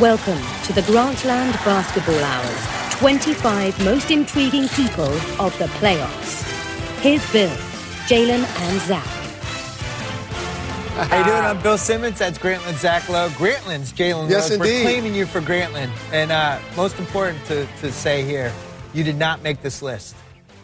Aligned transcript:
Welcome 0.00 0.42
to 0.64 0.74
the 0.74 0.82
Grantland 0.82 1.52
Basketball 1.64 2.22
Hours. 2.22 2.98
25 2.98 3.82
most 3.82 4.10
intriguing 4.10 4.68
people 4.68 5.06
of 5.40 5.58
the 5.58 5.64
playoffs. 5.80 6.42
Here's 7.00 7.32
Bill, 7.32 7.48
Jalen, 8.06 8.44
and 8.44 8.80
Zach. 8.82 9.02
How 11.08 11.18
you 11.18 11.24
doing? 11.24 11.36
I'm 11.38 11.62
Bill 11.62 11.78
Simmons. 11.78 12.18
That's 12.18 12.36
Grantland 12.36 12.76
Zach 12.76 13.08
Lowe. 13.08 13.30
Grantland's 13.30 13.90
Jalen 13.90 14.28
Yes, 14.28 14.50
Rose. 14.50 14.58
We're 14.58 14.66
indeed. 14.66 14.82
claiming 14.82 15.14
you 15.14 15.24
for 15.24 15.40
Grantland. 15.40 15.90
And 16.12 16.30
uh, 16.30 16.58
most 16.76 16.98
important 16.98 17.42
to, 17.46 17.66
to 17.80 17.90
say 17.90 18.22
here, 18.22 18.52
you 18.92 19.02
did 19.02 19.16
not 19.16 19.42
make 19.42 19.62
this 19.62 19.80
list. 19.80 20.14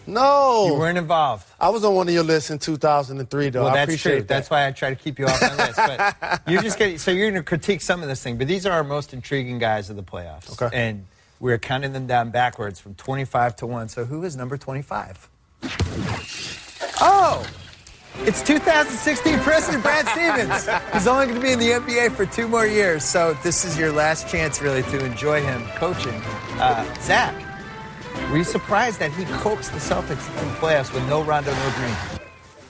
No. 0.06 0.66
You 0.66 0.74
weren't 0.74 0.98
involved. 0.98 1.46
I 1.60 1.68
was 1.68 1.84
on 1.84 1.94
one 1.94 2.08
of 2.08 2.14
your 2.14 2.24
lists 2.24 2.50
in 2.50 2.58
2003, 2.58 3.50
though. 3.50 3.62
Well, 3.62 3.70
I 3.70 3.74
that's 3.74 3.88
appreciate 3.88 4.12
true. 4.12 4.20
that. 4.22 4.28
That's 4.28 4.50
why 4.50 4.66
I 4.66 4.70
try 4.72 4.90
to 4.90 4.96
keep 4.96 5.18
you 5.18 5.26
off 5.26 5.40
my 5.40 5.56
list. 5.56 5.76
But 5.76 6.42
you're 6.48 6.62
just 6.62 6.78
getting, 6.78 6.98
so 6.98 7.10
you're 7.10 7.30
going 7.30 7.42
to 7.42 7.46
critique 7.46 7.80
some 7.80 8.02
of 8.02 8.08
this 8.08 8.22
thing. 8.22 8.38
But 8.38 8.48
these 8.48 8.66
are 8.66 8.72
our 8.72 8.84
most 8.84 9.12
intriguing 9.12 9.58
guys 9.58 9.90
of 9.90 9.96
the 9.96 10.02
playoffs. 10.02 10.60
Okay. 10.60 10.74
And 10.76 11.06
we're 11.40 11.58
counting 11.58 11.92
them 11.92 12.06
down 12.06 12.30
backwards 12.30 12.78
from 12.80 12.94
25 12.94 13.56
to 13.56 13.66
1. 13.66 13.88
So 13.88 14.04
who 14.04 14.24
is 14.24 14.36
number 14.36 14.56
25? 14.56 15.28
Oh! 17.00 17.46
It's 18.18 18.42
2016 18.42 19.38
President 19.40 19.82
Brad 19.82 20.06
Stevens. 20.06 20.68
He's 20.92 21.06
only 21.06 21.26
going 21.26 21.40
to 21.40 21.42
be 21.42 21.52
in 21.52 21.58
the 21.58 21.70
NBA 21.70 22.12
for 22.14 22.26
two 22.26 22.46
more 22.46 22.66
years, 22.66 23.04
so 23.04 23.34
this 23.42 23.64
is 23.64 23.76
your 23.78 23.90
last 23.90 24.28
chance, 24.28 24.60
really, 24.60 24.82
to 24.82 25.04
enjoy 25.04 25.40
him 25.40 25.64
coaching. 25.76 26.20
Uh, 26.60 26.84
Zach, 27.00 27.34
were 28.30 28.38
you 28.38 28.44
surprised 28.44 28.98
that 29.00 29.12
he 29.12 29.24
coaxed 29.26 29.72
the 29.72 29.78
Celtics 29.78 30.28
into 30.28 30.44
the 30.44 30.54
playoffs 30.56 30.92
with 30.92 31.06
no 31.08 31.22
Rondo, 31.22 31.52
no 31.52 31.72
Green? 31.76 32.20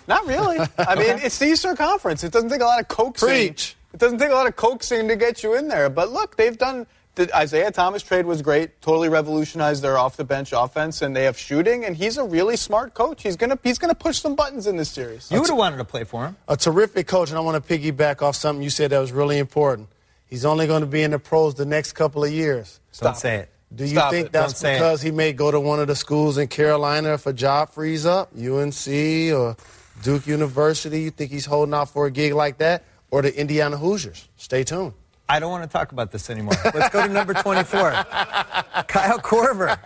Not 0.08 0.26
really. 0.26 0.58
I 0.78 0.94
mean, 0.94 1.18
it's 1.22 1.38
the 1.38 1.46
Eastern 1.46 1.76
Conference. 1.76 2.24
It 2.24 2.32
doesn't 2.32 2.50
take 2.50 2.60
a 2.60 2.64
lot 2.64 2.80
of 2.80 2.88
coaxing. 2.88 3.28
Preach. 3.28 3.76
It 3.94 4.00
doesn't 4.00 4.18
take 4.18 4.30
a 4.30 4.34
lot 4.34 4.46
of 4.46 4.56
coaxing 4.56 5.08
to 5.08 5.16
get 5.16 5.42
you 5.42 5.54
in 5.54 5.68
there. 5.68 5.88
But 5.90 6.10
look, 6.10 6.36
they've 6.36 6.56
done. 6.56 6.86
The 7.14 7.34
Isaiah 7.36 7.70
Thomas 7.70 8.02
trade 8.02 8.24
was 8.24 8.40
great. 8.40 8.80
Totally 8.80 9.10
revolutionized 9.10 9.82
their 9.82 9.98
off 9.98 10.16
the 10.16 10.24
bench 10.24 10.54
offense, 10.56 11.02
and 11.02 11.14
they 11.14 11.24
have 11.24 11.36
shooting. 11.36 11.84
And 11.84 11.94
he's 11.94 12.16
a 12.16 12.24
really 12.24 12.56
smart 12.56 12.94
coach. 12.94 13.22
He's 13.22 13.36
gonna 13.36 13.58
he's 13.62 13.78
gonna 13.78 13.94
push 13.94 14.18
some 14.18 14.34
buttons 14.34 14.66
in 14.66 14.76
this 14.76 14.88
series. 14.88 15.30
You 15.30 15.40
would 15.40 15.50
have 15.50 15.58
wanted 15.58 15.76
to 15.76 15.84
play 15.84 16.04
for 16.04 16.24
him. 16.24 16.36
a 16.48 16.56
terrific 16.56 17.06
coach, 17.06 17.28
and 17.28 17.36
I 17.36 17.42
want 17.42 17.62
to 17.62 17.78
piggyback 17.78 18.22
off 18.22 18.34
something 18.34 18.62
you 18.62 18.70
said 18.70 18.90
that 18.90 18.98
was 18.98 19.12
really 19.12 19.38
important. 19.38 19.88
He's 20.26 20.46
only 20.46 20.66
going 20.66 20.80
to 20.80 20.86
be 20.86 21.02
in 21.02 21.10
the 21.10 21.18
pros 21.18 21.54
the 21.54 21.66
next 21.66 21.92
couple 21.92 22.24
of 22.24 22.32
years. 22.32 22.80
Don't 22.98 23.14
say 23.18 23.36
it. 23.36 23.51
Do 23.74 23.84
you 23.84 23.90
Stop 23.90 24.10
think 24.10 24.26
it. 24.26 24.32
that's 24.32 24.60
Don't 24.60 24.74
because 24.74 25.00
he 25.02 25.10
may 25.10 25.32
go 25.32 25.50
to 25.50 25.58
one 25.58 25.80
of 25.80 25.86
the 25.86 25.96
schools 25.96 26.36
in 26.38 26.48
Carolina 26.48 27.14
if 27.14 27.26
a 27.26 27.32
job 27.32 27.70
frees 27.70 28.04
up, 28.04 28.30
UNC 28.36 28.86
or 29.34 29.56
Duke 30.02 30.26
University? 30.26 31.02
You 31.02 31.10
think 31.10 31.30
he's 31.30 31.46
holding 31.46 31.72
out 31.74 31.88
for 31.90 32.06
a 32.06 32.10
gig 32.10 32.34
like 32.34 32.58
that, 32.58 32.84
or 33.10 33.22
the 33.22 33.34
Indiana 33.38 33.76
Hoosiers? 33.78 34.28
Stay 34.36 34.64
tuned. 34.64 34.92
I 35.28 35.38
don't 35.40 35.50
want 35.50 35.62
to 35.62 35.68
talk 35.70 35.92
about 35.92 36.10
this 36.10 36.28
anymore. 36.28 36.52
Let's 36.74 36.90
go 36.92 37.06
to 37.06 37.12
number 37.12 37.32
24, 37.32 37.64
Kyle 38.88 39.18
Korver. 39.20 39.78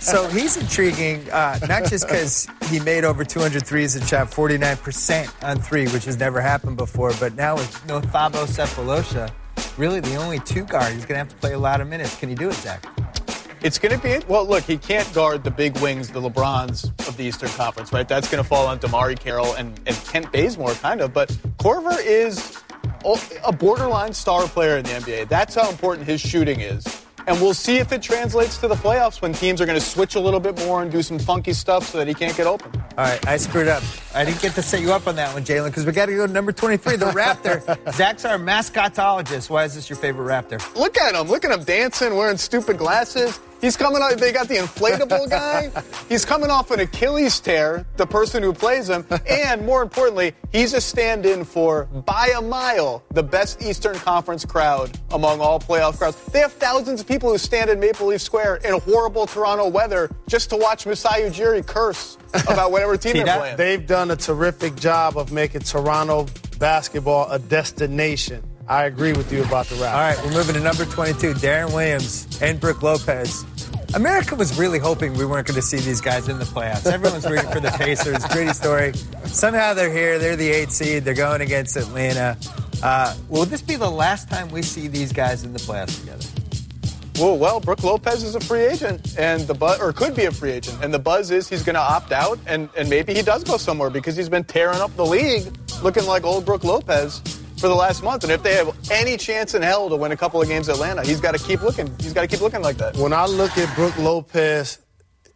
So 0.00 0.26
he's 0.28 0.56
intriguing, 0.56 1.28
uh, 1.30 1.58
not 1.68 1.84
just 1.84 2.06
because 2.06 2.46
he 2.70 2.80
made 2.80 3.04
over 3.04 3.24
200 3.24 3.66
threes 3.66 3.94
and 3.96 4.06
shot 4.06 4.30
49% 4.30 5.44
on 5.44 5.58
three, 5.58 5.86
which 5.88 6.04
has 6.06 6.18
never 6.18 6.40
happened 6.40 6.76
before, 6.78 7.12
but 7.20 7.34
now 7.34 7.56
with 7.56 7.86
no 7.86 8.00
Thabo 8.00 8.46
Sefolosha, 8.46 9.30
really 9.78 10.00
the 10.00 10.16
only 10.16 10.40
two 10.40 10.64
guard, 10.64 10.92
he's 10.92 11.06
going 11.06 11.14
to 11.14 11.18
have 11.18 11.28
to 11.28 11.36
play 11.36 11.52
a 11.52 11.58
lot 11.58 11.80
of 11.80 11.88
minutes. 11.88 12.18
Can 12.18 12.28
he 12.28 12.34
do 12.34 12.50
it, 12.50 12.54
Zach? 12.54 12.84
It's 13.60 13.78
going 13.78 13.98
to 13.98 14.02
be 14.02 14.24
well. 14.28 14.46
Look, 14.46 14.64
he 14.64 14.76
can't 14.76 15.12
guard 15.14 15.42
the 15.42 15.50
big 15.50 15.76
wings, 15.78 16.10
the 16.10 16.20
LeBrons 16.20 16.86
of 17.08 17.16
the 17.16 17.24
Eastern 17.24 17.48
Conference, 17.50 17.92
right? 17.92 18.06
That's 18.06 18.30
going 18.30 18.42
to 18.42 18.48
fall 18.48 18.66
on 18.66 18.78
DeMarre 18.78 19.18
Carroll 19.18 19.54
and, 19.54 19.80
and 19.86 19.96
Kent 20.04 20.30
Bazemore, 20.30 20.74
kind 20.74 21.00
of. 21.00 21.12
But 21.12 21.28
Korver 21.58 21.98
is 22.04 22.56
a 23.44 23.52
borderline 23.52 24.12
star 24.12 24.46
player 24.46 24.78
in 24.78 24.84
the 24.84 24.90
NBA. 24.90 25.28
That's 25.28 25.54
how 25.54 25.68
important 25.70 26.06
his 26.06 26.20
shooting 26.20 26.60
is. 26.60 26.84
And 27.28 27.38
we'll 27.42 27.52
see 27.52 27.76
if 27.76 27.92
it 27.92 28.00
translates 28.00 28.56
to 28.56 28.68
the 28.68 28.74
playoffs 28.74 29.20
when 29.20 29.34
teams 29.34 29.60
are 29.60 29.66
going 29.66 29.78
to 29.78 29.84
switch 29.84 30.14
a 30.14 30.20
little 30.20 30.40
bit 30.40 30.56
more 30.60 30.80
and 30.80 30.90
do 30.90 31.02
some 31.02 31.18
funky 31.18 31.52
stuff 31.52 31.86
so 31.86 31.98
that 31.98 32.08
he 32.08 32.14
can't 32.14 32.34
get 32.34 32.46
open. 32.46 32.72
All 32.96 33.04
right, 33.04 33.28
I 33.28 33.36
screwed 33.36 33.68
up. 33.68 33.82
I 34.14 34.24
didn't 34.24 34.40
get 34.40 34.54
to 34.54 34.62
set 34.62 34.80
you 34.80 34.94
up 34.94 35.06
on 35.06 35.16
that 35.16 35.34
one, 35.34 35.44
Jalen, 35.44 35.66
because 35.66 35.84
we 35.84 35.92
got 35.92 36.06
to 36.06 36.16
go 36.16 36.26
to 36.26 36.32
number 36.32 36.52
23, 36.52 36.96
the 36.96 37.04
Raptor. 37.06 37.92
Zach's 37.92 38.24
our 38.24 38.38
mascotologist. 38.38 39.50
Why 39.50 39.64
is 39.64 39.74
this 39.74 39.90
your 39.90 39.98
favorite 39.98 40.26
Raptor? 40.26 40.74
Look 40.74 40.96
at 40.96 41.14
him. 41.14 41.28
Look 41.28 41.44
at 41.44 41.50
him 41.50 41.64
dancing, 41.64 42.16
wearing 42.16 42.38
stupid 42.38 42.78
glasses. 42.78 43.38
He's 43.60 43.76
coming 43.76 44.00
out. 44.02 44.16
They 44.18 44.32
got 44.32 44.48
the 44.48 44.56
inflatable 44.56 45.28
guy. 45.30 45.70
He's 46.08 46.24
coming 46.24 46.50
off 46.50 46.70
an 46.70 46.80
Achilles 46.80 47.40
tear, 47.40 47.84
the 47.96 48.06
person 48.06 48.42
who 48.42 48.52
plays 48.52 48.88
him. 48.88 49.04
And 49.28 49.64
more 49.66 49.82
importantly, 49.82 50.32
he's 50.52 50.74
a 50.74 50.80
stand 50.80 51.26
in 51.26 51.44
for, 51.44 51.84
by 51.86 52.32
a 52.36 52.40
mile, 52.40 53.02
the 53.12 53.22
best 53.22 53.62
Eastern 53.62 53.96
Conference 53.96 54.44
crowd 54.44 54.96
among 55.10 55.40
all 55.40 55.58
playoff 55.58 55.98
crowds. 55.98 56.16
They 56.26 56.40
have 56.40 56.52
thousands 56.52 57.00
of 57.00 57.08
people 57.08 57.30
who 57.30 57.38
stand 57.38 57.68
in 57.70 57.80
Maple 57.80 58.06
Leaf 58.06 58.20
Square 58.20 58.56
in 58.64 58.78
horrible 58.80 59.26
Toronto 59.26 59.68
weather 59.68 60.10
just 60.28 60.50
to 60.50 60.56
watch 60.56 60.86
Masai 60.86 61.22
Ujiri 61.22 61.66
curse 61.66 62.16
about 62.48 62.70
whatever 62.70 62.96
team 62.96 63.12
See 63.12 63.18
they're 63.18 63.26
that? 63.26 63.38
playing. 63.38 63.56
They've 63.56 63.86
done 63.86 64.10
a 64.10 64.16
terrific 64.16 64.76
job 64.76 65.16
of 65.16 65.32
making 65.32 65.62
Toronto 65.62 66.26
basketball 66.58 67.30
a 67.30 67.38
destination. 67.38 68.42
I 68.68 68.84
agree 68.84 69.14
with 69.14 69.32
you 69.32 69.42
about 69.44 69.66
the 69.66 69.76
Raptors. 69.76 69.92
All 69.92 70.00
right, 70.00 70.24
we're 70.24 70.32
moving 70.32 70.54
to 70.54 70.60
number 70.60 70.84
22, 70.84 71.34
Deron 71.34 71.72
Williams 71.72 72.38
and 72.42 72.60
Brooke 72.60 72.82
Lopez. 72.82 73.46
America 73.94 74.34
was 74.34 74.58
really 74.58 74.78
hoping 74.78 75.14
we 75.14 75.24
weren't 75.24 75.46
going 75.46 75.54
to 75.54 75.62
see 75.62 75.78
these 75.78 76.02
guys 76.02 76.28
in 76.28 76.38
the 76.38 76.44
playoffs. 76.44 76.84
Everyone's 76.84 77.26
rooting 77.26 77.50
for 77.50 77.60
the 77.60 77.70
Pacers. 77.78 78.22
Gritty 78.26 78.52
story. 78.52 78.92
Somehow 79.24 79.72
they're 79.72 79.90
here. 79.90 80.18
They're 80.18 80.36
the 80.36 80.50
eight 80.50 80.70
seed. 80.70 81.04
They're 81.04 81.14
going 81.14 81.40
against 81.40 81.78
Atlanta. 81.78 82.36
Uh, 82.82 83.16
will 83.30 83.46
this 83.46 83.62
be 83.62 83.76
the 83.76 83.90
last 83.90 84.28
time 84.28 84.50
we 84.50 84.60
see 84.60 84.86
these 84.86 85.14
guys 85.14 85.44
in 85.44 85.54
the 85.54 85.58
playoffs 85.58 85.98
together? 86.00 86.26
Well, 87.18 87.38
well, 87.38 87.60
Brooke 87.60 87.82
Lopez 87.82 88.22
is 88.22 88.34
a 88.34 88.40
free 88.40 88.60
agent, 88.60 89.18
and 89.18 89.40
the 89.46 89.54
buzz, 89.54 89.80
or 89.80 89.94
could 89.94 90.14
be 90.14 90.26
a 90.26 90.30
free 90.30 90.52
agent, 90.52 90.84
and 90.84 90.92
the 90.92 91.00
buzz 91.00 91.30
is 91.30 91.48
he's 91.48 91.64
going 91.64 91.74
to 91.74 91.80
opt 91.80 92.12
out, 92.12 92.38
and, 92.46 92.68
and 92.76 92.88
maybe 92.88 93.12
he 93.14 93.22
does 93.22 93.42
go 93.42 93.56
somewhere 93.56 93.90
because 93.90 94.14
he's 94.14 94.28
been 94.28 94.44
tearing 94.44 94.78
up 94.78 94.94
the 94.94 95.06
league, 95.06 95.52
looking 95.82 96.04
like 96.04 96.22
old 96.22 96.44
Brooke 96.44 96.62
Lopez 96.62 97.20
for 97.58 97.68
the 97.68 97.74
last 97.74 98.02
month. 98.02 98.22
And 98.24 98.32
if 98.32 98.42
they 98.42 98.54
have 98.54 98.76
any 98.90 99.16
chance 99.16 99.54
in 99.54 99.62
hell 99.62 99.88
to 99.88 99.96
win 99.96 100.12
a 100.12 100.16
couple 100.16 100.40
of 100.40 100.48
games 100.48 100.68
at 100.68 100.76
Atlanta, 100.76 101.04
he's 101.04 101.20
got 101.20 101.34
to 101.34 101.42
keep 101.42 101.62
looking. 101.62 101.92
He's 102.00 102.12
got 102.12 102.22
to 102.22 102.28
keep 102.28 102.40
looking 102.40 102.62
like 102.62 102.76
that. 102.76 102.96
When 102.96 103.12
I 103.12 103.26
look 103.26 103.56
at 103.58 103.74
Brooke 103.74 103.98
Lopez 103.98 104.78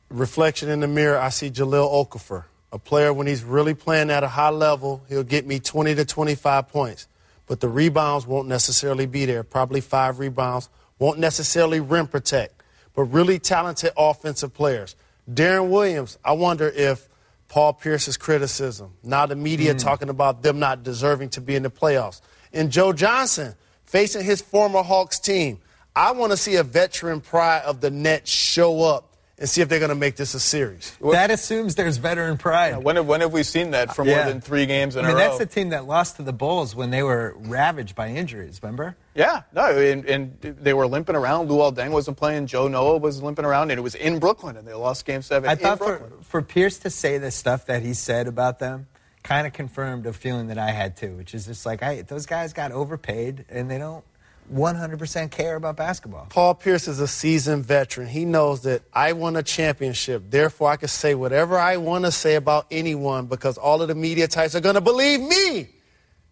reflection 0.09 0.69
in 0.69 0.81
the 0.81 0.88
mirror, 0.88 1.19
I 1.19 1.31
see 1.31 1.50
Jahlil 1.50 1.91
Okafor, 1.91 2.44
a 2.71 2.78
player 2.78 3.12
when 3.12 3.27
he's 3.27 3.43
really 3.43 3.75
playing 3.75 4.10
at 4.10 4.22
a 4.22 4.28
high 4.28 4.50
level, 4.50 5.03
he'll 5.09 5.25
get 5.25 5.47
me 5.47 5.59
20 5.59 5.94
to 5.97 6.05
25 6.05 6.69
points. 6.69 7.09
But 7.47 7.60
the 7.60 7.69
rebounds 7.69 8.27
won't 8.27 8.49
necessarily 8.49 9.06
be 9.06 9.27
there. 9.27 9.43
Probably 9.43 9.81
five 9.81 10.19
rebounds. 10.19 10.69
Won't 10.99 11.19
necessarily 11.19 11.81
rim 11.81 12.06
protect. 12.06 12.62
But 12.94 13.04
really 13.04 13.39
talented 13.39 13.93
offensive 13.97 14.54
players. 14.54 14.94
Deron 15.31 15.69
Williams, 15.69 16.19
I 16.25 16.33
wonder 16.33 16.69
if 16.69 17.09
Paul 17.53 17.75
Pierce's 17.75 18.17
criticism, 18.17 18.95
now 19.03 19.27
the 19.27 19.37
media 19.37 19.75
mm. 19.75 19.79
talking 19.79 20.09
about 20.09 20.43
them 20.43 20.59
not 20.59 20.83
deserving 20.83 21.29
to 21.29 21.43
be 21.43 21.55
in 21.55 21.63
the 21.63 21.71
playoffs. 21.71 22.23
And 22.51 22.73
Joe 22.73 22.95
Johnson 22.95 23.55
facing 23.85 24.25
his 24.25 24.41
former 24.41 24.83
Hawks 24.83 25.19
team. 25.19 25.59
I 25.95 26.13
want 26.13 26.33
to 26.33 26.39
see 26.39 26.57
a 26.57 26.63
veteran 26.63 27.21
pride 27.21 27.61
of 27.67 27.83
the 27.83 27.91
Nets 27.91 28.31
show 28.31 28.85
up 28.85 29.12
and 29.38 29.48
see 29.48 29.60
if 29.62 29.69
they're 29.69 29.78
going 29.81 29.88
to 29.88 29.94
make 29.94 30.15
this 30.16 30.34
a 30.34 30.41
series. 30.41 30.97
That 31.00 31.31
assumes 31.31 31.75
there's 31.75 31.97
veteran 31.97 32.37
pride. 32.38 32.76
When 32.84 32.97
have, 32.97 33.06
when 33.06 33.22
have 33.22 33.32
we 33.32 33.43
seen 33.43 33.70
that 33.72 33.94
for 33.97 34.04
more 34.04 34.15
Yeah. 34.15 34.28
than 34.28 34.41
three 34.41 34.66
games 34.66 34.94
in 34.94 35.04
I 35.04 35.09
mean, 35.09 35.16
a 35.16 35.19
row? 35.20 35.26
that's 35.26 35.38
the 35.38 35.47
team 35.47 35.70
that 35.70 35.87
lost 35.87 36.16
to 36.16 36.22
the 36.22 36.32
Bulls 36.32 36.76
when 36.76 36.91
they 36.91 37.03
were 37.03 37.34
ravaged 37.38 37.94
by 37.97 38.09
injuries, 38.09 38.60
remember? 38.62 38.94
yeah, 39.15 39.42
no, 39.53 39.76
and, 39.76 40.04
and 40.06 40.38
they 40.41 40.75
were 40.75 40.87
limping 40.87 41.16
around. 41.16 41.48
Luol 41.48 41.75
Deng 41.75 41.91
wasn't 41.91 42.16
playing. 42.19 42.47
Joe 42.47 42.69
Noah 42.69 42.98
was 42.98 43.22
limping 43.22 43.44
around, 43.44 43.71
and 43.71 43.78
it 43.78 43.82
was 43.82 43.94
in 43.94 44.19
Brooklyn, 44.19 44.56
and 44.56 44.66
they 44.69 44.75
lost 44.75 45.04
Game 45.06 45.22
Seven. 45.22 45.48
I 45.48 45.53
in 45.54 45.59
thought 45.59 45.78
for, 45.78 46.12
for 46.22 46.42
Pierce 46.42 46.78
to 46.81 46.91
say 46.91 47.19
the 47.19 47.31
stuff 47.31 47.66
that 47.66 47.82
he 47.82 47.94
said 47.94 48.28
about 48.28 48.59
them 48.59 48.87
kind 49.22 49.47
of 49.47 49.53
confirmed 49.53 50.04
a 50.06 50.12
feeling 50.12 50.48
that 50.48 50.59
I 50.59 50.71
had 50.71 50.97
too, 50.97 51.16
which 51.16 51.34
is 51.34 51.47
just 51.47 51.65
like, 51.65 51.82
I, 51.82 52.03
those 52.03 52.26
guys 52.26 52.53
got 52.53 52.72
overpaid 52.72 53.44
and 53.48 53.71
they 53.71 53.78
don't 53.78 54.04
100% 54.53 55.30
care 55.30 55.56
about 55.56 55.77
basketball. 55.77 56.27
Paul 56.28 56.54
Pierce 56.54 56.89
is 56.89 57.00
a 57.00 57.09
seasoned 57.09 57.65
veteran. 57.65 58.09
He 58.09 58.24
knows 58.24 58.62
that 58.62 58.83
I 58.92 59.12
won 59.12 59.36
a 59.36 59.42
championship. 59.42 60.24
Therefore, 60.28 60.71
I 60.71 60.77
can 60.77 60.89
say 60.89 61.15
whatever 61.15 61.59
I 61.59 61.77
want 61.77 62.04
to 62.04 62.12
say 62.12 62.34
about 62.34 62.66
anyone 62.71 63.27
because 63.27 63.59
all 63.59 63.83
of 63.83 63.89
the 63.89 63.94
media 63.94 64.28
types 64.28 64.54
are 64.54 64.60
going 64.60 64.74
to 64.74 64.80
believe 64.80 65.21
me. 65.21 65.68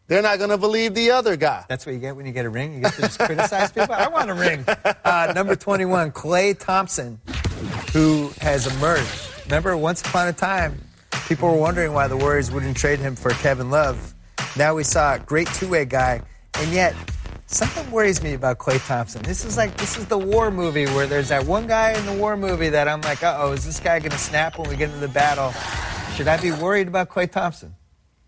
They're 0.07 0.23
not 0.23 0.39
going 0.39 0.51
to 0.51 0.59
believe 0.59 0.95
the 0.95 1.13
other 1.13 1.37
guy. 1.37 1.65
That's 1.69 1.87
what 1.87 1.93
you 1.93 2.01
get 2.01 2.17
when 2.17 2.27
you 2.27 2.33
get 2.33 2.45
a 2.45 2.51
ring. 2.51 2.75
You 2.75 2.81
get 2.81 2.95
to 2.95 3.03
just 3.03 3.19
criticize 3.21 3.71
people. 3.71 3.95
I 3.95 4.09
want 4.09 4.29
a 4.29 4.35
ring. 4.35 4.65
Uh, 5.05 5.33
number 5.35 5.55
21, 5.55 6.11
Klay 6.11 6.59
Thompson, 6.59 7.21
who 7.93 8.33
has 8.41 8.67
emerged. 8.67 9.29
Remember, 9.45 9.77
once 9.77 10.01
upon 10.01 10.27
a 10.27 10.33
time, 10.33 10.81
people 11.29 11.49
were 11.49 11.59
wondering 11.59 11.93
why 11.93 12.09
the 12.09 12.17
Warriors 12.17 12.51
wouldn't 12.51 12.77
trade 12.77 12.99
him 12.99 13.15
for 13.15 13.31
Kevin 13.31 13.71
Love. 13.71 14.15
Now 14.57 14.75
we 14.75 14.83
saw 14.83 15.15
a 15.15 15.19
great 15.21 15.47
two-way 15.55 15.85
guy, 15.85 16.23
and 16.55 16.73
yet 16.73 16.95
something 17.51 17.91
worries 17.91 18.23
me 18.23 18.35
about 18.35 18.59
Klay 18.59 18.85
Thompson. 18.87 19.23
This 19.23 19.45
is 19.45 19.57
like 19.57 19.77
this 19.77 19.99
is 19.99 20.07
the 20.07 20.19
war 20.19 20.51
movie 20.51 20.87
where 20.87 21.07
there's 21.07 21.29
that 21.29 21.45
one 21.47 21.67
guy 21.67 21.93
in 21.93 22.07
the 22.07 22.13
war 22.13 22.37
movie 22.37 22.69
that 22.71 22.89
I'm 22.89 23.01
like, 23.03 23.23
uh 23.23 23.37
oh, 23.41 23.53
is 23.53 23.65
this 23.65 23.81
guy 23.81 23.99
going 23.99 24.13
to 24.13 24.19
snap 24.19 24.59
when 24.59 24.69
we 24.69 24.77
get 24.77 24.89
into 24.91 25.01
the 25.01 25.09
battle? 25.09 25.53
Should 26.15 26.29
I 26.29 26.41
be 26.41 26.53
worried 26.53 26.89
about 26.89 27.09
Klay 27.09 27.31
Thompson? 27.31 27.75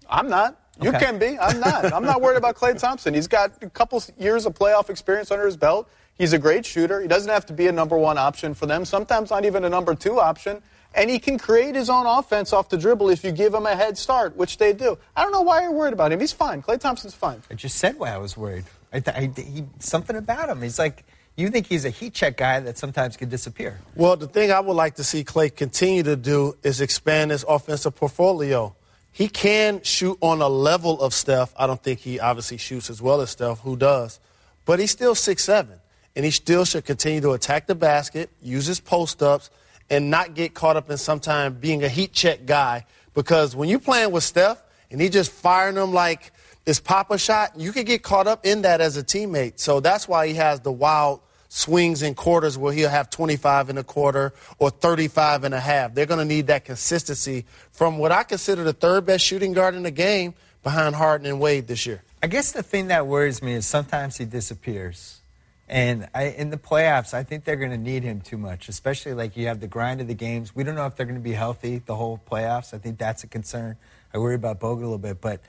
I'm 0.08 0.28
not. 0.28 0.58
You 0.80 0.88
Okay. 0.90 0.98
can 0.98 1.18
be. 1.18 1.38
I'm 1.38 1.60
not. 1.60 1.92
I'm 1.92 2.04
not 2.04 2.20
worried 2.20 2.38
about 2.38 2.56
Klay 2.56 2.78
Thompson. 2.78 3.14
He's 3.14 3.28
got 3.28 3.62
a 3.62 3.70
couple 3.70 4.02
years 4.18 4.46
of 4.46 4.54
playoff 4.54 4.90
experience 4.90 5.30
under 5.30 5.46
his 5.46 5.56
belt. 5.56 5.88
He's 6.14 6.32
a 6.32 6.38
great 6.38 6.66
shooter. 6.66 7.00
He 7.00 7.08
doesn't 7.08 7.30
have 7.30 7.46
to 7.46 7.52
be 7.52 7.68
a 7.68 7.72
number 7.72 7.96
one 7.96 8.18
option 8.18 8.54
for 8.54 8.66
them. 8.66 8.84
Sometimes 8.84 9.30
not 9.30 9.44
even 9.44 9.64
a 9.64 9.68
number 9.68 9.94
two 9.94 10.18
option. 10.20 10.62
And 10.94 11.08
he 11.08 11.18
can 11.18 11.38
create 11.38 11.74
his 11.74 11.88
own 11.88 12.04
offense 12.06 12.52
off 12.52 12.68
the 12.68 12.76
dribble 12.76 13.08
if 13.08 13.24
you 13.24 13.32
give 13.32 13.54
him 13.54 13.64
a 13.64 13.74
head 13.74 13.96
start, 13.96 14.36
which 14.36 14.58
they 14.58 14.74
do. 14.74 14.98
I 15.16 15.22
don't 15.22 15.32
know 15.32 15.40
why 15.40 15.62
you're 15.62 15.72
worried 15.72 15.94
about 15.94 16.12
him. 16.12 16.20
He's 16.20 16.32
fine. 16.32 16.60
Klay 16.60 16.78
Thompson's 16.78 17.14
fine. 17.14 17.42
I 17.50 17.54
just 17.54 17.76
said 17.76 17.98
why 17.98 18.10
I 18.12 18.18
was 18.18 18.36
worried. 18.36 18.64
I, 18.92 19.02
I 19.06 19.32
he, 19.36 19.64
something 19.78 20.16
about 20.16 20.48
him. 20.48 20.62
He's 20.62 20.78
like 20.78 21.04
you 21.36 21.48
think 21.48 21.66
he's 21.66 21.84
a 21.84 21.90
heat 21.90 22.12
check 22.12 22.36
guy 22.36 22.60
that 22.60 22.76
sometimes 22.76 23.16
can 23.16 23.28
disappear. 23.28 23.80
Well, 23.94 24.16
the 24.16 24.26
thing 24.26 24.52
I 24.52 24.60
would 24.60 24.74
like 24.74 24.96
to 24.96 25.04
see 25.04 25.24
Klay 25.24 25.54
continue 25.54 26.02
to 26.02 26.16
do 26.16 26.56
is 26.62 26.80
expand 26.80 27.30
his 27.30 27.44
offensive 27.48 27.94
portfolio. 27.94 28.74
He 29.12 29.28
can 29.28 29.82
shoot 29.82 30.18
on 30.20 30.42
a 30.42 30.48
level 30.48 31.00
of 31.00 31.14
Steph. 31.14 31.54
I 31.56 31.66
don't 31.66 31.82
think 31.82 32.00
he 32.00 32.20
obviously 32.20 32.58
shoots 32.58 32.90
as 32.90 33.00
well 33.00 33.20
as 33.20 33.30
Steph, 33.30 33.60
who 33.60 33.76
does. 33.76 34.20
But 34.64 34.78
he's 34.78 34.90
still 34.90 35.14
six 35.14 35.44
seven, 35.44 35.78
and 36.14 36.24
he 36.24 36.30
still 36.30 36.64
should 36.64 36.84
continue 36.84 37.20
to 37.22 37.32
attack 37.32 37.66
the 37.66 37.74
basket, 37.74 38.30
use 38.42 38.66
his 38.66 38.80
post 38.80 39.22
ups, 39.22 39.50
and 39.90 40.10
not 40.10 40.34
get 40.34 40.54
caught 40.54 40.76
up 40.76 40.90
in 40.90 40.96
sometimes 40.98 41.56
being 41.58 41.82
a 41.82 41.88
heat 41.88 42.12
check 42.12 42.46
guy. 42.46 42.84
Because 43.14 43.56
when 43.56 43.68
you're 43.68 43.78
playing 43.78 44.12
with 44.12 44.24
Steph 44.24 44.62
and 44.90 45.00
he 45.00 45.08
just 45.08 45.30
firing 45.30 45.74
them 45.74 45.92
like 45.92 46.32
it's 46.64 46.80
Pop-A-Shot, 46.80 47.58
you 47.58 47.72
could 47.72 47.86
get 47.86 48.02
caught 48.02 48.26
up 48.26 48.46
in 48.46 48.62
that 48.62 48.80
as 48.80 48.96
a 48.96 49.02
teammate. 49.02 49.58
So 49.58 49.80
that's 49.80 50.06
why 50.06 50.28
he 50.28 50.34
has 50.34 50.60
the 50.60 50.72
wild 50.72 51.20
swings 51.48 52.02
in 52.02 52.14
quarters 52.14 52.56
where 52.56 52.72
he'll 52.72 52.88
have 52.88 53.10
25 53.10 53.68
in 53.68 53.78
a 53.78 53.84
quarter 53.84 54.32
or 54.58 54.70
35 54.70 55.44
and 55.44 55.54
a 55.54 55.60
half. 55.60 55.94
They're 55.94 56.06
going 56.06 56.18
to 56.18 56.24
need 56.24 56.46
that 56.46 56.64
consistency 56.64 57.44
from 57.72 57.98
what 57.98 58.10
I 58.10 58.22
consider 58.22 58.64
the 58.64 58.72
third 58.72 59.04
best 59.04 59.24
shooting 59.24 59.52
guard 59.52 59.74
in 59.74 59.82
the 59.82 59.90
game 59.90 60.34
behind 60.62 60.94
Harden 60.94 61.26
and 61.26 61.40
Wade 61.40 61.66
this 61.66 61.84
year. 61.84 62.02
I 62.22 62.28
guess 62.28 62.52
the 62.52 62.62
thing 62.62 62.86
that 62.86 63.06
worries 63.06 63.42
me 63.42 63.52
is 63.52 63.66
sometimes 63.66 64.16
he 64.16 64.24
disappears. 64.24 65.20
And 65.68 66.08
I, 66.14 66.24
in 66.24 66.50
the 66.50 66.56
playoffs, 66.56 67.14
I 67.14 67.22
think 67.22 67.44
they're 67.44 67.56
going 67.56 67.70
to 67.70 67.78
need 67.78 68.02
him 68.02 68.20
too 68.20 68.36
much, 68.38 68.68
especially 68.68 69.14
like 69.14 69.36
you 69.36 69.46
have 69.46 69.60
the 69.60 69.66
grind 69.66 70.00
of 70.00 70.06
the 70.06 70.14
games. 70.14 70.54
We 70.54 70.64
don't 70.64 70.74
know 70.74 70.86
if 70.86 70.96
they're 70.96 71.06
going 71.06 71.18
to 71.18 71.22
be 71.22 71.32
healthy 71.32 71.82
the 71.84 71.96
whole 71.96 72.20
playoffs. 72.30 72.74
I 72.74 72.78
think 72.78 72.98
that's 72.98 73.24
a 73.24 73.26
concern. 73.26 73.76
I 74.12 74.18
worry 74.18 74.34
about 74.34 74.60
Bogut 74.60 74.78
a 74.78 74.82
little 74.82 74.98
bit. 74.98 75.20
But 75.20 75.40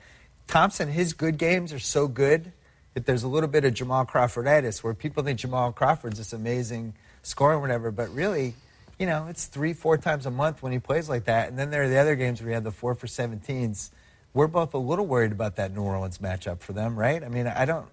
Thompson, 0.46 0.88
his 0.88 1.12
good 1.12 1.38
games 1.38 1.72
are 1.72 1.78
so 1.78 2.08
good 2.08 2.52
that 2.94 3.06
there's 3.06 3.22
a 3.22 3.28
little 3.28 3.48
bit 3.48 3.64
of 3.64 3.74
Jamal 3.74 4.06
Crawforditis 4.06 4.82
where 4.82 4.94
people 4.94 5.22
think 5.22 5.38
Jamal 5.38 5.72
Crawford's 5.72 6.18
this 6.18 6.32
amazing 6.32 6.94
scorer 7.22 7.56
or 7.56 7.60
whatever. 7.60 7.90
But 7.90 8.14
really, 8.14 8.54
you 8.98 9.06
know, 9.06 9.26
it's 9.28 9.46
three, 9.46 9.72
four 9.72 9.98
times 9.98 10.26
a 10.26 10.30
month 10.30 10.62
when 10.62 10.72
he 10.72 10.78
plays 10.78 11.08
like 11.08 11.24
that. 11.24 11.48
And 11.48 11.58
then 11.58 11.70
there 11.70 11.82
are 11.82 11.88
the 11.88 11.98
other 11.98 12.14
games 12.14 12.40
where 12.40 12.48
he 12.48 12.54
had 12.54 12.64
the 12.64 12.70
four 12.70 12.94
for 12.94 13.06
17s. 13.06 13.90
We're 14.32 14.46
both 14.46 14.74
a 14.74 14.78
little 14.78 15.06
worried 15.06 15.32
about 15.32 15.56
that 15.56 15.74
New 15.74 15.82
Orleans 15.82 16.18
matchup 16.18 16.60
for 16.60 16.72
them, 16.72 16.96
right? 16.96 17.22
I 17.22 17.28
mean, 17.28 17.46
I 17.46 17.64
don't. 17.64 17.86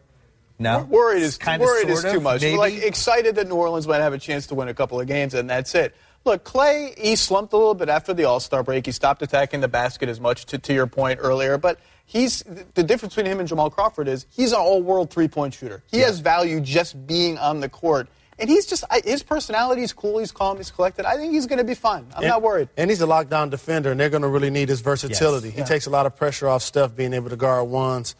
No, 0.61 0.83
Worried 0.83 1.23
is 1.23 1.37
kind 1.37 1.59
worried 1.59 1.85
of 1.85 1.89
is 1.89 2.03
too 2.03 2.17
of, 2.17 2.23
much. 2.23 2.41
Maybe. 2.41 2.53
We're 2.53 2.59
like 2.59 2.83
excited 2.83 3.33
that 3.35 3.47
New 3.47 3.55
Orleans 3.55 3.87
might 3.87 4.01
have 4.01 4.13
a 4.13 4.19
chance 4.19 4.45
to 4.47 4.55
win 4.55 4.67
a 4.67 4.75
couple 4.75 4.99
of 4.99 5.07
games, 5.07 5.33
and 5.33 5.49
that's 5.49 5.73
it. 5.73 5.95
Look, 6.23 6.43
Klay, 6.43 6.97
he 6.99 7.15
slumped 7.15 7.51
a 7.53 7.57
little 7.57 7.73
bit 7.73 7.89
after 7.89 8.13
the 8.13 8.25
All 8.25 8.39
Star 8.39 8.61
break. 8.63 8.85
He 8.85 8.91
stopped 8.91 9.21
attacking 9.21 9.61
the 9.61 9.67
basket 9.67 10.07
as 10.09 10.19
much, 10.19 10.45
to, 10.47 10.57
to 10.59 10.73
your 10.73 10.85
point 10.87 11.19
earlier. 11.21 11.57
But 11.57 11.79
he's 12.05 12.43
the 12.75 12.83
difference 12.83 13.15
between 13.15 13.31
him 13.31 13.39
and 13.39 13.47
Jamal 13.49 13.69
Crawford 13.71 14.07
is 14.07 14.25
he's 14.29 14.51
an 14.51 14.59
all 14.59 14.81
world 14.83 15.09
three 15.09 15.27
point 15.27 15.53
shooter. 15.55 15.81
He 15.89 15.99
has 15.99 16.19
value 16.19 16.59
just 16.61 17.07
being 17.07 17.37
on 17.39 17.59
the 17.59 17.69
court. 17.69 18.07
And 18.39 18.49
he's 18.49 18.65
just, 18.65 18.83
his 19.03 19.21
personality 19.21 19.83
is 19.83 19.93
cool. 19.93 20.17
He's 20.17 20.31
calm. 20.31 20.57
He's 20.57 20.71
collected. 20.71 21.05
I 21.05 21.15
think 21.15 21.31
he's 21.31 21.45
going 21.45 21.59
to 21.59 21.63
be 21.63 21.75
fine. 21.75 22.07
I'm 22.15 22.23
And- 22.23 22.27
not 22.29 22.41
worried. 22.41 22.69
And 22.75 22.89
he's 22.89 23.01
a 23.01 23.05
lockdown 23.05 23.51
defender, 23.51 23.91
and 23.91 23.99
they're 23.99 24.09
going 24.09 24.23
to 24.23 24.27
really 24.27 24.49
need 24.49 24.69
his 24.69 24.81
versatility. 24.81 25.51
He 25.51 25.59
Yeah. 25.59 25.65
takes 25.65 25.85
a 25.85 25.91
lot 25.91 26.07
of 26.07 26.15
pressure 26.15 26.47
off 26.47 26.63
Steph 26.63 26.95
being 26.95 27.13
able 27.13 27.29
to 27.29 27.35
guard 27.35 27.67
ones 27.69 28.15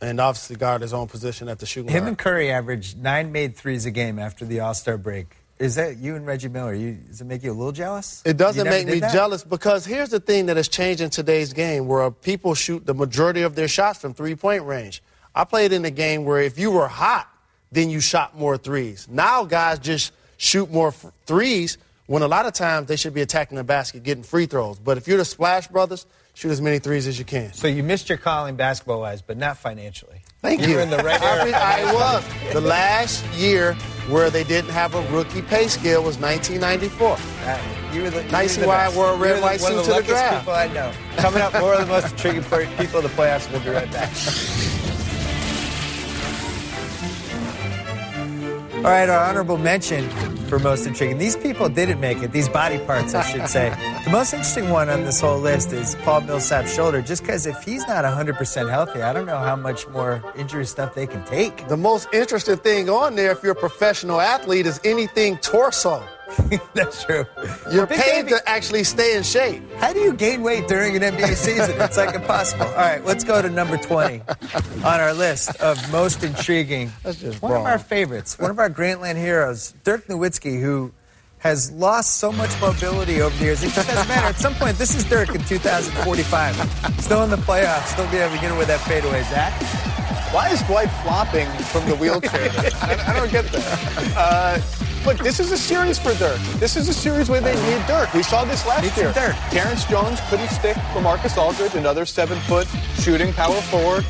and 0.00 0.20
obviously 0.20 0.54
guard 0.54 0.82
his 0.82 0.92
own 0.92 1.08
position 1.08 1.48
at 1.48 1.58
the 1.58 1.66
shooting 1.66 1.90
Him 1.90 2.00
guard. 2.02 2.08
and 2.08 2.18
Curry 2.18 2.52
averaged 2.52 2.98
nine 3.02 3.32
made 3.32 3.56
threes 3.56 3.84
a 3.84 3.90
game 3.90 4.18
after 4.20 4.44
the 4.44 4.60
All 4.60 4.74
Star 4.74 4.96
break. 4.96 5.36
Is 5.58 5.76
that 5.76 5.98
you 5.98 6.16
and 6.16 6.26
Reggie 6.26 6.48
Miller? 6.48 6.74
You, 6.74 6.94
does 6.94 7.20
it 7.20 7.26
make 7.26 7.44
you 7.44 7.52
a 7.52 7.54
little 7.54 7.72
jealous? 7.72 8.22
It 8.24 8.36
doesn't 8.36 8.64
make 8.68 8.86
me 8.86 8.98
that? 8.98 9.12
jealous 9.12 9.44
because 9.44 9.84
here's 9.84 10.10
the 10.10 10.18
thing 10.18 10.46
that 10.46 10.56
has 10.56 10.66
changed 10.66 11.00
in 11.00 11.10
today's 11.10 11.52
game 11.52 11.86
where 11.86 12.10
people 12.10 12.54
shoot 12.54 12.84
the 12.84 12.94
majority 12.94 13.42
of 13.42 13.54
their 13.54 13.68
shots 13.68 14.00
from 14.00 14.14
three 14.14 14.34
point 14.34 14.64
range. 14.64 15.02
I 15.34 15.44
played 15.44 15.72
in 15.72 15.84
a 15.84 15.90
game 15.90 16.24
where 16.24 16.40
if 16.40 16.58
you 16.58 16.72
were 16.72 16.88
hot, 16.88 17.28
then 17.70 17.88
you 17.88 18.00
shot 18.00 18.36
more 18.36 18.56
threes. 18.56 19.06
Now 19.08 19.44
guys 19.44 19.78
just 19.78 20.12
shoot 20.36 20.70
more 20.72 20.88
f- 20.88 21.06
threes 21.26 21.78
when 22.06 22.22
a 22.22 22.28
lot 22.28 22.46
of 22.46 22.52
times 22.52 22.88
they 22.88 22.96
should 22.96 23.14
be 23.14 23.20
attacking 23.20 23.56
the 23.56 23.64
basket, 23.64 24.02
getting 24.02 24.24
free 24.24 24.46
throws. 24.46 24.78
But 24.78 24.98
if 24.98 25.06
you're 25.08 25.18
the 25.18 25.24
Splash 25.24 25.68
Brothers, 25.68 26.06
shoot 26.34 26.50
as 26.50 26.60
many 26.60 26.78
threes 26.80 27.06
as 27.06 27.18
you 27.18 27.24
can. 27.24 27.52
So 27.52 27.68
you 27.68 27.82
missed 27.82 28.08
your 28.08 28.18
calling 28.18 28.56
basketball 28.56 29.00
wise, 29.00 29.22
but 29.22 29.36
not 29.36 29.56
financially. 29.58 30.20
Thank 30.42 30.62
you. 30.62 30.68
You're 30.68 30.80
in 30.80 30.90
the 30.90 30.98
right 30.98 31.20
I, 31.22 31.44
mean, 31.44 31.54
I 31.54 31.94
was. 31.94 32.52
The 32.52 32.60
last 32.60 33.24
year 33.34 33.76
where 34.08 34.30
they 34.30 34.44
didn't 34.44 34.70
have 34.70 34.94
a 34.94 35.02
rookie 35.10 35.42
pay 35.42 35.68
scale 35.68 36.02
was 36.02 36.18
1994. 36.18 37.16
Uh, 37.46 37.60
you 37.92 38.02
were 38.02 38.10
the, 38.10 38.22
you 38.24 38.30
Now 38.30 38.40
you 38.40 38.44
were 38.44 38.48
see 38.48 38.60
the 38.60 38.68
I 38.68 38.88
wore 38.94 39.12
a 39.12 39.16
red, 39.16 39.42
white 39.42 39.60
suit 39.60 39.84
to 39.84 39.92
the 39.92 40.02
draft. 40.02 40.40
people 40.40 40.54
I 40.54 40.68
know. 40.68 40.92
Coming 41.16 41.42
up, 41.42 41.52
more 41.54 41.74
of 41.74 41.80
the 41.80 41.86
most 41.86 42.12
intriguing 42.12 42.42
people 42.76 42.98
in 42.98 43.04
the 43.04 43.10
playoffs. 43.10 43.50
We'll 43.50 43.62
be 43.62 43.70
right 43.70 43.90
back. 43.90 44.10
All 48.84 48.90
right, 48.90 49.08
our 49.08 49.30
honorable 49.30 49.56
mention 49.56 50.10
for 50.46 50.58
most 50.58 50.86
intriguing. 50.86 51.16
These 51.16 51.36
people 51.36 51.70
didn't 51.70 52.00
make 52.00 52.22
it. 52.22 52.32
These 52.32 52.50
body 52.50 52.78
parts, 52.80 53.14
I 53.14 53.22
should 53.22 53.48
say. 53.48 53.70
the 54.04 54.10
most 54.10 54.34
interesting 54.34 54.68
one 54.68 54.90
on 54.90 55.04
this 55.04 55.22
whole 55.22 55.38
list 55.38 55.72
is 55.72 55.94
Paul 56.02 56.20
Millsap's 56.20 56.74
shoulder. 56.74 57.00
Just 57.00 57.22
because 57.22 57.46
if 57.46 57.62
he's 57.62 57.88
not 57.88 58.04
100% 58.04 58.68
healthy, 58.68 59.00
I 59.00 59.14
don't 59.14 59.24
know 59.24 59.38
how 59.38 59.56
much 59.56 59.88
more 59.88 60.22
injury 60.36 60.66
stuff 60.66 60.94
they 60.94 61.06
can 61.06 61.24
take. 61.24 61.66
The 61.68 61.78
most 61.78 62.08
interesting 62.12 62.58
thing 62.58 62.90
on 62.90 63.16
there, 63.16 63.30
if 63.30 63.42
you're 63.42 63.52
a 63.52 63.54
professional 63.54 64.20
athlete, 64.20 64.66
is 64.66 64.78
anything 64.84 65.38
torso. 65.38 66.06
That's 66.74 67.04
true. 67.04 67.24
You're 67.70 67.86
paid 67.86 68.28
to 68.28 68.40
actually 68.48 68.84
stay 68.84 69.16
in 69.16 69.22
shape. 69.22 69.62
How 69.76 69.92
do 69.92 70.00
you 70.00 70.12
gain 70.14 70.42
weight 70.42 70.68
during 70.68 70.96
an 70.96 71.02
NBA 71.02 71.34
season? 71.34 71.80
It's 71.80 71.96
like 71.96 72.14
impossible. 72.14 72.66
All 72.66 72.74
right, 72.74 73.04
let's 73.04 73.24
go 73.24 73.40
to 73.40 73.48
number 73.48 73.76
20 73.76 74.20
on 74.84 75.00
our 75.00 75.12
list 75.12 75.54
of 75.60 75.78
most 75.92 76.24
intriguing. 76.24 76.92
That's 77.02 77.20
just 77.20 77.42
one 77.42 77.52
of 77.52 77.62
our 77.66 77.78
favorites, 77.78 78.38
one 78.38 78.50
of 78.50 78.58
our 78.58 78.70
Grantland 78.70 79.16
heroes, 79.16 79.74
Dirk 79.84 80.06
Nowitzki, 80.06 80.60
who 80.60 80.92
has 81.38 81.70
lost 81.72 82.18
so 82.18 82.32
much 82.32 82.58
mobility 82.58 83.20
over 83.20 83.36
the 83.36 83.44
years. 83.44 83.62
It 83.62 83.72
just 83.72 83.86
doesn't 83.86 84.08
matter. 84.08 84.26
At 84.26 84.36
some 84.36 84.54
point, 84.54 84.78
this 84.78 84.94
is 84.94 85.04
Dirk 85.04 85.34
in 85.34 85.44
2045. 85.44 87.00
Still 87.02 87.22
in 87.22 87.30
the 87.30 87.36
playoffs, 87.36 87.88
still 87.88 88.10
be 88.10 88.16
able 88.16 88.34
to 88.34 88.40
get 88.40 88.50
it 88.50 88.56
with 88.56 88.68
that 88.68 88.80
fadeaway, 88.80 89.22
Zach. 89.24 89.93
Why 90.34 90.50
is 90.50 90.60
Dwight 90.62 90.90
flopping 91.04 91.46
from 91.70 91.88
the 91.88 91.94
wheelchair? 91.94 92.50
I, 92.82 93.04
I 93.06 93.12
don't 93.12 93.30
get 93.30 93.44
that. 93.52 94.14
Uh, 94.16 94.60
look, 95.06 95.18
this 95.18 95.38
is 95.38 95.52
a 95.52 95.56
series 95.56 95.96
for 95.96 96.12
Dirk. 96.14 96.40
This 96.58 96.76
is 96.76 96.88
a 96.88 96.92
series 96.92 97.30
where 97.30 97.40
they 97.40 97.54
need 97.54 97.86
Dirk. 97.86 98.12
We 98.12 98.24
saw 98.24 98.44
this 98.44 98.66
last 98.66 98.82
Need 98.82 98.96
year. 98.96 99.12
Dirk. 99.12 99.36
Terrence 99.50 99.84
Jones 99.84 100.18
couldn't 100.28 100.48
stick 100.48 100.74
LaMarcus 100.94 101.38
Aldridge, 101.38 101.76
another 101.76 102.04
seven-foot 102.04 102.66
shooting 102.98 103.32
power 103.34 103.60
forward. 103.60 104.04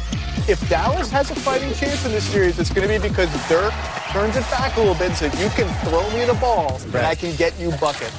If 0.48 0.66
Dallas 0.70 1.10
has 1.10 1.30
a 1.30 1.34
fighting 1.34 1.74
chance 1.74 2.06
in 2.06 2.12
this 2.12 2.24
series, 2.24 2.58
it's 2.58 2.72
going 2.72 2.88
to 2.88 2.98
be 2.98 3.06
because 3.06 3.28
Dirk 3.46 3.74
turns 4.08 4.34
it 4.34 4.48
back 4.50 4.74
a 4.76 4.80
little 4.80 4.94
bit 4.94 5.08
and 5.08 5.16
says, 5.16 5.38
you 5.38 5.50
can 5.50 5.68
throw 5.86 6.08
me 6.16 6.24
the 6.24 6.38
ball 6.40 6.80
and 6.86 7.04
I 7.04 7.14
can 7.14 7.36
get 7.36 7.60
you 7.60 7.70
bucket. 7.72 8.10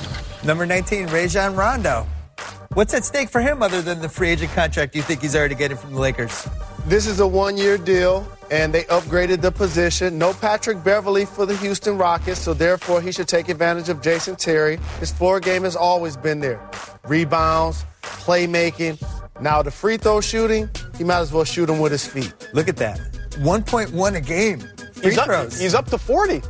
Number 0.43 0.67
19, 0.67 1.07
Rajon 1.07 1.55
Rondo. 1.55 2.05
What's 2.75 2.93
at 2.93 3.03
stake 3.03 3.29
for 3.29 3.41
him 3.41 3.63
other 3.63 3.81
than 3.81 3.99
the 3.99 4.09
free 4.09 4.29
agent 4.29 4.51
contract 4.51 4.95
you 4.95 5.01
think 5.01 5.21
he's 5.23 5.35
already 5.35 5.55
getting 5.55 5.77
from 5.77 5.95
the 5.95 5.99
Lakers? 5.99 6.47
This 6.87 7.07
is 7.07 7.19
a 7.19 7.27
one 7.27 7.57
year 7.57 7.77
deal, 7.79 8.27
and 8.51 8.71
they 8.73 8.83
upgraded 8.83 9.41
the 9.41 9.51
position. 9.51 10.19
No 10.19 10.33
Patrick 10.33 10.83
Beverley 10.83 11.25
for 11.25 11.45
the 11.47 11.57
Houston 11.57 11.97
Rockets, 11.97 12.39
so 12.39 12.53
therefore 12.53 13.01
he 13.01 13.11
should 13.11 13.27
take 13.27 13.49
advantage 13.49 13.89
of 13.89 14.01
Jason 14.01 14.35
Terry. 14.35 14.77
His 14.99 15.11
floor 15.11 15.39
game 15.39 15.63
has 15.63 15.75
always 15.75 16.15
been 16.15 16.39
there 16.39 16.61
rebounds, 17.07 17.85
playmaking. 18.03 19.01
Now, 19.41 19.61
the 19.61 19.71
free 19.71 19.97
throw 19.97 20.21
shooting, 20.21 20.69
he 20.97 21.03
might 21.03 21.19
as 21.19 21.31
well 21.33 21.43
shoot 21.43 21.65
them 21.65 21.79
with 21.79 21.91
his 21.91 22.05
feet. 22.07 22.33
Look 22.53 22.67
at 22.67 22.77
that. 22.77 22.99
1.1 23.39 24.15
a 24.15 24.21
game. 24.21 24.59
Free 24.93 25.09
He's 25.09 25.17
up, 25.17 25.25
throws. 25.25 25.59
he's 25.59 25.73
up 25.75 25.87
to 25.87 25.97
40. 25.97 26.41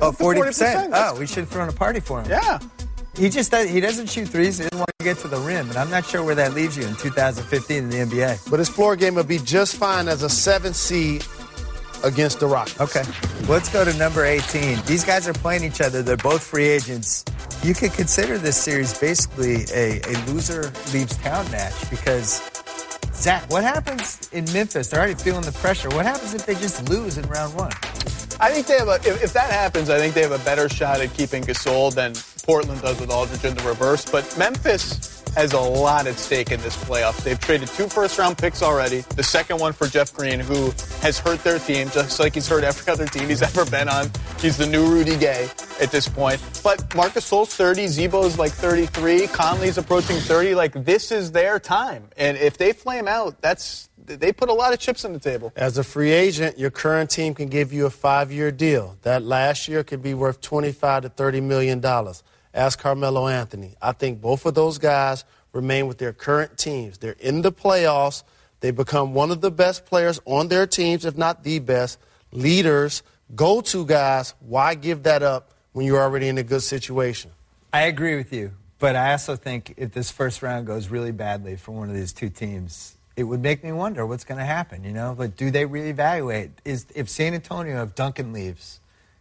oh, 0.00 0.08
up 0.08 0.14
40%. 0.14 0.88
40%. 0.88 0.90
Oh, 0.94 1.18
we 1.18 1.26
should 1.26 1.38
have 1.44 1.48
thrown 1.50 1.68
a 1.68 1.72
party 1.72 2.00
for 2.00 2.22
him. 2.22 2.30
Yeah. 2.30 2.58
He 3.16 3.28
just 3.28 3.52
does, 3.52 3.68
he 3.70 3.80
doesn't 3.80 4.08
shoot 4.10 4.28
threes. 4.28 4.58
He 4.58 4.64
doesn't 4.64 4.78
want 4.78 4.90
to 4.98 5.04
get 5.04 5.18
to 5.18 5.28
the 5.28 5.38
rim, 5.38 5.68
and 5.68 5.76
I'm 5.76 5.90
not 5.90 6.04
sure 6.04 6.24
where 6.24 6.34
that 6.34 6.52
leaves 6.52 6.76
you 6.76 6.84
in 6.84 6.96
2015 6.96 7.76
in 7.76 7.88
the 7.88 7.96
NBA. 7.98 8.50
But 8.50 8.58
his 8.58 8.68
floor 8.68 8.96
game 8.96 9.14
would 9.14 9.28
be 9.28 9.38
just 9.38 9.76
fine 9.76 10.08
as 10.08 10.22
a 10.22 10.28
seven 10.28 10.74
seed 10.74 11.24
against 12.02 12.40
the 12.40 12.46
Rockets. 12.46 12.80
Okay, 12.80 13.04
let's 13.48 13.72
go 13.72 13.84
to 13.84 13.96
number 13.96 14.24
18. 14.24 14.80
These 14.84 15.04
guys 15.04 15.28
are 15.28 15.32
playing 15.32 15.62
each 15.62 15.80
other. 15.80 16.02
They're 16.02 16.16
both 16.16 16.42
free 16.42 16.66
agents. 16.66 17.24
You 17.62 17.72
could 17.72 17.92
consider 17.92 18.36
this 18.36 18.56
series 18.56 18.98
basically 18.98 19.64
a, 19.72 20.00
a 20.02 20.14
loser 20.26 20.72
leaves 20.92 21.16
town 21.18 21.48
match 21.52 21.88
because 21.90 22.42
Zach, 23.14 23.48
what 23.50 23.62
happens 23.62 24.28
in 24.32 24.44
Memphis? 24.52 24.88
They're 24.88 25.00
already 25.00 25.14
feeling 25.14 25.42
the 25.42 25.52
pressure. 25.52 25.88
What 25.90 26.04
happens 26.04 26.34
if 26.34 26.44
they 26.44 26.54
just 26.54 26.88
lose 26.88 27.16
in 27.16 27.26
round 27.28 27.54
one? 27.54 27.72
I 28.40 28.50
think 28.50 28.66
they 28.66 28.78
have 28.78 28.88
a, 28.88 28.96
if, 28.96 29.22
if 29.22 29.32
that 29.32 29.50
happens, 29.50 29.90
I 29.90 29.98
think 29.98 30.14
they 30.14 30.22
have 30.22 30.32
a 30.32 30.44
better 30.44 30.68
shot 30.68 31.00
at 31.00 31.12
keeping 31.14 31.42
Gasol 31.42 31.94
than 31.94 32.14
Portland 32.44 32.82
does 32.82 33.00
with 33.00 33.10
Aldridge 33.10 33.44
in 33.44 33.54
the 33.54 33.62
reverse. 33.62 34.04
But 34.04 34.36
Memphis, 34.36 35.14
has 35.34 35.52
a 35.52 35.60
lot 35.60 36.06
at 36.06 36.16
stake 36.16 36.52
in 36.52 36.60
this 36.60 36.76
playoff. 36.84 37.22
They've 37.22 37.38
traded 37.38 37.68
two 37.68 37.88
first 37.88 38.18
round 38.18 38.38
picks 38.38 38.62
already. 38.62 39.00
The 39.00 39.22
second 39.22 39.58
one 39.58 39.72
for 39.72 39.86
Jeff 39.86 40.12
Green, 40.12 40.40
who 40.40 40.72
has 41.00 41.18
hurt 41.18 41.42
their 41.42 41.58
team 41.58 41.90
just 41.90 42.20
like 42.20 42.34
he's 42.34 42.48
hurt 42.48 42.64
every 42.64 42.92
other 42.92 43.06
team 43.06 43.28
he's 43.28 43.42
ever 43.56 43.64
been 43.64 43.88
on. 43.88 44.10
He's 44.38 44.56
the 44.56 44.66
new 44.66 44.86
Rudy 44.86 45.16
Gay 45.16 45.48
at 45.80 45.90
this 45.90 46.08
point. 46.08 46.40
But 46.62 46.94
Marc 46.94 47.12
Gasol's 47.12 47.54
30, 47.54 47.86
Z-Bo's 47.88 48.38
like 48.38 48.52
33, 48.52 49.26
Conley's 49.28 49.78
approaching 49.78 50.16
30. 50.16 50.54
Like 50.54 50.72
this 50.84 51.10
is 51.10 51.32
their 51.32 51.58
time. 51.58 52.08
And 52.16 52.36
if 52.36 52.56
they 52.56 52.72
flame 52.72 53.08
out, 53.08 53.40
that's 53.42 53.88
they 54.06 54.32
put 54.32 54.48
a 54.48 54.52
lot 54.52 54.72
of 54.72 54.78
chips 54.78 55.04
on 55.04 55.12
the 55.12 55.18
table. 55.18 55.52
As 55.56 55.78
a 55.78 55.84
free 55.84 56.10
agent, 56.10 56.58
your 56.58 56.70
current 56.70 57.10
team 57.10 57.34
can 57.34 57.48
give 57.48 57.72
you 57.72 57.86
a 57.86 57.90
five-year 57.90 58.50
deal. 58.50 58.96
That 59.02 59.22
last 59.22 59.68
year 59.68 59.82
could 59.82 60.02
be 60.02 60.14
worth 60.14 60.40
25 60.40 61.02
to 61.02 61.08
30 61.08 61.40
million 61.40 61.80
dollars. 61.80 62.22
Ask 62.52 62.78
Carmelo 62.78 63.26
Anthony. 63.26 63.74
I 63.82 63.92
think 63.92 64.20
both 64.20 64.46
of 64.46 64.54
those 64.54 64.78
guys 64.78 65.24
remain 65.52 65.88
with 65.88 65.98
their 65.98 66.12
current 66.12 66.56
teams. 66.56 66.98
They're 66.98 67.16
in 67.18 67.42
the 67.42 67.50
playoffs. 67.50 68.22
They 68.60 68.70
become 68.70 69.12
one 69.12 69.30
of 69.30 69.40
the 69.40 69.50
best 69.50 69.86
players 69.86 70.20
on 70.24 70.48
their 70.48 70.66
teams, 70.66 71.04
if 71.04 71.16
not 71.16 71.42
the 71.42 71.58
best. 71.58 71.98
Leaders, 72.30 73.02
go-to 73.34 73.84
guys. 73.84 74.34
Why 74.40 74.74
give 74.74 75.02
that 75.02 75.22
up 75.22 75.52
when 75.72 75.84
you're 75.84 76.00
already 76.00 76.28
in 76.28 76.38
a 76.38 76.42
good 76.42 76.62
situation? 76.62 77.32
I 77.72 77.82
agree 77.82 78.16
with 78.16 78.32
you, 78.32 78.52
but 78.78 78.94
I 78.94 79.12
also 79.12 79.34
think 79.34 79.74
if 79.76 79.92
this 79.92 80.10
first 80.10 80.42
round 80.42 80.66
goes 80.66 80.88
really 80.88 81.12
badly 81.12 81.56
for 81.56 81.72
one 81.72 81.88
of 81.88 81.94
these 81.96 82.12
two 82.12 82.28
teams, 82.28 82.96
it 83.16 83.24
would 83.24 83.40
make 83.40 83.62
me 83.62 83.72
wonder 83.72 84.04
what's 84.06 84.24
going 84.24 84.38
to 84.38 84.44
happen. 84.44 84.84
You 84.84 84.92
know, 84.92 85.14
but 85.16 85.36
do 85.36 85.50
they 85.50 85.64
reevaluate? 85.64 86.50
Is 86.64 86.86
if 86.94 87.08
San 87.08 87.34
Antonio, 87.34 87.82
if 87.82 87.94
Duncan 87.94 88.32
leaves, 88.32 88.80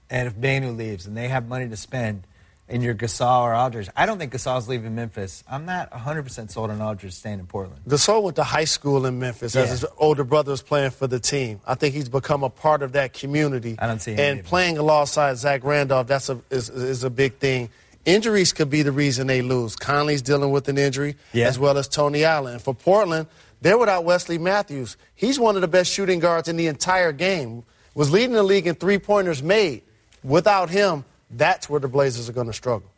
and 0.10 0.28
if 0.28 0.36
Manu 0.38 0.72
leaves, 0.72 1.06
and 1.06 1.16
they 1.18 1.28
have 1.28 1.48
money 1.48 1.68
to 1.70 1.78
spend, 1.78 2.24
and 2.70 2.82
you're 2.82 2.96
Gasol 2.96 3.42
or 3.42 3.54
Aldridge, 3.54 3.90
I 3.96 4.06
don't 4.06 4.18
think 4.18 4.32
Gasol's 4.32 4.68
leaving 4.70 4.96
Memphis. 4.96 5.44
I'm 5.52 5.66
not 5.66 5.92
100% 5.92 6.50
sold 6.50 6.72
on 6.72 6.82
Aldridge 6.82 7.14
staying 7.14 7.40
in 7.40 7.46
Portland. 7.46 7.82
Gasol 7.88 8.24
went 8.24 8.38
to 8.38 8.44
high 8.44 8.64
school 8.64 9.06
in 9.06 9.20
Memphis 9.20 9.54
Yeah. 9.54 9.64
as 9.64 9.70
his 9.70 9.86
older 9.98 10.24
brother 10.24 10.52
was 10.52 10.62
playing 10.62 10.92
for 10.92 11.06
the 11.06 11.20
team. 11.20 11.60
I 11.68 11.76
think 11.76 11.94
he's 11.94 12.08
become 12.10 12.42
a 12.44 12.50
part 12.50 12.82
of 12.82 12.94
that 12.94 13.14
community. 13.14 13.76
I 13.80 13.86
don't 13.88 14.02
see 14.02 14.16
And 14.16 14.44
playing 14.44 14.78
alongside 14.78 15.38
Zach 15.38 15.64
Randolph, 15.64 16.08
that's 16.08 16.30
a 16.30 16.40
is, 16.50 16.70
is 16.70 17.04
a 17.04 17.10
big 17.10 17.36
thing. 17.38 17.70
Injuries 18.06 18.54
could 18.54 18.70
be 18.70 18.82
the 18.82 18.92
reason 18.92 19.28
they 19.28 19.42
lose. 19.42 19.76
Conley's 19.76 20.22
dealing 20.22 20.52
with 20.52 20.68
an 20.70 20.78
injury, 20.78 21.16
Yeah. 21.32 21.48
as 21.48 21.60
well 21.60 21.78
as 21.78 21.88
Tony 21.88 22.24
Allen. 22.24 22.54
And 22.54 22.62
for 22.62 22.74
Portland, 22.74 23.28
they're 23.64 23.78
without 23.78 24.04
Wesley 24.04 24.38
Matthews. 24.38 24.98
He's 25.16 25.40
one 25.40 25.56
of 25.56 25.62
the 25.62 25.70
best 25.70 25.90
shooting 25.90 26.20
guards 26.20 26.50
in 26.50 26.58
the 26.58 26.68
entire 26.68 27.14
game. 27.14 27.64
Was 27.96 28.12
leading 28.12 28.34
the 28.34 28.44
league 28.44 28.68
in 28.68 28.76
three 28.76 29.00
pointers 29.00 29.42
made. 29.42 29.84
Without 30.22 30.70
him, 30.70 31.06
that's 31.32 31.70
where 31.70 31.80
the 31.80 31.88
Blazers 31.88 32.28
are 32.28 32.34
going 32.34 32.48
to 32.48 32.54
struggle. 32.54 32.92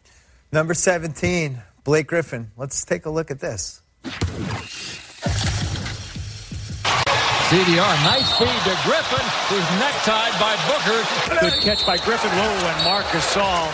Number 0.52 0.74
17, 0.74 1.62
Blake 1.84 2.08
Griffin. 2.08 2.50
Let's 2.58 2.84
take 2.84 3.06
a 3.06 3.12
look 3.12 3.30
at 3.30 3.40
this. 3.40 3.84
CDR, 7.46 7.96
nice 8.10 8.26
feed 8.40 8.48
to 8.48 8.76
Griffin, 8.82 9.26
who's 9.50 9.70
necktied 9.78 10.34
by 10.42 10.58
Booker. 10.66 11.06
Good 11.42 11.62
catch 11.62 11.86
by 11.86 11.98
Griffin 11.98 12.32
Low 12.32 12.42
and 12.42 12.84
Marcus 12.84 13.24
Saul. 13.26 13.70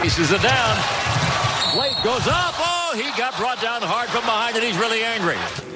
Pieces 0.00 0.30
it 0.30 0.42
down. 0.42 0.78
Blake 1.74 2.00
goes 2.04 2.28
up. 2.28 2.54
Oh, 2.56 2.92
he 2.94 3.10
got 3.18 3.36
brought 3.36 3.60
down 3.60 3.82
hard 3.82 4.10
from 4.10 4.22
behind, 4.22 4.54
and 4.54 4.64
he's 4.64 4.76
really 4.76 5.02
angry. 5.02 5.71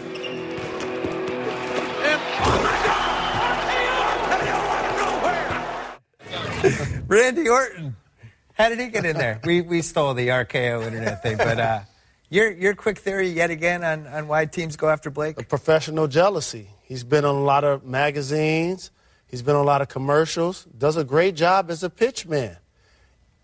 Randy 7.09 7.49
Orton. 7.49 7.97
How 8.55 8.69
did 8.69 8.81
he 8.81 8.89
get 8.89 9.05
in 9.05 9.17
there? 9.17 9.41
We, 9.45 9.61
we 9.61 9.83
stole 9.83 10.15
the 10.15 10.29
RKO 10.29 10.87
internet 10.87 11.23
thing, 11.23 11.37
but 11.37 11.61
uh, 11.61 11.81
your, 12.31 12.51
your 12.51 12.75
quick 12.75 12.99
theory 12.99 13.29
yet 13.29 13.51
again 13.51 13.85
on, 13.85 14.07
on 14.07 14.29
why 14.29 14.47
teams 14.47 14.77
go 14.77 14.89
after 14.89 15.11
Blake? 15.11 15.41
A 15.41 15.45
professional 15.45 16.09
jealousy. 16.09 16.69
He's 16.83 17.05
been 17.05 17.25
on 17.25 17.35
a 17.35 17.45
lot 17.45 17.65
of 17.65 17.85
magazines. 17.85 18.91
He's 19.27 19.43
been 19.43 19.57
on 19.57 19.63
a 19.63 19.67
lot 19.67 19.83
of 19.83 19.89
commercials. 19.89 20.67
Does 20.77 20.97
a 20.97 21.05
great 21.05 21.37
job 21.37 21.71
as 21.71 21.85
a 21.85 21.91
pitchman. 21.91 22.57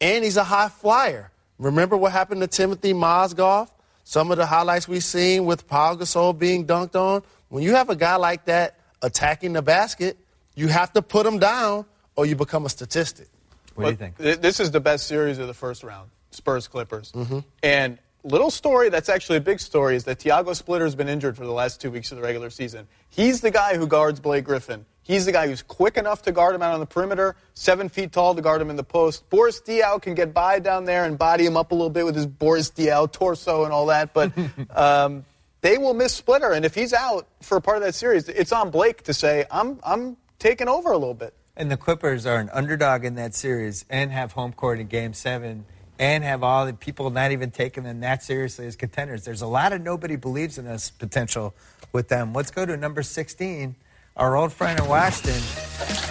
And 0.01 0.25
he's 0.25 0.37
a 0.37 0.45
high 0.45 0.69
flyer. 0.69 1.31
Remember 1.59 1.97
what 1.97 2.13
happened 2.13 2.41
to 2.41 2.49
Timofey 2.49 2.95
Mozgov? 2.95 3.71
Some 4.05 4.31
of 4.31 4.37
the 4.37 4.47
highlights 4.47 4.89
we've 4.89 5.05
seen 5.05 5.45
with 5.45 5.67
Pau 5.69 5.95
Gasol 5.95 6.37
being 6.39 6.67
dunked 6.67 6.97
on. 6.97 7.23
When 7.49 7.63
you 7.63 7.75
have 7.75 7.89
a 7.91 7.97
guy 7.97 8.17
like 8.17 8.47
that 8.47 8.79
attacking 9.01 9.53
the 9.53 9.63
basket, 9.63 10.17
you 10.55 10.69
have 10.69 10.93
to 10.95 11.03
put 11.03 11.27
him 11.27 11.39
down 11.39 11.85
or 12.17 12.27
you 12.27 12.37
become 12.37 12.67
a 12.67 12.69
statistic. 12.69 13.29
What 13.75 13.85
do 13.85 13.91
you 13.91 13.97
think? 13.97 14.19
Th- 14.19 14.39
This 14.39 14.61
is 14.61 14.71
the 14.71 14.81
best 14.81 15.07
series 15.07 15.39
of 15.39 15.47
the 15.47 15.55
first 15.55 15.83
round, 15.83 16.11
Spurs 16.31 16.69
Clippers. 16.69 17.13
Mm-hmm. 17.13 17.39
And 17.63 17.99
little 18.25 18.51
story 18.51 18.89
that's 18.89 19.09
actually 19.09 19.39
a 19.39 19.41
big 19.41 19.61
story 19.61 19.97
is 19.97 20.05
that 20.05 20.19
Tiago 20.19 20.53
Splitter's 20.53 20.95
been 20.95 21.09
injured 21.09 21.37
for 21.37 21.47
the 21.47 21.53
last 21.53 21.81
two 21.81 21.91
weeks 21.91 22.13
of 22.13 22.17
the 22.17 22.23
regular 22.23 22.51
season. 22.51 22.87
He's 23.09 23.41
the 23.41 23.51
guy 23.51 23.77
who 23.77 23.87
guards 23.87 24.21
Blake 24.21 24.45
Griffin. 24.45 24.85
He's 25.05 25.27
the 25.27 25.33
guy 25.33 25.49
who's 25.49 25.63
quick 25.63 25.97
enough 25.97 26.23
to 26.23 26.33
guard 26.33 26.55
him 26.55 26.63
out 26.63 26.75
on 26.75 26.81
the 26.81 26.87
perimeter, 26.87 27.35
seven 27.55 27.89
feet 27.89 28.13
tall 28.13 28.35
to 28.35 28.43
guard 28.43 28.61
him 28.61 28.71
in 28.71 28.77
the 28.77 28.85
post. 28.85 29.29
Boris 29.31 29.61
Diaw 29.61 30.01
can 30.01 30.15
get 30.15 30.33
by 30.33 30.61
down 30.61 30.85
there 30.85 31.05
and 31.05 31.19
body 31.19 31.45
him 31.45 31.57
up 31.57 31.73
a 31.73 31.75
little 31.75 31.91
bit 31.91 32.05
with 32.05 32.15
his 32.15 32.27
Boris 32.27 32.71
Diaw 32.71 33.11
torso 33.11 33.65
and 33.65 33.73
all 33.73 33.87
that, 33.87 34.15
but 34.15 34.33
um, 34.75 35.25
they 35.61 35.77
will 35.77 35.95
miss 35.95 36.15
Splitter. 36.15 36.53
And 36.53 36.65
if 36.65 36.75
he's 36.75 36.93
out 36.93 37.27
for 37.41 37.57
a 37.57 37.61
part 37.61 37.79
of 37.79 37.83
that 37.83 37.95
series, 37.95 38.29
it's 38.29 38.53
on 38.53 38.71
Blake 38.71 39.03
to 39.05 39.15
say, 39.15 39.45
I'm, 39.51 39.81
I'm 39.83 40.17
taking 40.39 40.69
over 40.69 40.93
a 40.93 40.99
little 40.99 41.15
bit. 41.15 41.35
And 41.57 41.71
the 41.71 41.77
Clippers 41.77 42.25
are 42.25 42.39
an 42.39 42.49
underdog 42.51 43.05
in 43.05 43.17
that 43.17 43.35
series 43.35 43.85
and 43.91 44.11
have 44.11 44.33
home 44.33 44.53
court 44.53 44.79
in 44.81 44.87
game 44.87 45.15
seven 45.15 45.67
and 45.99 46.25
have 46.25 46.43
all 46.43 46.67
the 46.67 46.73
people 46.73 47.11
not 47.11 47.31
even 47.33 47.51
taking 47.51 47.85
them 47.85 48.01
that 48.01 48.23
seriously 48.23 48.67
as 48.67 48.77
contenders. 48.77 49.25
There's 49.25 49.43
a 49.43 49.47
lot 49.47 49.73
of 49.73 49.81
nobody 49.83 50.17
believes 50.17 50.59
in 50.59 50.67
us 50.67 50.91
potential 50.91 51.55
with 51.93 52.09
them. 52.09 52.33
Let's 52.33 52.51
go 52.51 52.65
to 52.65 52.77
number 52.77 53.03
16, 53.03 53.77
our 54.17 54.37
old 54.37 54.53
friend 54.53 54.79
in 54.79 54.87
Washington, 54.87 55.41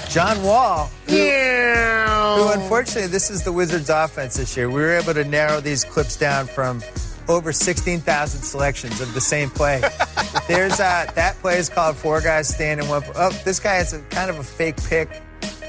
John 0.10 0.42
Wall. 0.44 0.90
Who, 1.08 1.14
who 1.14 2.52
unfortunately, 2.52 3.08
this 3.08 3.30
is 3.30 3.44
the 3.44 3.52
Wizards' 3.52 3.90
offense 3.90 4.38
this 4.38 4.56
year. 4.58 4.70
We 4.70 4.82
were 4.82 4.98
able 4.98 5.14
to 5.14 5.24
narrow 5.24 5.62
these 5.62 5.84
clips 5.84 6.18
down 6.18 6.48
from 6.48 6.82
over 7.28 7.54
16,000 7.54 8.42
selections 8.42 9.00
of 9.02 9.14
the 9.14 9.22
same 9.22 9.50
play. 9.50 9.82
There's 10.48 10.80
uh, 10.80 11.12
that 11.16 11.36
play 11.42 11.58
is 11.58 11.70
called 11.70 11.96
four 11.96 12.22
guys 12.22 12.48
standing 12.48 12.88
one. 12.90 13.04
Oh, 13.16 13.30
this 13.46 13.60
guy 13.60 13.76
has 13.76 13.94
a 13.94 14.02
kind 14.04 14.30
of 14.30 14.40
a 14.40 14.44
fake 14.44 14.78
pick. 14.84 15.10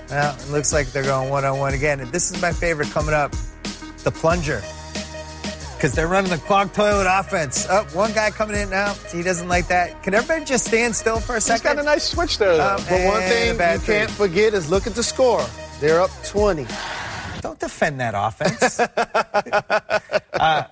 Well, 0.09 0.35
it 0.35 0.51
looks 0.51 0.73
like 0.73 0.89
they're 0.89 1.05
going 1.05 1.31
one 1.31 1.45
on 1.45 1.59
one 1.59 1.75
again. 1.75 2.01
And 2.01 2.11
this 2.11 2.31
is 2.31 2.41
my 2.43 2.53
favorite 2.53 2.91
coming 2.91 3.15
up 3.15 3.33
the 4.05 4.11
plunger. 4.11 4.62
Because 5.83 5.97
they're 5.97 6.07
running 6.07 6.31
the 6.31 6.39
clogged 6.39 6.77
toilet 6.77 7.09
offense. 7.11 7.67
Oh, 7.69 7.83
one 7.93 8.12
guy 8.12 8.31
coming 8.31 8.55
in 8.57 8.71
now. 8.71 8.95
He 9.12 9.25
doesn't 9.25 9.49
like 9.49 9.67
that. 9.67 10.01
Can 10.05 10.15
everybody 10.15 10.45
just 10.45 10.65
stand 10.69 10.95
still 10.95 11.19
for 11.19 11.33
a 11.33 11.35
He's 11.39 11.47
second? 11.47 11.65
got 11.75 11.79
a 11.81 11.83
nice 11.83 12.05
switch 12.09 12.39
there, 12.39 12.57
though. 12.57 12.77
Um, 12.77 12.85
But 12.89 13.05
one 13.05 13.21
thing 13.23 13.61
a 13.61 13.75
you 13.75 13.81
can't 13.81 14.09
three. 14.09 14.29
forget 14.29 14.55
is 14.55 14.71
look 14.71 14.87
at 14.87 14.95
the 14.95 15.03
score. 15.03 15.45
They're 15.81 16.01
up 16.01 16.12
20. 16.25 16.69
Don't 17.41 17.59
defend 17.59 17.99
that 17.99 18.15
offense. 18.17 18.79
uh, 20.33 20.65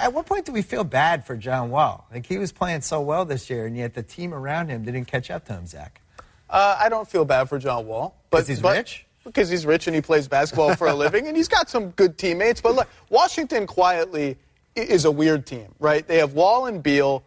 at 0.00 0.12
what 0.12 0.26
point 0.26 0.44
do 0.46 0.52
we 0.52 0.62
feel 0.62 0.84
bad 0.84 1.26
for 1.26 1.36
John 1.36 1.70
Wall? 1.70 2.06
Like 2.12 2.24
he 2.24 2.38
was 2.38 2.52
playing 2.52 2.82
so 2.82 3.00
well 3.00 3.24
this 3.24 3.50
year, 3.50 3.66
and 3.66 3.76
yet 3.76 3.94
the 3.94 4.04
team 4.04 4.32
around 4.32 4.68
him 4.68 4.84
didn't 4.84 5.06
catch 5.06 5.32
up 5.32 5.46
to 5.46 5.54
him, 5.54 5.66
Zach. 5.66 6.00
Uh, 6.48 6.76
I 6.78 6.88
don't 6.90 7.08
feel 7.10 7.24
bad 7.24 7.48
for 7.48 7.58
John 7.58 7.88
Wall. 7.88 8.14
But 8.30 8.36
'Cause 8.42 8.46
he's 8.46 8.60
but- 8.60 8.76
rich? 8.76 9.04
Because 9.28 9.48
he's 9.48 9.64
rich 9.64 9.86
and 9.86 9.94
he 9.94 10.02
plays 10.02 10.28
basketball 10.28 10.74
for 10.74 10.88
a 10.88 10.94
living, 11.04 11.28
and 11.28 11.36
he's 11.36 11.48
got 11.48 11.70
some 11.70 11.90
good 11.90 12.18
teammates. 12.18 12.60
But 12.60 12.74
look, 12.74 12.88
Washington 13.10 13.66
quietly 13.66 14.36
is 14.74 15.04
a 15.04 15.10
weird 15.10 15.46
team, 15.46 15.74
right? 15.78 16.06
They 16.06 16.18
have 16.18 16.34
Wall 16.34 16.66
and 16.66 16.82
Beal. 16.82 17.24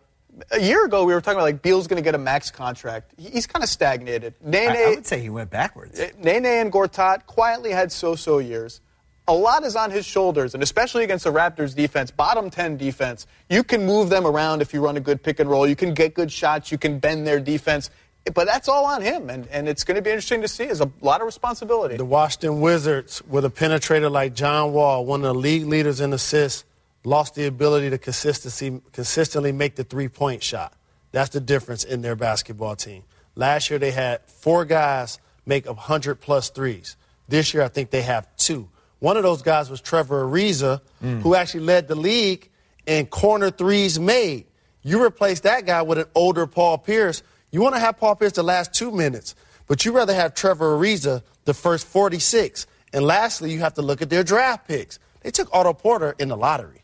A 0.52 0.60
year 0.60 0.86
ago, 0.86 1.04
we 1.04 1.14
were 1.14 1.22
talking 1.22 1.38
about 1.38 1.44
like 1.44 1.62
Beal's 1.62 1.88
going 1.88 2.02
to 2.02 2.04
get 2.04 2.16
a 2.16 2.20
max 2.20 2.52
contract. 2.52 3.14
He's 3.18 3.48
kind 3.48 3.64
of 3.64 3.70
stagnated. 3.70 4.34
Nene, 4.42 4.70
I, 4.70 4.84
I 4.84 4.90
would 4.90 5.06
say 5.06 5.20
he 5.20 5.30
went 5.30 5.50
backwards. 5.50 6.00
Eh, 6.00 6.12
Nene 6.18 6.46
and 6.46 6.72
Gortat 6.72 7.26
quietly 7.26 7.72
had 7.72 7.92
so-so 7.92 8.40
years. 8.40 8.82
A 9.28 9.34
lot 9.34 9.64
is 9.64 9.76
on 9.76 9.92
his 9.92 10.06
shoulders, 10.06 10.56
and 10.56 10.64
especially 10.64 11.04
against 11.04 11.26
the 11.26 11.32
Raptors 11.32 11.76
defense, 11.76 12.10
bottom 12.12 12.50
10 12.50 12.78
defense. 12.78 13.28
You 13.50 13.64
can 13.64 13.86
move 13.86 14.10
them 14.10 14.26
around 14.26 14.62
if 14.62 14.74
you 14.74 14.84
run 14.84 14.98
a 14.98 15.00
good 15.00 15.22
pick 15.22 15.40
and 15.40 15.50
roll. 15.50 15.68
You 15.68 15.76
can 15.76 15.94
get 15.94 16.14
good 16.16 16.32
shots. 16.32 16.72
You 16.72 16.78
can 16.78 17.00
bend 17.00 17.28
their 17.28 17.40
defense. 17.40 17.92
But 18.34 18.46
that's 18.46 18.68
all 18.68 18.86
on 18.86 19.02
him, 19.02 19.30
and, 19.32 19.48
and 19.48 19.68
it's 19.68 19.84
going 19.84 19.96
to 19.96 20.02
be 20.02 20.12
interesting 20.12 20.42
to 20.42 20.48
see. 20.48 20.66
It's 20.66 20.80
a 20.80 20.92
lot 21.02 21.22
of 21.22 21.26
responsibility. 21.26 21.98
The 21.98 22.06
Washington 22.06 22.62
Wizards, 22.62 23.22
with 23.28 23.46
a 23.46 23.50
penetrator 23.50 24.12
like 24.12 24.36
John 24.36 24.74
Wall, 24.74 25.06
one 25.06 25.22
of 25.22 25.34
the 25.34 25.40
league 25.40 25.66
leaders 25.66 26.02
in 26.02 26.14
assists, 26.14 26.64
lost 27.04 27.34
the 27.34 27.48
ability 27.48 27.90
to 27.90 27.98
consistency, 27.98 28.80
consistently 28.92 29.52
make 29.52 29.76
the 29.76 29.84
three 29.84 30.08
point 30.08 30.44
shot. 30.44 30.74
That's 31.12 31.30
the 31.30 31.40
difference 31.40 31.84
in 31.84 32.04
their 32.04 32.16
basketball 32.16 32.76
team. 32.76 33.04
Last 33.36 33.70
year, 33.70 33.80
they 33.80 33.92
had 33.92 34.22
four 34.28 34.66
guys 34.66 35.20
make 35.46 35.66
100 35.66 36.16
plus 36.16 36.50
threes. 36.50 36.96
This 37.28 37.54
year, 37.54 37.64
I 37.64 37.70
think 37.70 37.90
they 37.90 38.04
have 38.04 38.28
two. 38.38 38.70
One 39.00 39.18
of 39.18 39.24
those 39.24 39.42
guys 39.42 39.70
was 39.70 39.82
Trevor 39.82 40.26
Ariza, 40.26 40.80
who 41.02 41.08
mm. 41.08 41.38
actually 41.38 41.62
led 41.62 41.88
the 41.88 41.96
league 41.96 42.50
in 42.86 43.08
corner 43.08 43.50
threes 43.50 44.00
made. 44.00 44.46
You 44.84 45.04
replace 45.04 45.40
that 45.42 45.66
guy 45.66 45.82
with 45.82 45.98
an 45.98 46.06
older 46.14 46.46
Paul 46.46 46.78
Pierce. 46.78 47.24
You 47.52 47.62
want 47.62 47.76
to 47.76 47.80
have 47.80 47.98
Paul 47.98 48.16
Pierce 48.16 48.34
the 48.34 48.44
last 48.44 48.74
two 48.74 48.92
minutes, 48.92 49.36
but 49.68 49.86
you 49.86 49.92
rather 49.92 50.14
have 50.14 50.34
Trevor 50.34 50.78
Ariza 50.78 51.22
the 51.46 51.54
first 51.54 51.86
46. 51.88 52.66
And 52.94 53.06
lastly, 53.06 53.52
you 53.52 53.60
have 53.60 53.76
to 53.76 53.82
look 53.82 54.02
at 54.02 54.10
their 54.10 54.24
draft 54.24 54.68
picks. 54.68 55.00
They 55.22 55.32
took 55.32 55.54
Otto 55.54 55.74
Porter 55.74 56.16
in 56.18 56.30
the 56.30 56.38
lottery. 56.38 56.82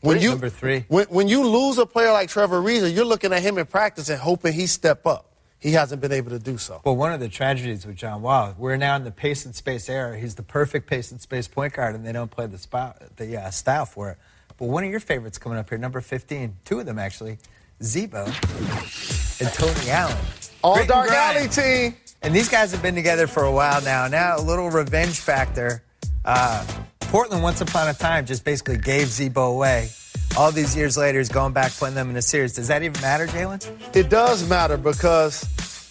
When 0.00 0.20
you 0.20 0.30
Number 0.30 0.50
three. 0.50 0.84
When, 0.88 1.06
when 1.06 1.28
you 1.28 1.48
lose 1.48 1.78
a 1.78 1.86
player 1.86 2.12
like 2.12 2.28
Trevor 2.28 2.60
Ariza, 2.60 2.94
you're 2.94 3.06
looking 3.06 3.32
at 3.32 3.42
him 3.42 3.56
in 3.56 3.64
practice 3.66 4.10
and 4.10 4.20
hoping 4.20 4.52
he 4.52 4.66
step 4.66 5.06
up. 5.06 5.30
He 5.58 5.72
hasn't 5.72 6.02
been 6.02 6.12
able 6.12 6.28
to 6.30 6.38
do 6.38 6.58
so. 6.58 6.82
Well, 6.84 6.94
one 6.94 7.14
of 7.14 7.20
the 7.20 7.28
tragedies 7.30 7.86
with 7.86 7.96
John 7.96 8.20
Wall, 8.20 8.54
we're 8.58 8.76
now 8.76 8.96
in 8.96 9.04
the 9.04 9.10
pace 9.10 9.46
and 9.46 9.54
space 9.54 9.88
era. 9.88 10.18
He's 10.18 10.34
the 10.34 10.42
perfect 10.42 10.86
pace 10.86 11.10
and 11.10 11.22
space 11.22 11.48
point 11.48 11.72
guard, 11.72 11.94
and 11.94 12.04
they 12.04 12.12
don't 12.12 12.30
play 12.30 12.46
the, 12.46 12.58
spot, 12.58 13.02
the 13.16 13.38
uh, 13.40 13.50
style 13.50 13.86
for 13.86 14.10
it. 14.10 14.18
But 14.58 14.66
one 14.66 14.84
of 14.84 14.90
your 14.90 15.00
favorites 15.00 15.38
coming 15.38 15.56
up 15.56 15.70
here, 15.70 15.78
number 15.78 16.02
15, 16.02 16.56
two 16.66 16.80
of 16.80 16.86
them 16.86 16.98
actually, 16.98 17.38
Z-Bo 17.82 18.24
and 18.24 19.52
Tony 19.52 19.90
Allen. 19.90 20.16
All 20.62 20.76
Grit 20.76 20.88
Dark. 20.88 21.10
Alley 21.10 21.48
team. 21.48 21.94
And 22.22 22.34
these 22.34 22.48
guys 22.48 22.72
have 22.72 22.80
been 22.80 22.94
together 22.94 23.26
for 23.26 23.42
a 23.42 23.52
while 23.52 23.82
now. 23.82 24.08
Now, 24.08 24.38
a 24.38 24.40
little 24.40 24.70
revenge 24.70 25.18
factor. 25.20 25.82
Uh, 26.24 26.66
Portland, 27.00 27.42
once 27.42 27.60
upon 27.60 27.88
a 27.88 27.94
time, 27.94 28.24
just 28.24 28.44
basically 28.44 28.78
gave 28.78 29.08
Z-Bo 29.08 29.52
away. 29.52 29.90
All 30.36 30.50
these 30.50 30.74
years 30.76 30.96
later, 30.96 31.18
he's 31.18 31.28
going 31.28 31.52
back 31.52 31.70
playing 31.72 31.94
them 31.94 32.10
in 32.10 32.16
a 32.16 32.22
series. 32.22 32.54
Does 32.54 32.68
that 32.68 32.82
even 32.82 33.00
matter, 33.02 33.26
Jalen? 33.26 33.94
It 33.94 34.08
does 34.08 34.48
matter 34.48 34.76
because 34.76 35.46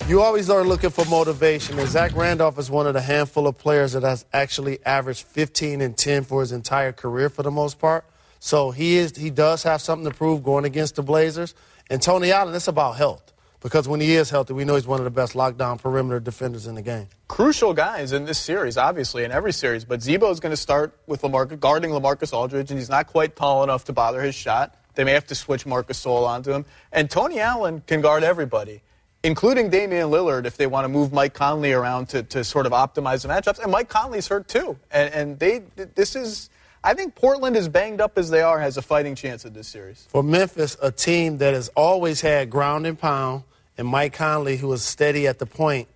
you 0.09 0.21
always 0.21 0.49
are 0.49 0.63
looking 0.63 0.89
for 0.89 1.05
motivation. 1.05 1.79
And 1.79 1.87
Zach 1.87 2.13
Randolph 2.15 2.59
is 2.59 2.69
one 2.69 2.87
of 2.87 2.93
the 2.93 3.01
handful 3.01 3.47
of 3.47 3.57
players 3.57 3.93
that 3.93 4.03
has 4.03 4.25
actually 4.33 4.83
averaged 4.85 5.23
15 5.23 5.79
and 5.79 5.95
10 5.95 6.23
for 6.25 6.41
his 6.41 6.51
entire 6.51 6.91
career 6.91 7.29
for 7.29 7.43
the 7.43 7.51
most 7.51 7.79
part. 7.79 8.05
So 8.39 8.71
he 8.71 8.97
is 8.97 9.15
he 9.15 9.29
does 9.29 9.63
have 9.63 9.81
something 9.81 10.09
to 10.11 10.15
prove 10.15 10.43
going 10.43 10.65
against 10.65 10.95
the 10.95 11.03
Blazers. 11.03 11.55
And 11.93 12.01
Tony 12.01 12.31
Allen, 12.31 12.55
it's 12.55 12.67
about 12.67 12.95
health. 12.95 13.33
Because 13.61 13.87
when 13.87 14.01
he 14.01 14.15
is 14.15 14.31
healthy, 14.31 14.53
we 14.53 14.65
know 14.65 14.73
he's 14.73 14.87
one 14.87 14.99
of 14.99 15.03
the 15.03 15.11
best 15.11 15.33
lockdown 15.33 15.79
perimeter 15.79 16.19
defenders 16.19 16.65
in 16.65 16.73
the 16.73 16.81
game. 16.81 17.07
Crucial 17.27 17.71
guys 17.71 18.13
in 18.13 18.25
this 18.25 18.39
series, 18.39 18.77
obviously, 18.77 19.23
in 19.23 19.31
every 19.31 19.53
series. 19.53 19.85
But 19.85 20.01
Z-Bo 20.01 20.31
is 20.31 20.39
going 20.39 20.53
to 20.53 20.57
start 20.57 20.97
with 21.05 21.21
LaMarcus, 21.21 21.59
guarding 21.59 21.91
LaMarcus 21.91 22.33
Aldridge, 22.33 22.71
and 22.71 22.79
he's 22.79 22.89
not 22.89 23.05
quite 23.05 23.35
tall 23.35 23.63
enough 23.63 23.85
to 23.85 23.93
bother 23.93 24.23
his 24.23 24.33
shot. 24.33 24.75
They 24.95 25.03
may 25.03 25.11
have 25.11 25.27
to 25.27 25.35
switch 25.35 25.67
Marc 25.67 25.87
Gasol 25.87 26.27
onto 26.27 26.51
him. 26.51 26.65
And 26.91 27.11
Tony 27.11 27.39
Allen 27.39 27.83
can 27.85 28.01
guard 28.01 28.23
everybody, 28.23 28.81
including 29.21 29.69
Damian 29.69 30.09
Lillard, 30.09 30.45
if 30.47 30.57
they 30.57 30.65
want 30.65 30.85
to 30.85 30.89
move 30.89 31.13
Mike 31.13 31.35
Conley 31.35 31.73
around 31.73 32.09
to, 32.09 32.23
to 32.23 32.43
sort 32.43 32.65
of 32.65 32.71
optimize 32.71 33.21
the 33.21 33.27
matchups. 33.27 33.59
And 33.59 33.71
Mike 33.71 33.89
Conley's 33.89 34.27
hurt 34.27 34.47
too. 34.47 34.79
And, 34.89 35.13
and 35.13 35.39
they, 35.39 35.61
this 35.75 36.15
is, 36.15 36.49
I 36.83 36.93
think 36.93 37.15
Portland, 37.15 37.55
as 37.55 37.69
banged 37.69 38.01
up 38.01 38.17
as 38.17 38.29
they 38.29 38.41
are, 38.41 38.59
has 38.59 38.75
a 38.75 38.81
fighting 38.81 39.15
chance 39.15 39.45
at 39.45 39.53
this 39.53 39.67
series. 39.67 40.05
For 40.09 40.21
Memphis, 40.21 40.75
a 40.81 40.91
team 40.91 41.37
that 41.37 41.53
has 41.53 41.69
always 41.69 42.19
had 42.19 42.49
ground 42.49 42.85
and 42.85 42.99
pound, 42.99 43.43
and 43.77 43.87
Mike 43.87 44.13
Conley, 44.13 44.57
who 44.57 44.67
was 44.67 44.83
steady 44.83 45.25
at 45.25 45.39
the 45.39 45.45
point, 45.45 45.87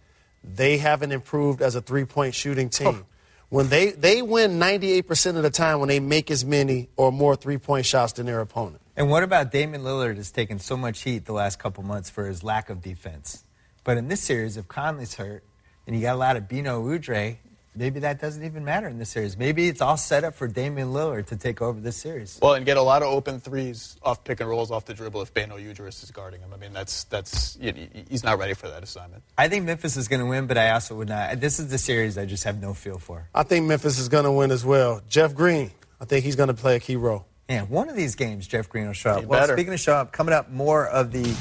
they 0.43 0.77
haven't 0.77 1.11
improved 1.11 1.61
as 1.61 1.75
a 1.75 1.81
three 1.81 2.05
point 2.05 2.33
shooting 2.33 2.69
team. 2.69 3.05
When 3.49 3.69
they, 3.69 3.91
they 3.91 4.21
win 4.21 4.59
98% 4.59 5.37
of 5.37 5.43
the 5.43 5.49
time 5.49 5.79
when 5.79 5.87
they 5.87 5.99
make 5.99 6.29
as 6.31 6.43
many 6.43 6.89
or 6.97 7.11
more 7.11 7.35
three 7.35 7.57
point 7.57 7.85
shots 7.85 8.13
than 8.13 8.25
their 8.25 8.41
opponent. 8.41 8.81
And 8.95 9.09
what 9.09 9.23
about 9.23 9.51
Damian 9.51 9.83
Lillard 9.83 10.17
has 10.17 10.31
taken 10.31 10.59
so 10.59 10.75
much 10.75 11.03
heat 11.03 11.25
the 11.25 11.33
last 11.33 11.59
couple 11.59 11.83
months 11.83 12.09
for 12.09 12.25
his 12.25 12.43
lack 12.43 12.69
of 12.69 12.81
defense? 12.81 13.43
But 13.83 13.97
in 13.97 14.07
this 14.07 14.21
series, 14.21 14.57
if 14.57 14.67
Conley's 14.67 15.15
hurt 15.15 15.43
and 15.85 15.95
you 15.95 16.01
got 16.01 16.15
a 16.15 16.17
lot 16.17 16.35
of 16.35 16.43
Beno 16.43 16.83
Udrih, 16.83 17.37
maybe 17.77 17.99
that 18.01 18.19
doesn't 18.19 18.43
even 18.43 18.65
matter 18.65 18.87
in 18.87 18.97
this 18.97 19.09
series. 19.09 19.37
Maybe 19.37 19.67
it's 19.67 19.81
all 19.81 19.97
set 19.97 20.23
up 20.23 20.33
for 20.33 20.47
Damian 20.47 20.89
Lillard 20.89 21.27
to 21.27 21.37
take 21.37 21.61
over 21.61 21.79
this 21.79 21.95
series. 21.95 22.39
Well, 22.41 22.55
and 22.55 22.65
get 22.65 22.77
a 22.77 22.81
lot 22.81 23.03
of 23.03 23.09
open 23.09 23.39
threes 23.39 23.97
off 24.03 24.23
pick 24.23 24.39
and 24.39 24.49
rolls 24.49 24.71
off 24.71 24.85
the 24.85 24.93
dribble 24.93 25.21
if 25.21 25.33
Beno 25.33 25.53
Udrih 25.57 25.87
is 25.87 26.11
guarding 26.11 26.41
him. 26.41 26.53
I 26.53 26.57
mean, 26.57 26.73
that's 26.73 27.03
that's 27.05 27.57
you 27.61 27.71
know, 27.71 27.87
he's 28.09 28.23
not 28.23 28.39
ready 28.39 28.53
for 28.53 28.67
that 28.69 28.83
assignment. 28.83 29.23
I 29.37 29.47
think 29.47 29.65
Memphis 29.65 29.97
is 29.97 30.07
going 30.07 30.21
to 30.21 30.25
win, 30.25 30.47
but 30.47 30.57
I 30.57 30.71
also 30.71 30.95
would 30.95 31.09
not. 31.09 31.39
This 31.39 31.59
is 31.59 31.69
the 31.69 31.77
series 31.77 32.17
I 32.17 32.25
just 32.25 32.43
have 32.43 32.59
no 32.59 32.73
feel 32.73 32.97
for. 32.97 33.27
I 33.33 33.43
think 33.43 33.65
Memphis 33.67 33.99
is 33.99 34.09
going 34.09 34.25
to 34.25 34.31
win 34.31 34.51
as 34.51 34.65
well. 34.65 35.01
Jeff 35.07 35.35
Green, 35.35 35.71
I 36.01 36.05
think 36.05 36.25
he's 36.25 36.35
going 36.35 36.47
to 36.47 36.53
play 36.53 36.75
a 36.75 36.79
key 36.79 36.95
role. 36.95 37.25
Yeah, 37.49 37.61
one 37.61 37.87
of 37.87 37.95
these 37.95 38.15
games, 38.15 38.45
Jeff 38.45 38.67
Green 38.67 38.87
will 38.87 38.93
show 38.93 39.11
up. 39.11 39.21
You 39.21 39.27
well, 39.29 39.39
better. 39.39 39.53
speaking 39.53 39.73
of 39.73 39.79
show 39.79 39.95
up, 39.95 40.11
coming 40.11 40.33
up, 40.33 40.51
more 40.51 40.87
of 40.87 41.11
the 41.11 41.33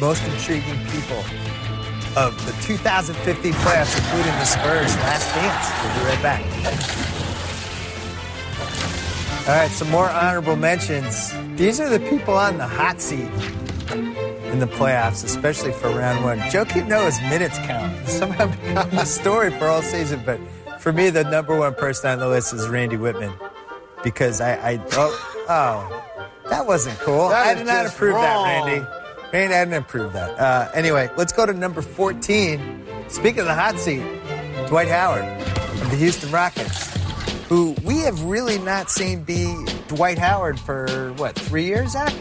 most 0.00 0.24
intriguing 0.24 0.78
people 0.86 1.22
of 2.16 2.34
the 2.46 2.52
2015 2.62 3.52
playoffs, 3.54 3.96
including 3.96 4.32
the 4.32 4.44
Spurs' 4.44 4.94
last 4.96 5.34
dance. 5.34 5.66
We'll 5.82 6.04
be 6.04 6.10
right 6.10 6.22
back. 6.22 6.42
All 9.48 9.56
right, 9.56 9.70
some 9.70 9.90
more 9.90 10.08
honorable 10.08 10.56
mentions. 10.56 11.32
These 11.56 11.80
are 11.80 11.88
the 11.88 11.98
people 12.10 12.34
on 12.34 12.58
the 12.58 12.66
hot 12.66 13.00
seat 13.00 13.28
in 13.90 14.58
the 14.58 14.66
playoffs, 14.66 15.24
especially 15.24 15.72
for 15.72 15.88
round 15.88 16.22
one. 16.22 16.38
Joe 16.50 16.64
Noah's 16.86 17.20
minutes 17.22 17.58
count 17.58 18.06
somehow 18.08 18.46
become 18.46 18.90
the 18.90 19.04
story 19.04 19.50
for 19.50 19.66
all 19.66 19.82
season, 19.82 20.22
but 20.24 20.38
for 20.80 20.92
me, 20.92 21.10
the 21.10 21.24
number 21.24 21.58
one 21.58 21.74
person 21.74 22.10
on 22.10 22.18
the 22.18 22.28
list 22.28 22.52
is 22.52 22.68
Randy 22.68 22.96
Wittman 22.96 23.32
because 24.04 24.40
I, 24.40 24.72
I 24.72 24.80
oh, 24.92 25.44
oh, 25.48 26.30
that 26.50 26.66
wasn't 26.66 26.98
cool. 26.98 27.30
That 27.30 27.46
I 27.46 27.54
did 27.54 27.66
not 27.66 27.86
approve 27.86 28.14
that, 28.14 28.34
wrong. 28.34 28.44
Randy. 28.44 28.80
Randy, 28.80 29.01
I 29.32 29.38
didn't 29.38 29.72
approve 29.72 30.12
that. 30.12 30.38
Uh, 30.38 30.70
anyway, 30.74 31.08
let's 31.16 31.32
go 31.32 31.46
to 31.46 31.54
number 31.54 31.80
14. 31.80 32.84
Speaking 33.08 33.40
of 33.40 33.46
the 33.46 33.54
hot 33.54 33.78
seat, 33.78 34.02
Dwight 34.68 34.88
Howard 34.88 35.24
of 35.24 35.90
the 35.90 35.96
Houston 35.96 36.30
Rockets, 36.30 36.94
who 37.46 37.74
we 37.82 38.00
have 38.00 38.22
really 38.24 38.58
not 38.58 38.90
seen 38.90 39.22
be 39.22 39.56
Dwight 39.88 40.18
Howard 40.18 40.60
for, 40.60 41.12
what, 41.16 41.34
three 41.34 41.64
years, 41.64 41.92
Zach? 41.92 42.12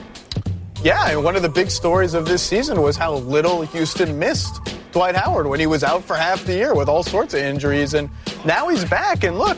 Yeah, 0.84 1.10
and 1.10 1.24
one 1.24 1.36
of 1.36 1.42
the 1.42 1.50
big 1.50 1.70
stories 1.70 2.14
of 2.14 2.26
this 2.26 2.42
season 2.42 2.82
was 2.82 2.96
how 2.96 3.16
little 3.16 3.62
Houston 3.64 4.18
missed 4.18 4.62
Dwight 4.94 5.16
Howard 5.16 5.48
when 5.48 5.60
he 5.60 5.68
was 5.68 5.84
out 5.84 6.04
for 6.04 6.16
half 6.16 6.46
the 6.46 6.54
year 6.54 6.74
with 6.74 6.88
all 6.88 7.04
sorts 7.04 7.34
of 7.34 7.42
injuries. 7.42 7.94
And 7.94 8.10
now 8.46 8.70
he's 8.70 8.86
back. 8.86 9.24
And 9.24 9.38
look, 9.38 9.58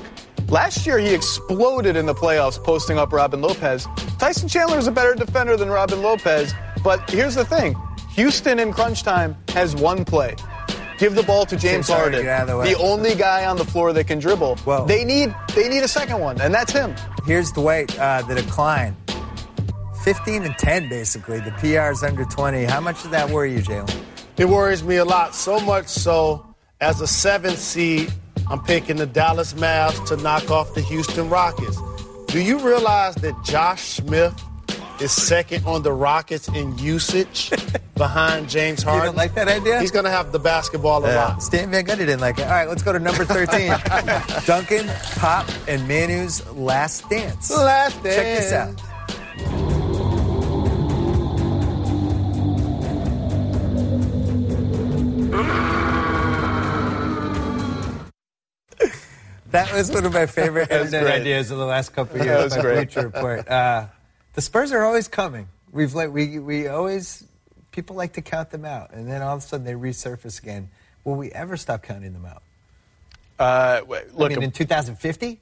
last 0.50 0.86
year 0.88 0.98
he 0.98 1.14
exploded 1.14 1.96
in 1.96 2.08
the 2.08 2.16
playoffs, 2.16 2.62
posting 2.62 2.98
up 2.98 3.14
Robin 3.14 3.42
Lopez. 3.42 3.88
Tyson 4.18 4.50
Chandler 4.50 4.80
is 4.80 4.88
a 4.88 4.92
better 4.92 5.14
defender 5.14 5.56
than 5.56 5.70
Robin 5.70 6.02
Lopez. 6.02 6.54
But 6.84 7.10
here's 7.10 7.36
the 7.36 7.46
thing 7.46 7.76
Houston 8.12 8.60
in 8.60 8.74
crunch 8.74 9.04
time 9.04 9.36
has 9.50 9.76
one 9.76 10.06
play. 10.06 10.36
Give 11.00 11.16
the 11.16 11.24
ball 11.24 11.46
to 11.48 11.56
James 11.56 11.88
James 11.88 11.90
Harden, 11.90 12.26
Harden, 12.26 12.26
get 12.26 12.50
out 12.50 12.50
of 12.50 12.64
the 12.66 12.78
only 12.78 13.16
guy 13.16 13.46
on 13.46 13.58
the 13.58 13.66
floor 13.66 13.94
that 13.94 14.06
can 14.06 14.20
dribble. 14.20 14.58
Whoa. 14.58 14.86
They 14.86 15.04
need 15.04 15.34
they 15.56 15.68
need 15.68 15.84
a 15.84 15.88
second 15.88 16.20
one, 16.20 16.40
and 16.40 16.54
that's 16.54 16.72
him. 16.72 16.96
Here's 17.26 17.52
Dwight, 17.52 17.98
uh, 18.00 18.22
the 18.22 18.36
decline. 18.36 18.96
15 20.04 20.44
and 20.44 20.58
10, 20.58 20.90
basically. 20.90 21.40
The 21.40 21.52
PER 21.52 21.92
is 21.92 22.04
under 22.04 22.26
20. 22.26 22.66
How 22.66 22.82
much 22.82 23.02
does 23.02 23.12
that 23.12 23.30
worry 23.30 23.54
you, 23.54 23.60
Jalen? 23.60 23.96
It 24.38 24.46
worries 24.46 24.84
me 24.84 24.98
a 24.98 25.06
lot, 25.06 25.34
so 25.34 25.60
much 25.62 25.88
so 25.88 26.54
as 26.82 27.00
a 27.00 27.08
seventh 27.08 27.60
seed, 27.60 28.12
I'm 28.50 28.62
picking 28.62 28.98
the 28.98 29.06
Dallas 29.06 29.54
Mavs 29.54 30.06
to 30.08 30.18
knock 30.18 30.52
off 30.52 30.74
the 30.74 30.82
Houston 30.82 31.30
Rockets. 31.30 31.80
Do 32.28 32.42
you 32.42 32.60
realize 32.60 33.16
that 33.16 33.42
Josh 33.46 33.82
Smith 33.82 34.34
is 35.02 35.12
second 35.12 35.66
on 35.66 35.84
the 35.84 35.92
Rockets 35.92 36.48
in 36.50 36.78
usage 36.78 37.52
behind 37.96 38.50
James 38.50 38.84
Harden. 38.84 39.02
You 39.02 39.08
don't 39.08 39.18
like 39.18 39.36
that 39.36 39.48
idea? 39.48 39.80
He's 39.80 39.92
going 39.92 40.06
to 40.06 40.12
have 40.12 40.32
the 40.32 40.40
basketball 40.40 41.04
a 41.06 41.10
Yeah. 41.10 41.26
lot. 41.26 41.44
Stan 41.44 41.72
Van 41.72 41.86
Gundy 41.86 41.98
didn't 42.00 42.22
like 42.22 42.40
it. 42.40 42.44
All 42.44 42.52
right, 42.52 42.68
let's 42.70 42.84
go 42.84 42.94
to 42.94 43.00
number 43.00 43.26
13. 43.26 43.74
Duncan, 44.46 44.88
Pop, 45.16 45.48
and 45.68 45.88
Manu's 45.88 46.46
last 46.52 47.10
dance. 47.10 47.52
Last 47.52 48.02
Dance. 48.04 48.16
Check 48.16 48.26
this 48.40 48.54
out. 48.54 49.84
That 59.52 59.72
was 59.74 59.92
one 59.92 60.06
of 60.06 60.14
my 60.14 60.26
favorite 60.26 60.70
That 60.70 60.82
was 60.82 60.94
internet 60.94 61.12
great. 61.14 61.22
ideas 61.22 61.52
of 61.52 61.58
the 61.60 61.66
last 61.66 61.94
couple 61.94 62.20
of 62.20 62.26
years. 62.26 62.38
That 62.38 62.44
was 62.46 62.56
by 62.56 62.62
great. 62.62 62.76
Bleacher 62.94 63.02
Report. 63.08 63.48
Uh, 63.48 63.86
the 64.34 64.42
Spurs 64.42 64.72
are 64.72 64.84
always 64.84 65.08
coming. 65.08 65.48
We've 65.72 65.94
like 65.94 66.12
we 66.12 66.40
we 66.40 66.68
always 66.68 67.24
people 67.72 67.96
like 67.96 68.14
to 68.14 68.22
count 68.22 68.52
them 68.52 68.66
out, 68.66 68.92
and 68.92 69.10
then 69.10 69.22
all 69.22 69.36
of 69.36 69.44
a 69.44 69.46
sudden 69.46 69.66
they 69.66 69.74
resurface 69.74 70.42
again. 70.42 70.70
Will 71.04 71.16
we 71.16 71.32
ever 71.32 71.58
stop 71.58 71.84
counting 71.84 72.14
them 72.14 72.26
out? 72.26 72.44
Uh, 73.40 73.82
wait, 73.88 74.06
I 74.18 74.28
mean, 74.30 74.44
in 74.44 74.52
2050. 74.52 75.40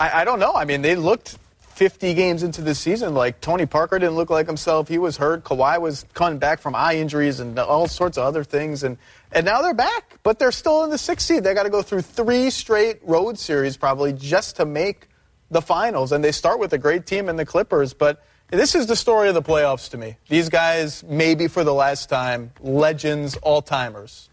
I, 0.00 0.20
I 0.20 0.24
don't 0.24 0.38
know. 0.38 0.54
I 0.54 0.64
mean, 0.64 0.82
they 0.82 0.96
looked 0.96 1.38
50 1.60 2.14
games 2.14 2.42
into 2.42 2.60
the 2.60 2.74
season 2.74 3.14
like 3.14 3.40
Tony 3.40 3.64
Parker 3.64 4.00
didn't 4.00 4.16
look 4.16 4.30
like 4.30 4.48
himself. 4.48 4.88
He 4.88 4.98
was 4.98 5.16
hurt. 5.16 5.44
Kawhi 5.44 5.80
was 5.80 6.04
coming 6.12 6.40
back 6.40 6.60
from 6.60 6.74
eye 6.74 6.96
injuries 6.96 7.38
and 7.38 7.56
all 7.58 7.86
sorts 7.86 8.18
of 8.18 8.24
other 8.24 8.42
things. 8.42 8.82
And, 8.82 8.98
and 9.30 9.46
now 9.46 9.62
they're 9.62 9.74
back, 9.74 10.18
but 10.24 10.40
they're 10.40 10.50
still 10.50 10.82
in 10.82 10.90
the 10.90 10.98
sixth 10.98 11.26
seed. 11.26 11.44
They 11.44 11.54
got 11.54 11.62
to 11.62 11.70
go 11.70 11.82
through 11.82 12.02
three 12.02 12.50
straight 12.50 12.98
road 13.04 13.38
series 13.38 13.76
probably 13.76 14.12
just 14.12 14.56
to 14.56 14.66
make 14.66 15.08
the 15.50 15.62
finals. 15.62 16.12
And 16.12 16.22
they 16.22 16.32
start 16.32 16.58
with 16.58 16.72
a 16.72 16.78
great 16.78 17.06
team 17.06 17.28
in 17.28 17.36
the 17.36 17.46
Clippers. 17.46 17.94
But 17.94 18.24
this 18.50 18.74
is 18.74 18.86
the 18.86 18.96
story 18.96 19.28
of 19.28 19.34
the 19.34 19.42
playoffs 19.42 19.90
to 19.90 19.98
me. 19.98 20.16
These 20.28 20.48
guys, 20.48 21.04
maybe 21.04 21.48
for 21.48 21.64
the 21.64 21.74
last 21.74 22.08
time, 22.08 22.52
legends, 22.60 23.36
all 23.36 23.62
timers. 23.62 24.28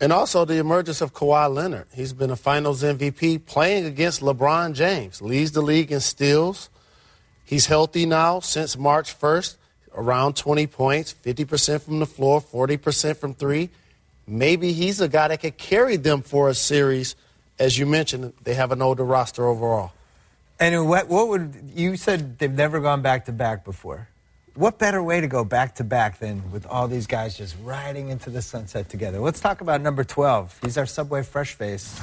And 0.00 0.14
also 0.14 0.46
the 0.46 0.56
emergence 0.56 1.02
of 1.02 1.12
Kawhi 1.12 1.52
Leonard. 1.54 1.86
He's 1.92 2.14
been 2.14 2.30
a 2.30 2.36
finals 2.36 2.82
MVP 2.82 3.44
playing 3.44 3.84
against 3.84 4.22
LeBron 4.22 4.72
James, 4.72 5.20
leads 5.20 5.52
the 5.52 5.60
league 5.60 5.92
in 5.92 6.00
steals. 6.00 6.70
He's 7.44 7.66
healthy 7.66 8.06
now 8.06 8.40
since 8.40 8.78
March 8.78 9.18
1st, 9.18 9.56
around 9.94 10.36
20 10.36 10.66
points, 10.68 11.14
50% 11.22 11.82
from 11.82 11.98
the 11.98 12.06
floor, 12.06 12.40
40% 12.40 13.16
from 13.18 13.34
three. 13.34 13.68
Maybe 14.26 14.72
he's 14.72 15.02
a 15.02 15.08
guy 15.08 15.28
that 15.28 15.40
could 15.40 15.58
carry 15.58 15.96
them 15.96 16.22
for 16.22 16.48
a 16.48 16.54
series. 16.54 17.14
As 17.58 17.76
you 17.76 17.84
mentioned, 17.84 18.32
they 18.44 18.54
have 18.54 18.72
an 18.72 18.80
older 18.80 19.04
roster 19.04 19.46
overall. 19.46 19.92
And 20.60 20.86
what, 20.86 21.08
what 21.08 21.28
would 21.28 21.72
you 21.74 21.96
said 21.96 22.38
they've 22.38 22.52
never 22.52 22.80
gone 22.80 23.00
back 23.00 23.24
to 23.24 23.32
back 23.32 23.64
before? 23.64 24.08
What 24.54 24.78
better 24.78 25.02
way 25.02 25.22
to 25.22 25.26
go 25.26 25.42
back 25.42 25.76
to 25.76 25.84
back 25.84 26.18
than 26.18 26.52
with 26.52 26.66
all 26.66 26.86
these 26.86 27.06
guys 27.06 27.34
just 27.34 27.56
riding 27.62 28.10
into 28.10 28.28
the 28.28 28.42
sunset 28.42 28.90
together? 28.90 29.20
Let's 29.20 29.40
talk 29.40 29.62
about 29.62 29.80
number 29.80 30.04
12. 30.04 30.58
He's 30.62 30.76
our 30.76 30.84
Subway 30.84 31.22
Fresh 31.22 31.54
Face. 31.54 31.98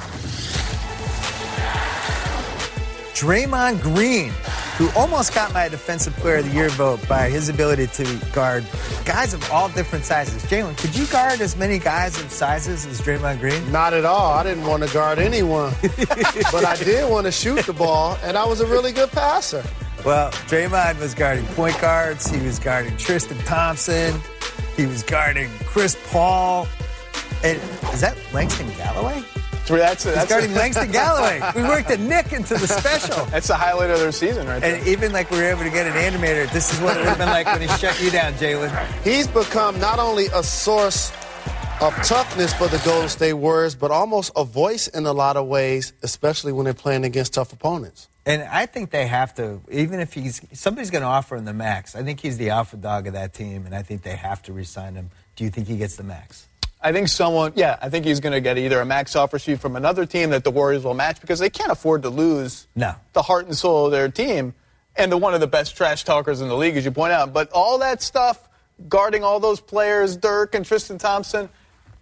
Draymond 3.17 3.82
Green, 3.82 4.30
who 4.77 4.91
almost 4.95 5.34
got 5.34 5.51
my 5.51 5.67
Defensive 5.67 6.13
Player 6.17 6.36
of 6.36 6.45
the 6.45 6.51
Year 6.51 6.69
vote 6.69 6.99
by 7.08 7.32
his 7.32 7.49
ability 7.49 7.88
to 7.88 8.21
guard 8.32 8.63
guys 9.06 9.34
of 9.34 9.51
all 9.51 9.69
different 9.69 10.06
sizes. 10.06 10.43
Jalen, 10.43 10.77
could 10.77 10.95
you 10.95 11.08
guard 11.08 11.41
as 11.41 11.58
many 11.58 11.80
guys 11.80 12.21
of 12.21 12.32
sizes 12.32 12.86
as 12.86 13.01
Draymond 13.01 13.39
Green? 13.39 13.71
Not 13.71 13.95
at 13.95 14.06
all. 14.06 14.34
I 14.34 14.43
didn't 14.43 14.67
want 14.67 14.84
to 14.84 14.93
guard 14.93 15.17
anyone. 15.17 15.73
but 15.82 16.63
I 16.63 16.75
did 16.75 17.10
want 17.10 17.25
to 17.25 17.32
shoot 17.32 17.65
the 17.65 17.73
ball, 17.73 18.19
and 18.21 18.38
I 18.38 18.45
was 18.45 18.62
a 18.62 18.67
really 18.67 18.91
good 18.91 19.10
passer. 19.10 19.63
Well, 20.06 20.30
Draymond 20.32 20.99
was 20.99 21.15
guarding 21.15 21.45
point 21.47 21.82
guards. 21.82 22.27
He 22.30 22.39
was 22.45 22.60
guarding 22.60 22.95
Tristan 22.97 23.39
Thompson. 23.39 24.21
He 24.75 24.86
was 24.86 25.01
guarding 25.01 25.49
Chris 25.65 25.97
Paul. 26.12 26.67
And 27.43 27.60
is 27.91 28.01
that 28.01 28.15
Langston 28.32 28.69
Galloway? 28.77 29.23
That's, 29.75 30.03
He's 30.03 30.13
that's, 30.13 30.30
guarding 30.30 30.53
Langston 30.53 30.91
Galloway. 30.91 31.41
We 31.56 31.63
worked 31.63 31.89
a 31.89 31.97
Knick 31.97 32.34
into 32.34 32.53
the 32.53 32.67
special. 32.67 33.25
that's 33.25 33.47
the 33.47 33.56
highlight 33.56 33.89
of 33.89 33.99
their 33.99 34.12
season 34.12 34.47
right 34.47 34.60
there. 34.62 34.75
And 34.75 34.88
even 34.88 35.12
like 35.12 35.30
we 35.32 35.38
were 35.38 35.43
able 35.43 35.63
to 35.63 35.69
get 35.69 35.88
an 35.88 35.93
animator, 35.93 36.51
this 36.51 36.73
is 36.73 36.80
what 36.82 36.95
it 36.95 36.99
would 36.99 37.10
have 37.10 37.17
been 37.17 37.30
like 37.30 37.45
when 37.47 37.62
he 37.62 37.67
shut 37.77 38.01
you 38.01 38.12
down, 38.12 38.34
Jalen. 38.34 38.69
He's 39.03 39.27
become 39.27 39.80
not 39.80 39.99
only 39.99 40.27
a 40.27 40.43
source 40.43 41.12
of 41.82 41.93
toughness 42.03 42.53
for 42.53 42.67
the 42.67 42.82
Golden 42.84 43.08
State 43.10 43.34
Warriors, 43.34 43.75
but 43.75 43.91
almost 43.91 44.32
a 44.36 44.43
voice 44.43 44.88
in 44.88 45.06
a 45.06 45.13
lot 45.13 45.38
of 45.38 45.47
ways, 45.47 45.93
especially 46.01 46.51
when 46.51 46.65
they're 46.65 46.73
playing 46.73 47.06
against 47.06 47.34
tough 47.34 47.53
opponents. 47.53 48.08
And 48.25 48.41
I 48.43 48.65
think 48.65 48.89
they 48.89 49.08
have 49.08 49.36
to, 49.36 49.62
even 49.71 49.99
if 49.99 50.13
he's 50.13 50.41
somebody's 50.53 50.91
going 50.91 51.03
to 51.03 51.08
offer 51.08 51.36
him 51.36 51.45
the 51.45 51.53
max. 51.53 51.95
I 51.95 52.03
think 52.03 52.19
he's 52.19 52.38
the 52.38 52.49
alpha 52.49 52.77
dog 52.77 53.08
of 53.08 53.13
that 53.13 53.34
team, 53.34 53.65
and 53.65 53.75
I 53.75 53.84
think 53.84 54.01
they 54.01 54.15
have 54.15 54.41
to 54.43 54.53
resign 54.53 54.95
him. 54.95 55.12
Do 55.36 55.43
you 55.43 55.49
think 55.49 55.67
he 55.67 55.77
gets 55.77 55.95
the 55.97 56.03
max? 56.03 56.47
I 56.88 56.93
think 56.93 57.10
someone, 57.10 57.52
yeah, 57.58 57.78
I 57.82 57.89
think 57.89 58.06
he's 58.06 58.21
going 58.21 58.32
to 58.32 58.39
get 58.39 58.58
either 58.58 58.80
a 58.80 58.86
max 58.86 59.13
offer 59.17 59.38
sheet 59.38 59.60
from 59.60 59.76
another 59.76 60.06
team 60.06 60.30
that 60.30 60.45
the 60.45 60.52
Warriors 60.52 60.86
will 60.86 60.93
match 60.93 61.19
because 61.19 61.38
they 61.38 61.50
can't 61.50 61.69
afford 61.69 62.04
to 62.04 62.10
lose 62.10 62.65
No. 62.78 62.95
the 63.12 63.21
heart 63.21 63.45
and 63.45 63.58
soul 63.58 63.88
of 63.88 63.91
their 63.91 64.08
team 64.08 64.54
and 64.95 65.12
the 65.12 65.17
one 65.17 65.34
of 65.34 65.41
the 65.41 65.47
best 65.47 65.76
trash 65.76 66.06
talkers 66.06 66.39
in 66.39 66.47
the 66.47 66.56
league, 66.56 66.78
as 66.78 66.86
you 66.86 66.91
point 66.91 67.12
out. 67.12 67.34
But 67.34 67.52
all 67.52 67.80
that 67.80 68.02
stuff, 68.02 68.47
guarding 68.88 69.21
all 69.21 69.41
those 69.41 69.60
players, 69.60 70.15
Dirk 70.15 70.56
and 70.56 70.65
Tristan 70.65 70.97
Thompson, 70.97 71.50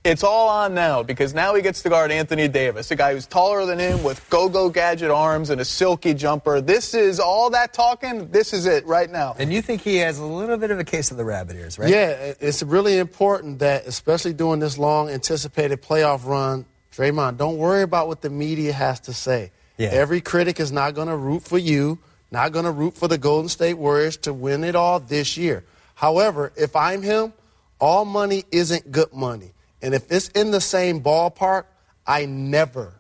it's 0.05 0.23
all 0.23 0.47
on 0.47 0.75
now 0.75 1.01
because 1.01 1.33
now 1.33 1.55
he 1.55 1.63
gets 1.63 1.81
to 1.81 1.89
guard 1.89 2.11
Anthony 2.11 2.47
Davis, 2.47 2.91
a 2.91 2.95
guy 2.95 3.13
who's 3.13 3.25
taller 3.25 3.65
than 3.65 3.79
him 3.79 4.03
with 4.03 4.29
go-go 4.29 4.69
gadget 4.69 5.09
arms 5.09 5.49
and 5.49 5.59
a 5.59 5.65
silky 5.65 6.13
jumper. 6.13 6.61
This 6.61 6.93
is 6.93 7.19
all 7.19 7.49
that 7.49 7.73
talking. 7.73 8.29
This 8.29 8.53
is 8.53 8.67
it 8.67 8.85
right 8.85 9.09
now. 9.09 9.35
And 9.39 9.51
you 9.51 9.63
think 9.63 9.81
he 9.81 9.97
has 9.97 10.19
a 10.19 10.25
little 10.25 10.57
bit 10.57 10.69
of 10.69 10.79
a 10.79 10.83
case 10.83 11.09
of 11.09 11.17
the 11.17 11.25
rabbit 11.25 11.55
ears, 11.55 11.79
right? 11.79 11.89
Yeah, 11.89 12.33
it's 12.39 12.61
really 12.61 12.99
important 12.99 13.59
that, 13.59 13.87
especially 13.87 14.33
during 14.33 14.59
this 14.59 14.77
long 14.77 15.09
anticipated 15.09 15.81
playoff 15.81 16.25
run, 16.25 16.65
Draymond, 16.93 17.37
don't 17.37 17.57
worry 17.57 17.81
about 17.81 18.07
what 18.07 18.21
the 18.21 18.29
media 18.29 18.73
has 18.73 18.99
to 19.01 19.13
say. 19.13 19.51
Yeah. 19.77 19.89
Every 19.89 20.21
critic 20.21 20.59
is 20.59 20.71
not 20.71 20.93
going 20.93 21.07
to 21.07 21.17
root 21.17 21.43
for 21.43 21.57
you, 21.57 21.97
not 22.31 22.51
going 22.51 22.65
to 22.65 22.71
root 22.71 22.95
for 22.95 23.07
the 23.07 23.17
Golden 23.17 23.49
State 23.49 23.73
Warriors 23.73 24.17
to 24.17 24.33
win 24.33 24.63
it 24.63 24.75
all 24.75 24.99
this 24.99 25.35
year. 25.35 25.65
However, 25.95 26.53
if 26.55 26.75
I'm 26.75 27.01
him, 27.01 27.33
all 27.79 28.05
money 28.05 28.43
isn't 28.51 28.91
good 28.91 29.11
money. 29.11 29.53
And 29.81 29.93
if 29.93 30.11
it's 30.11 30.29
in 30.29 30.51
the 30.51 30.61
same 30.61 31.01
ballpark, 31.01 31.65
I 32.07 32.25
never, 32.25 32.93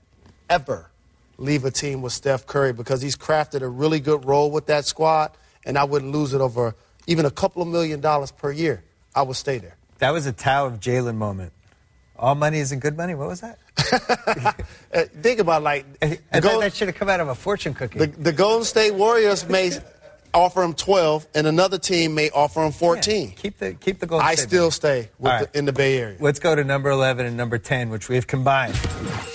ever 0.49 0.89
leave 1.37 1.65
a 1.65 1.71
team 1.71 2.01
with 2.01 2.13
Steph 2.13 2.45
Curry 2.45 2.73
because 2.73 3.01
he's 3.01 3.15
crafted 3.15 3.61
a 3.61 3.67
really 3.67 3.99
good 3.99 4.25
role 4.25 4.51
with 4.51 4.67
that 4.67 4.85
squad, 4.85 5.31
and 5.65 5.77
I 5.77 5.83
wouldn't 5.83 6.11
lose 6.11 6.33
it 6.33 6.41
over 6.41 6.75
even 7.07 7.25
a 7.25 7.31
couple 7.31 7.61
of 7.61 7.67
million 7.67 8.01
dollars 8.01 8.31
per 8.31 8.51
year. 8.51 8.83
I 9.13 9.21
would 9.21 9.35
stay 9.35 9.59
there. 9.59 9.77
That 9.99 10.11
was 10.11 10.25
a 10.25 10.33
Tao 10.33 10.65
of 10.65 10.79
Jalen 10.79 11.15
moment. 11.15 11.53
All 12.17 12.35
money 12.35 12.59
isn't 12.59 12.79
good 12.79 12.95
money. 12.95 13.15
What 13.15 13.27
was 13.27 13.41
that? 13.41 13.59
Uh, 14.93 15.03
think 15.21 15.41
about 15.41 15.61
like 15.61 15.85
I 16.01 16.39
thought 16.39 16.61
that 16.61 16.73
should 16.73 16.87
have 16.87 16.95
come 16.95 17.09
out 17.09 17.19
of 17.19 17.27
a 17.27 17.35
fortune 17.35 17.73
cookie. 17.73 17.99
the, 17.99 18.07
the 18.07 18.31
Golden 18.31 18.63
State 18.63 18.93
Warriors 18.93 19.45
may 19.49 19.71
offer 20.35 20.61
him 20.61 20.73
12, 20.73 21.27
and 21.33 21.47
another 21.47 21.77
team 21.77 22.13
may 22.13 22.29
offer 22.29 22.63
him 22.63 22.71
14. 22.71 23.29
Yeah, 23.29 23.33
keep 23.35 23.57
the 23.57 23.73
keep 23.73 23.99
the 23.99 24.05
Golden 24.05 24.27
I 24.27 24.35
State 24.35 24.47
still 24.47 24.71
stay 24.71 25.09
right. 25.19 25.51
the, 25.51 25.57
in 25.57 25.65
the 25.65 25.73
Bay 25.73 25.97
Area. 25.97 26.17
Let's 26.19 26.39
go 26.39 26.53
to 26.55 26.63
number 26.63 26.89
11 26.89 27.25
and 27.25 27.37
number 27.37 27.57
10, 27.57 27.89
which 27.89 28.09
we've 28.09 28.27
combined. 28.27 28.75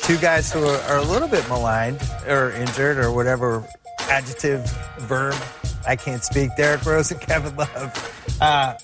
Two 0.03 0.19
guys 0.19 0.53
who 0.53 0.65
are, 0.65 0.81
are 0.83 0.99
a 0.99 1.05
little 1.05 1.29
bit 1.29 1.49
maligned 1.49 2.01
or 2.29 2.51
injured 2.53 2.99
or 2.99 3.11
whatever 3.13 3.67
adjective, 4.11 4.69
verb, 4.99 5.35
I 5.87 5.97
can't 5.97 6.23
speak. 6.23 6.55
Derrick 6.57 6.85
Rose 6.85 7.11
and 7.11 7.21
Kevin 7.21 7.57
Love. 7.57 8.39
Uh, 8.41 8.77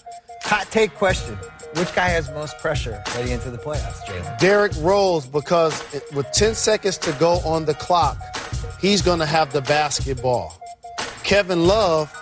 hot 0.42 0.66
take 0.70 0.94
question. 0.94 1.36
Which 1.74 1.94
guy 1.94 2.08
has 2.08 2.30
most 2.30 2.58
pressure 2.58 3.02
heading 3.06 3.32
into 3.32 3.50
the 3.50 3.58
playoffs, 3.58 4.02
Jalen? 4.06 4.38
Derrick 4.38 4.72
Rose, 4.78 5.26
because 5.26 5.82
it, 5.92 6.02
with 6.14 6.30
10 6.32 6.54
seconds 6.54 6.96
to 6.98 7.12
go 7.12 7.40
on 7.44 7.66
the 7.66 7.74
clock, 7.74 8.16
he's 8.80 9.02
going 9.02 9.18
to 9.18 9.26
have 9.26 9.52
the 9.52 9.60
basketball. 9.60 10.58
Kevin 11.26 11.66
Love 11.66 12.12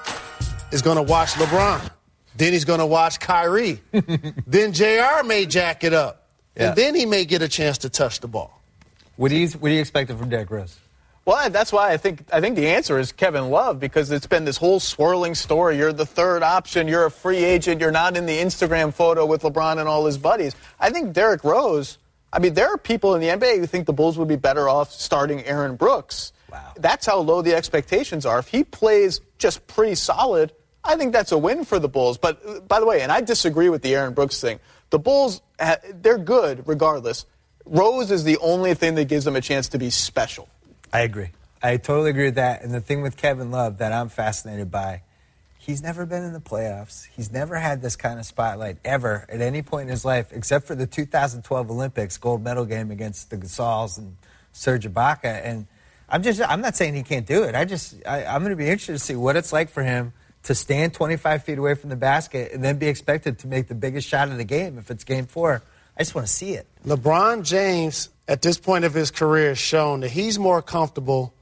is 0.72 0.80
going 0.80 0.96
to 0.96 1.02
watch 1.02 1.32
LeBron. 1.32 1.90
Then 2.38 2.54
he's 2.54 2.64
going 2.64 2.78
to 2.78 2.86
watch 2.86 3.20
Kyrie. 3.20 3.82
then 4.46 4.72
JR 4.72 5.22
may 5.26 5.44
jack 5.44 5.84
it 5.84 5.92
up. 5.92 6.26
Yeah. 6.56 6.68
And 6.68 6.76
then 6.76 6.94
he 6.94 7.04
may 7.04 7.26
get 7.26 7.42
a 7.42 7.48
chance 7.48 7.76
to 7.78 7.90
touch 7.90 8.20
the 8.20 8.28
ball. 8.28 8.62
What 9.16 9.28
do 9.28 9.36
you 9.36 9.48
what 9.48 9.68
do 9.68 9.74
you 9.74 9.80
expect 9.82 10.10
from 10.10 10.30
Derrick 10.30 10.50
Rose? 10.50 10.78
Well, 11.26 11.50
that's 11.50 11.70
why 11.70 11.92
I 11.92 11.98
think 11.98 12.24
I 12.32 12.40
think 12.40 12.56
the 12.56 12.68
answer 12.68 12.98
is 12.98 13.12
Kevin 13.12 13.50
Love 13.50 13.78
because 13.78 14.10
it's 14.10 14.26
been 14.26 14.46
this 14.46 14.56
whole 14.56 14.80
swirling 14.80 15.34
story. 15.34 15.76
You're 15.76 15.92
the 15.92 16.06
third 16.06 16.42
option. 16.42 16.88
You're 16.88 17.04
a 17.04 17.10
free 17.10 17.44
agent. 17.44 17.82
You're 17.82 17.92
not 17.92 18.16
in 18.16 18.24
the 18.24 18.38
Instagram 18.38 18.92
photo 18.92 19.26
with 19.26 19.42
LeBron 19.42 19.78
and 19.78 19.86
all 19.86 20.06
his 20.06 20.16
buddies. 20.16 20.56
I 20.80 20.88
think 20.88 21.12
Derrick 21.12 21.44
Rose. 21.44 21.98
I 22.32 22.38
mean, 22.38 22.54
there 22.54 22.68
are 22.68 22.78
people 22.78 23.14
in 23.14 23.20
the 23.20 23.28
NBA 23.28 23.58
who 23.58 23.66
think 23.66 23.84
the 23.84 23.92
Bulls 23.92 24.16
would 24.16 24.28
be 24.28 24.36
better 24.36 24.66
off 24.66 24.92
starting 24.92 25.44
Aaron 25.44 25.76
Brooks. 25.76 26.32
Wow. 26.54 26.72
That's 26.76 27.04
how 27.04 27.18
low 27.18 27.42
the 27.42 27.54
expectations 27.54 28.24
are. 28.24 28.38
If 28.38 28.48
he 28.48 28.62
plays 28.62 29.20
just 29.38 29.66
pretty 29.66 29.96
solid, 29.96 30.52
I 30.84 30.96
think 30.96 31.12
that's 31.12 31.32
a 31.32 31.38
win 31.38 31.64
for 31.64 31.78
the 31.80 31.88
Bulls. 31.88 32.16
But 32.16 32.68
by 32.68 32.78
the 32.78 32.86
way, 32.86 33.00
and 33.02 33.10
I 33.10 33.20
disagree 33.20 33.68
with 33.68 33.82
the 33.82 33.94
Aaron 33.96 34.14
Brooks 34.14 34.40
thing. 34.40 34.60
The 34.90 34.98
Bulls, 35.00 35.42
they're 35.92 36.18
good 36.18 36.68
regardless. 36.68 37.26
Rose 37.66 38.10
is 38.10 38.22
the 38.24 38.36
only 38.38 38.74
thing 38.74 38.94
that 38.94 39.08
gives 39.08 39.24
them 39.24 39.34
a 39.34 39.40
chance 39.40 39.68
to 39.70 39.78
be 39.78 39.90
special. 39.90 40.48
I 40.92 41.00
agree. 41.00 41.30
I 41.62 41.78
totally 41.78 42.10
agree 42.10 42.26
with 42.26 42.36
that. 42.36 42.62
And 42.62 42.72
the 42.72 42.80
thing 42.80 43.02
with 43.02 43.16
Kevin 43.16 43.50
Love 43.50 43.78
that 43.78 43.90
I'm 43.90 44.08
fascinated 44.08 44.70
by, 44.70 45.02
he's 45.58 45.82
never 45.82 46.04
been 46.06 46.22
in 46.22 46.34
the 46.34 46.40
playoffs. 46.40 47.08
He's 47.16 47.32
never 47.32 47.56
had 47.56 47.80
this 47.80 47.96
kind 47.96 48.20
of 48.20 48.26
spotlight 48.26 48.76
ever 48.84 49.24
at 49.28 49.40
any 49.40 49.62
point 49.62 49.88
in 49.88 49.90
his 49.90 50.04
life, 50.04 50.30
except 50.30 50.66
for 50.66 50.74
the 50.74 50.86
2012 50.86 51.70
Olympics 51.70 52.18
gold 52.18 52.44
medal 52.44 52.66
game 52.66 52.90
against 52.90 53.30
the 53.30 53.38
Gasols 53.38 53.96
and 53.96 54.16
Serge 54.52 54.86
Ibaka. 54.86 55.40
And 55.42 55.66
I'm 56.08 56.22
just, 56.22 56.40
I'm 56.40 56.60
not 56.60 56.76
saying 56.76 56.94
he 56.94 57.02
can't 57.02 57.26
do 57.26 57.44
it. 57.44 57.54
I 57.54 57.64
just, 57.64 57.94
I, 58.06 58.24
I'm 58.24 58.40
going 58.42 58.50
to 58.50 58.56
be 58.56 58.64
interested 58.68 58.92
to 58.92 58.98
see 58.98 59.16
what 59.16 59.36
it's 59.36 59.52
like 59.52 59.70
for 59.70 59.82
him 59.82 60.12
to 60.44 60.54
stand 60.54 60.92
25 60.94 61.42
feet 61.44 61.58
away 61.58 61.74
from 61.74 61.90
the 61.90 61.96
basket 61.96 62.52
and 62.52 62.62
then 62.62 62.78
be 62.78 62.86
expected 62.88 63.38
to 63.40 63.46
make 63.48 63.68
the 63.68 63.74
biggest 63.74 64.06
shot 64.08 64.28
of 64.28 64.36
the 64.36 64.44
game 64.44 64.78
if 64.78 64.90
it's 64.90 65.04
game 65.04 65.26
four. 65.26 65.62
I 65.96 66.00
just 66.02 66.14
want 66.14 66.26
to 66.26 66.32
see 66.32 66.52
it. 66.54 66.66
LeBron 66.84 67.44
James, 67.44 68.10
at 68.28 68.42
this 68.42 68.58
point 68.58 68.84
of 68.84 68.92
his 68.92 69.10
career, 69.10 69.50
has 69.50 69.58
shown 69.58 70.00
that 70.00 70.10
he's 70.10 70.38
more 70.38 70.60
comfortable 70.60 71.32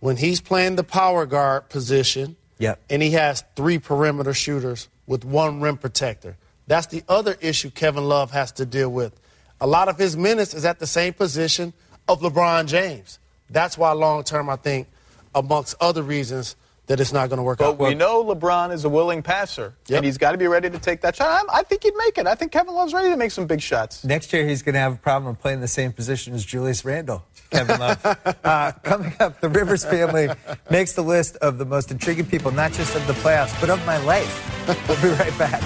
when 0.00 0.16
he's 0.16 0.40
playing 0.40 0.76
the 0.76 0.84
power 0.84 1.26
guard 1.26 1.68
position 1.68 2.36
Yep. 2.58 2.80
and 2.90 3.02
he 3.02 3.10
has 3.12 3.42
three 3.56 3.78
perimeter 3.80 4.32
shooters 4.34 4.88
with 5.06 5.24
one 5.24 5.60
rim 5.60 5.76
protector. 5.76 6.36
That's 6.68 6.86
the 6.86 7.02
other 7.08 7.36
issue 7.40 7.70
Kevin 7.70 8.04
Love 8.04 8.30
has 8.30 8.52
to 8.52 8.66
deal 8.66 8.90
with. 8.92 9.18
A 9.60 9.66
lot 9.66 9.88
of 9.88 9.98
his 9.98 10.16
minutes 10.16 10.54
is 10.54 10.64
at 10.64 10.78
the 10.78 10.86
same 10.86 11.12
position 11.12 11.72
of 12.06 12.20
LeBron 12.20 12.66
James. 12.66 13.18
That's 13.52 13.76
why 13.78 13.92
long 13.92 14.24
term, 14.24 14.48
I 14.48 14.56
think, 14.56 14.88
amongst 15.34 15.76
other 15.80 16.02
reasons, 16.02 16.56
that 16.88 16.98
it's 16.98 17.12
not 17.12 17.28
going 17.28 17.36
to 17.36 17.42
work 17.44 17.58
But 17.58 17.68
out. 17.70 17.78
we 17.78 17.94
know 17.94 18.24
LeBron 18.24 18.72
is 18.72 18.84
a 18.84 18.88
willing 18.88 19.22
passer, 19.22 19.72
Yep. 19.86 19.98
and 19.98 20.04
he's 20.04 20.18
got 20.18 20.32
to 20.32 20.38
be 20.38 20.48
ready 20.48 20.68
to 20.68 20.78
take 20.80 21.00
that 21.02 21.14
shot. 21.14 21.28
I'm- 21.28 21.46
I 21.50 21.62
think 21.62 21.84
he'd 21.84 21.94
make 21.96 22.18
it. 22.18 22.26
I 22.26 22.34
think 22.34 22.50
Kevin 22.50 22.74
Love's 22.74 22.92
ready 22.92 23.08
to 23.10 23.16
make 23.16 23.30
some 23.30 23.46
big 23.46 23.60
shots. 23.60 24.02
Next 24.02 24.32
year, 24.32 24.44
he's 24.46 24.62
going 24.62 24.72
to 24.74 24.80
have 24.80 24.94
a 24.94 24.96
problem 24.96 25.36
playing 25.36 25.60
the 25.60 25.68
same 25.68 25.92
position 25.92 26.34
as 26.34 26.44
Julius 26.44 26.84
Randle, 26.84 27.22
Kevin 27.50 27.78
Love. 27.78 28.04
uh, 28.44 28.72
coming 28.82 29.14
up, 29.20 29.40
the 29.40 29.48
Rivers 29.48 29.84
family 29.84 30.28
makes 30.70 30.94
the 30.94 31.02
list 31.02 31.36
of 31.36 31.56
the 31.58 31.64
most 31.64 31.92
intriguing 31.92 32.26
people, 32.26 32.50
not 32.50 32.72
just 32.72 32.96
of 32.96 33.06
the 33.06 33.12
playoffs, 33.14 33.58
but 33.60 33.70
of 33.70 33.84
my 33.86 33.98
life. 33.98 34.48
We'll 34.88 35.00
be 35.00 35.08
right 35.08 35.38
back. 35.38 35.62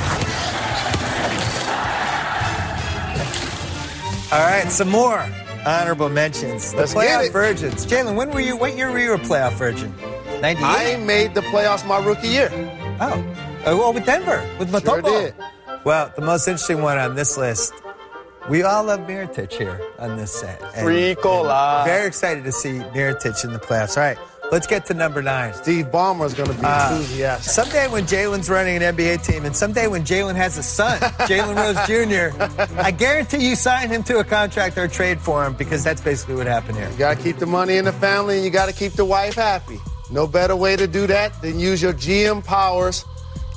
All 4.32 4.40
right, 4.44 4.70
some 4.70 4.90
more 4.90 5.24
honorable 5.66 6.08
mentions. 6.08 6.70
The 6.72 6.78
Let's 6.78 6.94
get 6.94 7.02
playoff 7.02 7.32
virgins. 7.32 7.86
Jalen, 7.86 8.14
when 8.16 8.30
were 8.30 8.40
you? 8.40 8.56
What 8.56 8.76
year 8.76 8.90
were 8.90 8.98
you 8.98 9.14
a 9.14 9.18
playoff 9.18 9.52
virgin? 9.54 9.92
98? 10.40 10.64
I 10.64 10.96
made 11.04 11.34
the 11.34 11.40
playoffs 11.42 11.86
my 11.86 11.98
rookie 12.04 12.28
year. 12.28 12.50
Oh, 13.00 13.24
oh, 13.66 13.76
well, 13.76 13.92
with 13.92 14.06
Denver, 14.06 14.46
with 14.58 14.70
Mutombo. 14.70 15.06
Sure 15.08 15.20
did. 15.22 15.34
Well, 15.84 16.12
the 16.14 16.22
most 16.22 16.46
interesting 16.48 16.82
one 16.82 16.98
on 16.98 17.14
this 17.14 17.36
list, 17.36 17.72
we 18.48 18.62
all 18.62 18.84
love 18.84 19.00
Mirotic 19.00 19.52
here 19.52 19.80
on 19.98 20.16
this 20.16 20.32
set. 20.32 20.60
And- 20.74 20.84
Free 20.84 21.14
cola. 21.16 21.82
Very 21.84 22.06
excited 22.06 22.44
to 22.44 22.52
see 22.52 22.78
Mirotic 22.94 23.44
in 23.44 23.52
the 23.52 23.58
playoffs. 23.58 23.96
All 23.96 24.02
right, 24.02 24.18
Let's 24.52 24.66
get 24.68 24.86
to 24.86 24.94
number 24.94 25.22
nine. 25.22 25.54
Steve 25.54 25.86
Ballmer 25.86 26.24
is 26.26 26.34
going 26.34 26.48
to 26.50 26.54
be 26.54 26.64
Uh, 26.64 26.92
enthusiastic. 26.92 27.52
Someday 27.52 27.88
when 27.88 28.04
Jalen's 28.04 28.48
running 28.48 28.80
an 28.82 28.94
NBA 28.96 29.24
team, 29.26 29.44
and 29.44 29.56
someday 29.56 29.88
when 29.88 30.04
Jalen 30.04 30.36
has 30.36 30.56
a 30.56 30.62
son, 30.62 30.98
Jalen 31.28 31.56
Rose 31.56 31.76
Jr., 31.88 32.80
I 32.80 32.92
guarantee 32.92 33.48
you 33.48 33.56
sign 33.56 33.88
him 33.88 34.04
to 34.04 34.18
a 34.20 34.24
contract 34.24 34.78
or 34.78 34.86
trade 34.86 35.20
for 35.20 35.44
him 35.44 35.54
because 35.54 35.82
that's 35.82 36.00
basically 36.00 36.36
what 36.36 36.46
happened 36.46 36.78
here. 36.78 36.88
You 36.90 36.96
got 36.96 37.16
to 37.16 37.22
keep 37.22 37.38
the 37.38 37.46
money 37.46 37.76
in 37.76 37.84
the 37.84 37.92
family 37.92 38.36
and 38.36 38.44
you 38.44 38.50
got 38.50 38.66
to 38.66 38.72
keep 38.74 38.92
the 38.92 39.04
wife 39.04 39.34
happy. 39.34 39.78
No 40.12 40.28
better 40.28 40.54
way 40.54 40.76
to 40.76 40.86
do 40.86 41.08
that 41.08 41.42
than 41.42 41.58
use 41.58 41.82
your 41.82 41.92
GM 41.92 42.44
powers 42.44 43.04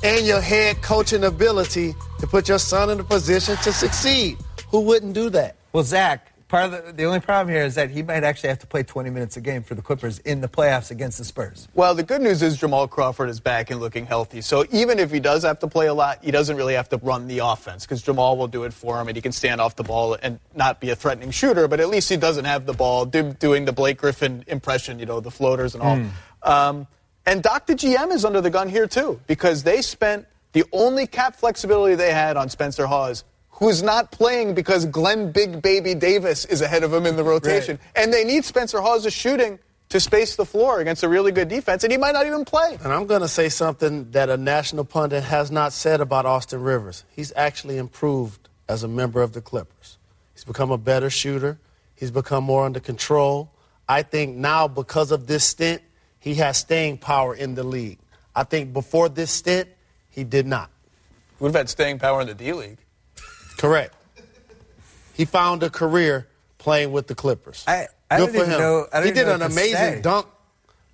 and 0.02 0.26
your 0.26 0.40
head 0.40 0.82
coaching 0.82 1.22
ability 1.22 1.94
to 2.18 2.26
put 2.26 2.48
your 2.48 2.58
son 2.58 2.90
in 2.90 2.98
a 2.98 3.04
position 3.04 3.56
to 3.58 3.72
succeed. 3.72 4.38
Who 4.72 4.80
wouldn't 4.80 5.12
do 5.14 5.30
that? 5.30 5.54
Well, 5.72 5.84
Zach, 5.84 6.29
part 6.50 6.64
of 6.64 6.86
the, 6.86 6.92
the 6.92 7.04
only 7.04 7.20
problem 7.20 7.54
here 7.54 7.64
is 7.64 7.76
that 7.76 7.90
he 7.90 8.02
might 8.02 8.24
actually 8.24 8.48
have 8.48 8.58
to 8.58 8.66
play 8.66 8.82
20 8.82 9.08
minutes 9.08 9.36
a 9.36 9.40
game 9.40 9.62
for 9.62 9.74
the 9.74 9.82
Clippers 9.82 10.18
in 10.18 10.40
the 10.40 10.48
playoffs 10.48 10.90
against 10.90 11.16
the 11.16 11.24
Spurs. 11.24 11.68
Well, 11.74 11.94
the 11.94 12.02
good 12.02 12.20
news 12.20 12.42
is 12.42 12.58
Jamal 12.58 12.88
Crawford 12.88 13.30
is 13.30 13.38
back 13.40 13.70
and 13.70 13.80
looking 13.80 14.04
healthy. 14.04 14.40
So 14.40 14.66
even 14.72 14.98
if 14.98 15.10
he 15.10 15.20
does 15.20 15.44
have 15.44 15.60
to 15.60 15.68
play 15.68 15.86
a 15.86 15.94
lot, 15.94 16.22
he 16.22 16.32
doesn't 16.32 16.56
really 16.56 16.74
have 16.74 16.88
to 16.90 16.96
run 16.98 17.28
the 17.28 17.38
offense 17.38 17.86
because 17.86 18.02
Jamal 18.02 18.36
will 18.36 18.48
do 18.48 18.64
it 18.64 18.72
for 18.72 19.00
him 19.00 19.06
and 19.06 19.16
he 19.16 19.22
can 19.22 19.32
stand 19.32 19.60
off 19.60 19.76
the 19.76 19.84
ball 19.84 20.18
and 20.20 20.40
not 20.54 20.80
be 20.80 20.90
a 20.90 20.96
threatening 20.96 21.30
shooter, 21.30 21.68
but 21.68 21.78
at 21.78 21.88
least 21.88 22.08
he 22.08 22.16
doesn't 22.16 22.44
have 22.44 22.66
the 22.66 22.74
ball 22.74 23.06
do, 23.06 23.32
doing 23.32 23.64
the 23.64 23.72
Blake 23.72 23.98
Griffin 23.98 24.44
impression, 24.48 24.98
you 24.98 25.06
know, 25.06 25.20
the 25.20 25.30
floaters 25.30 25.74
and 25.74 25.82
all. 25.82 26.00
Um, 26.42 26.86
and 27.26 27.42
Dr. 27.42 27.74
GM 27.74 28.12
is 28.12 28.24
under 28.24 28.40
the 28.40 28.50
gun 28.50 28.68
here 28.68 28.88
too 28.88 29.20
because 29.28 29.62
they 29.62 29.82
spent 29.82 30.26
the 30.52 30.64
only 30.72 31.06
cap 31.06 31.36
flexibility 31.36 31.94
they 31.94 32.12
had 32.12 32.36
on 32.36 32.48
Spencer 32.48 32.86
Hawes. 32.86 33.22
Who's 33.60 33.82
not 33.82 34.10
playing 34.10 34.54
because 34.54 34.86
Glenn 34.86 35.32
Big 35.32 35.62
Baby 35.62 35.94
Davis 35.94 36.46
is 36.46 36.62
ahead 36.62 36.82
of 36.82 36.92
him 36.92 37.06
in 37.06 37.16
the 37.16 37.22
rotation. 37.22 37.78
And 37.94 38.12
they 38.12 38.24
need 38.24 38.44
Spencer 38.44 38.80
Hawes' 38.80 39.12
shooting 39.12 39.58
to 39.90 40.00
space 40.00 40.36
the 40.36 40.46
floor 40.46 40.80
against 40.80 41.02
a 41.02 41.08
really 41.08 41.30
good 41.30 41.48
defense, 41.48 41.84
and 41.84 41.92
he 41.92 41.98
might 41.98 42.12
not 42.12 42.26
even 42.26 42.44
play. 42.44 42.78
And 42.82 42.92
I'm 42.92 43.06
going 43.06 43.20
to 43.20 43.28
say 43.28 43.48
something 43.48 44.10
that 44.12 44.30
a 44.30 44.36
national 44.36 44.84
pundit 44.84 45.24
has 45.24 45.50
not 45.50 45.72
said 45.72 46.00
about 46.00 46.26
Austin 46.26 46.62
Rivers. 46.62 47.04
He's 47.10 47.32
actually 47.36 47.76
improved 47.76 48.48
as 48.68 48.82
a 48.82 48.88
member 48.88 49.20
of 49.20 49.32
the 49.32 49.42
Clippers. 49.42 49.98
He's 50.32 50.44
become 50.44 50.70
a 50.70 50.78
better 50.78 51.10
shooter. 51.10 51.58
He's 51.96 52.10
become 52.10 52.44
more 52.44 52.64
under 52.64 52.80
control. 52.80 53.52
I 53.88 54.02
think 54.02 54.36
now, 54.36 54.68
because 54.68 55.10
of 55.10 55.26
this 55.26 55.44
stint, 55.44 55.82
he 56.18 56.36
has 56.36 56.56
staying 56.56 56.98
power 56.98 57.34
in 57.34 57.56
the 57.56 57.64
league. 57.64 57.98
I 58.34 58.44
think 58.44 58.72
before 58.72 59.08
this 59.08 59.32
stint, 59.32 59.68
he 60.08 60.24
did 60.24 60.46
not. 60.46 60.70
Would 61.40 61.48
have 61.48 61.56
had 61.56 61.68
staying 61.68 61.98
power 61.98 62.20
in 62.20 62.28
the 62.28 62.34
D 62.34 62.52
League. 62.52 62.78
Correct. 63.60 63.94
He 65.14 65.24
found 65.26 65.62
a 65.62 65.68
career 65.70 66.26
playing 66.58 66.92
with 66.92 67.06
the 67.08 67.14
Clippers. 67.14 67.62
I- 67.68 67.88
I 68.10 68.16
Good 68.18 68.30
for 68.30 68.44
him. 68.44 68.58
know- 68.58 68.86
he 69.04 69.10
did 69.12 69.28
an 69.28 69.42
amazing 69.42 69.76
say. 69.76 70.00
dunk 70.00 70.26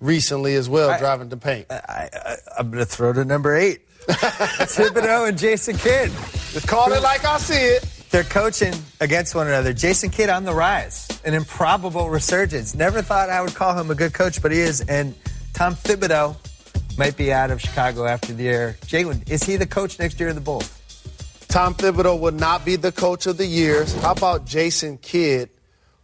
recently 0.01 0.55
as 0.55 0.67
well, 0.69 0.89
I- 0.91 0.99
driving 0.99 1.29
the 1.29 1.37
paint. 1.37 1.65
I, 1.71 2.09
I'm 2.57 2.69
going 2.69 2.83
to 2.83 2.85
throw 2.85 3.13
to 3.13 3.23
number 3.25 3.55
eight. 3.55 3.81
Thibodeau 4.07 5.27
and 5.29 5.37
Jason 5.37 5.77
Kidd. 5.77 6.11
Just 6.51 6.67
call 6.67 6.91
it 6.93 7.01
like 7.01 7.25
I 7.25 7.37
see 7.39 7.53
it. 7.55 7.83
They're 8.11 8.23
coaching 8.23 8.73
against 9.01 9.33
one 9.35 9.47
another. 9.47 9.73
Jason 9.73 10.09
Kidd 10.09 10.29
on 10.29 10.43
the 10.45 10.53
rise, 10.53 11.07
an 11.25 11.33
improbable 11.33 12.09
resurgence. 12.09 12.73
Never 12.75 13.01
thought 13.01 13.29
I 13.29 13.41
would 13.41 13.53
call 13.55 13.77
him 13.77 13.91
a 13.91 13.95
good 13.95 14.13
coach, 14.13 14.41
but 14.41 14.51
he 14.51 14.59
is. 14.59 14.81
And 14.81 15.13
Tom 15.53 15.75
Thibodeau 15.75 16.35
might 16.97 17.17
be 17.17 17.33
out 17.33 17.51
of 17.51 17.59
Chicago 17.61 18.05
after 18.05 18.31
the 18.33 18.43
year. 18.43 18.77
Jalen, 18.85 19.29
is 19.29 19.43
he 19.43 19.55
the 19.57 19.65
coach 19.67 19.99
next 19.99 20.19
year 20.19 20.29
of 20.29 20.35
the 20.35 20.41
Bulls? 20.41 20.71
Tom 21.47 21.73
Thibodeau 21.73 22.19
would 22.19 22.39
not 22.39 22.65
be 22.65 22.75
the 22.75 22.91
coach 22.91 23.25
of 23.25 23.37
the 23.37 23.45
years. 23.45 23.93
How 24.01 24.11
about 24.11 24.45
Jason 24.45 24.97
Kidd, 24.97 25.49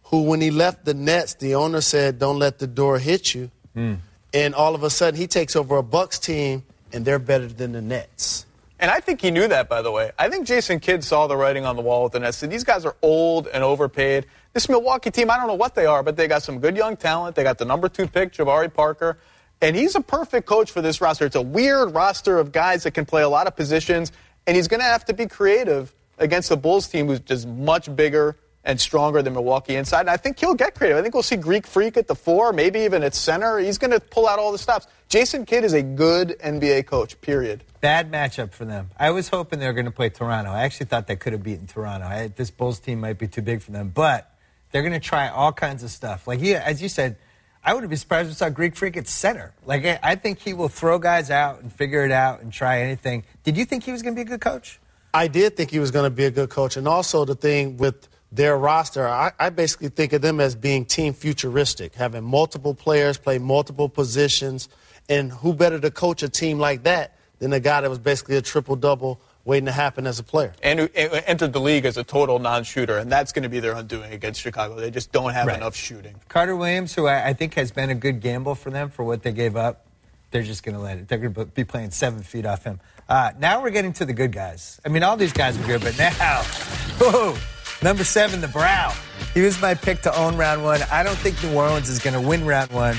who, 0.04 0.22
when 0.22 0.40
he 0.40 0.50
left 0.50 0.84
the 0.84 0.94
Nets, 0.94 1.34
the 1.34 1.54
owner 1.54 1.80
said, 1.80 2.18
"Don't 2.18 2.38
let 2.38 2.58
the 2.58 2.66
door 2.66 2.98
hit 2.98 3.34
you," 3.34 3.50
hmm. 3.74 3.94
and 4.32 4.54
all 4.54 4.74
of 4.74 4.82
a 4.82 4.90
sudden 4.90 5.18
he 5.18 5.26
takes 5.26 5.54
over 5.54 5.76
a 5.76 5.82
Bucks 5.82 6.18
team, 6.18 6.64
and 6.92 7.04
they're 7.04 7.18
better 7.18 7.46
than 7.46 7.72
the 7.72 7.82
Nets. 7.82 8.46
And 8.80 8.90
I 8.90 9.00
think 9.00 9.20
he 9.20 9.30
knew 9.30 9.46
that, 9.48 9.68
by 9.68 9.82
the 9.82 9.90
way. 9.90 10.10
I 10.18 10.28
think 10.28 10.46
Jason 10.46 10.80
Kidd 10.80 11.04
saw 11.04 11.26
the 11.26 11.36
writing 11.36 11.64
on 11.64 11.76
the 11.76 11.82
wall 11.82 12.04
with 12.04 12.12
the 12.12 12.20
Nets. 12.20 12.40
These 12.40 12.64
guys 12.64 12.84
are 12.84 12.96
old 13.02 13.46
and 13.48 13.62
overpaid. 13.62 14.26
This 14.52 14.68
Milwaukee 14.68 15.10
team, 15.10 15.30
I 15.30 15.36
don't 15.36 15.46
know 15.46 15.54
what 15.54 15.74
they 15.74 15.86
are, 15.86 16.02
but 16.02 16.16
they 16.16 16.26
got 16.26 16.42
some 16.42 16.58
good 16.58 16.76
young 16.76 16.96
talent. 16.96 17.36
They 17.36 17.44
got 17.44 17.58
the 17.58 17.64
number 17.64 17.88
two 17.88 18.06
pick, 18.06 18.32
Jabari 18.32 18.72
Parker. 18.72 19.18
And 19.60 19.74
he's 19.74 19.94
a 19.94 20.00
perfect 20.00 20.46
coach 20.46 20.70
for 20.70 20.82
this 20.82 21.00
roster. 21.00 21.24
It's 21.24 21.36
a 21.36 21.40
weird 21.40 21.94
roster 21.94 22.38
of 22.38 22.52
guys 22.52 22.82
that 22.82 22.90
can 22.90 23.06
play 23.06 23.22
a 23.22 23.28
lot 23.28 23.46
of 23.46 23.56
positions. 23.56 24.12
And 24.46 24.56
he's 24.56 24.68
going 24.68 24.80
to 24.80 24.86
have 24.86 25.04
to 25.06 25.14
be 25.14 25.26
creative 25.26 25.94
against 26.18 26.48
the 26.48 26.56
Bulls 26.56 26.88
team, 26.88 27.06
who's 27.06 27.20
just 27.20 27.46
much 27.46 27.94
bigger 27.94 28.36
and 28.64 28.80
stronger 28.80 29.22
than 29.22 29.34
Milwaukee 29.34 29.76
inside. 29.76 30.00
And 30.00 30.10
I 30.10 30.16
think 30.16 30.38
he'll 30.38 30.54
get 30.54 30.74
creative. 30.74 30.98
I 30.98 31.02
think 31.02 31.14
we'll 31.14 31.22
see 31.22 31.36
Greek 31.36 31.66
Freak 31.66 31.96
at 31.96 32.06
the 32.06 32.14
four, 32.14 32.52
maybe 32.52 32.80
even 32.80 33.02
at 33.02 33.14
center. 33.14 33.58
He's 33.58 33.78
going 33.78 33.90
to 33.90 34.00
pull 34.00 34.26
out 34.26 34.38
all 34.38 34.52
the 34.52 34.58
stops. 34.58 34.86
Jason 35.08 35.44
Kidd 35.44 35.64
is 35.64 35.74
a 35.74 35.82
good 35.82 36.36
NBA 36.42 36.86
coach, 36.86 37.20
period. 37.20 37.62
Bad 37.80 38.10
matchup 38.10 38.52
for 38.52 38.64
them. 38.64 38.90
I 38.98 39.10
was 39.10 39.28
hoping 39.28 39.58
they 39.58 39.66
were 39.66 39.74
going 39.74 39.84
to 39.84 39.90
play 39.90 40.08
Toronto. 40.08 40.50
I 40.50 40.62
actually 40.62 40.86
thought 40.86 41.06
they 41.06 41.16
could 41.16 41.34
have 41.34 41.42
beaten 41.42 41.66
Toronto. 41.66 42.06
I, 42.06 42.28
this 42.28 42.50
Bulls 42.50 42.80
team 42.80 43.00
might 43.00 43.18
be 43.18 43.28
too 43.28 43.42
big 43.42 43.60
for 43.60 43.70
them, 43.70 43.90
but 43.90 44.30
they're 44.72 44.82
going 44.82 44.94
to 44.94 45.00
try 45.00 45.28
all 45.28 45.52
kinds 45.52 45.82
of 45.82 45.90
stuff. 45.90 46.26
Like 46.26 46.40
he, 46.40 46.54
as 46.54 46.80
you 46.82 46.88
said, 46.88 47.16
I 47.64 47.72
wouldn't 47.72 47.90
be 47.90 47.96
surprised 47.96 48.26
if 48.26 48.32
we 48.32 48.34
saw 48.34 48.50
Greek 48.50 48.76
Freak 48.76 48.96
at 48.96 49.08
center. 49.08 49.54
Like 49.64 49.86
I, 50.02 50.16
think 50.16 50.38
he 50.38 50.52
will 50.52 50.68
throw 50.68 50.98
guys 50.98 51.30
out 51.30 51.62
and 51.62 51.72
figure 51.72 52.04
it 52.04 52.12
out 52.12 52.42
and 52.42 52.52
try 52.52 52.80
anything. 52.80 53.24
Did 53.42 53.56
you 53.56 53.64
think 53.64 53.84
he 53.84 53.92
was 53.92 54.02
going 54.02 54.14
to 54.14 54.18
be 54.18 54.22
a 54.22 54.30
good 54.30 54.42
coach? 54.42 54.78
I 55.14 55.28
did 55.28 55.56
think 55.56 55.70
he 55.70 55.78
was 55.78 55.90
going 55.90 56.04
to 56.04 56.14
be 56.14 56.24
a 56.24 56.30
good 56.30 56.50
coach. 56.50 56.76
And 56.76 56.86
also, 56.86 57.24
the 57.24 57.34
thing 57.34 57.78
with 57.78 58.08
their 58.30 58.58
roster, 58.58 59.08
I, 59.08 59.32
I 59.38 59.48
basically 59.48 59.88
think 59.88 60.12
of 60.12 60.20
them 60.20 60.40
as 60.40 60.54
being 60.54 60.84
team 60.84 61.14
futuristic, 61.14 61.94
having 61.94 62.24
multiple 62.24 62.74
players 62.74 63.16
play 63.16 63.38
multiple 63.38 63.88
positions. 63.88 64.68
And 65.08 65.32
who 65.32 65.54
better 65.54 65.78
to 65.80 65.90
coach 65.90 66.22
a 66.22 66.28
team 66.28 66.58
like 66.58 66.82
that 66.82 67.16
than 67.38 67.52
a 67.52 67.60
guy 67.60 67.80
that 67.80 67.88
was 67.88 67.98
basically 67.98 68.36
a 68.36 68.42
triple 68.42 68.76
double 68.76 69.20
waiting 69.44 69.66
to 69.66 69.72
happen 69.72 70.06
as 70.06 70.18
a 70.18 70.22
player? 70.22 70.52
and 70.62 70.78
who 70.80 70.88
entered 70.94 71.52
the 71.52 71.60
league 71.60 71.84
as 71.84 71.96
a 71.96 72.04
total 72.04 72.38
non-shooter, 72.38 72.96
and 72.98 73.10
that's 73.12 73.32
going 73.32 73.42
to 73.42 73.48
be 73.48 73.60
their 73.60 73.74
undoing 73.74 74.12
against 74.12 74.40
Chicago. 74.40 74.76
They 74.76 74.90
just 74.90 75.12
don't 75.12 75.32
have 75.32 75.46
Right. 75.46 75.56
enough 75.56 75.76
shooting. 75.76 76.14
Carter 76.28 76.56
Williams, 76.56 76.94
who 76.94 77.06
I, 77.06 77.28
I 77.28 77.32
think 77.34 77.54
has 77.54 77.70
been 77.70 77.90
a 77.90 77.94
good 77.94 78.20
gamble 78.20 78.54
for 78.54 78.70
them 78.70 78.88
for 78.90 79.04
what 79.04 79.22
they 79.22 79.32
gave 79.32 79.54
up, 79.56 79.86
they're 80.30 80.42
just 80.42 80.62
going 80.64 80.74
to 80.74 80.80
let 80.80 80.98
it. 80.98 81.08
They're 81.08 81.18
going 81.18 81.34
to 81.34 81.44
be 81.46 81.64
playing 81.64 81.90
seven 81.92 82.22
feet 82.22 82.44
off 82.46 82.64
him. 82.64 82.80
Uh, 83.08 83.32
now 83.38 83.62
we're 83.62 83.70
getting 83.70 83.92
to 83.94 84.04
the 84.04 84.14
good 84.14 84.32
guys. 84.32 84.80
I 84.84 84.88
mean, 84.88 85.02
all 85.02 85.16
these 85.16 85.32
guys 85.32 85.60
are 85.60 85.66
good, 85.66 85.82
but 85.82 85.96
now, 85.98 86.42
whoa, 86.98 87.36
number 87.82 88.02
seven, 88.02 88.40
the 88.40 88.48
Brow. 88.48 88.92
He 89.34 89.42
was 89.42 89.60
my 89.60 89.74
pick 89.74 90.00
to 90.02 90.16
own 90.18 90.36
round 90.36 90.64
one. 90.64 90.80
I 90.90 91.02
don't 91.02 91.16
think 91.18 91.40
New 91.42 91.54
Orleans 91.54 91.88
is 91.88 91.98
going 91.98 92.14
to 92.20 92.26
win 92.26 92.44
round 92.46 92.72
one, 92.72 92.96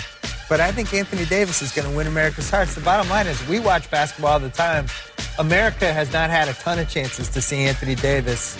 but 0.47 0.59
I 0.61 0.71
think 0.71 0.93
Anthony 0.93 1.25
Davis 1.25 1.61
is 1.61 1.71
going 1.73 1.89
to 1.89 1.97
win 1.97 2.07
America's 2.07 2.49
hearts. 2.49 2.75
The 2.75 2.81
bottom 2.81 3.09
line 3.09 3.25
is 3.27 3.45
we 3.49 3.59
watch 3.59 3.89
basketball 3.89 4.33
all 4.33 4.39
the 4.39 4.49
time. 4.49 4.85
America 5.37 5.91
has 5.91 6.13
not 6.13 6.29
had 6.29 6.47
a 6.47 6.53
ton 6.53 6.79
of 6.79 6.87
chances 6.87 7.27
to 7.29 7.41
see 7.41 7.57
Anthony 7.63 7.95
Davis. 7.95 8.57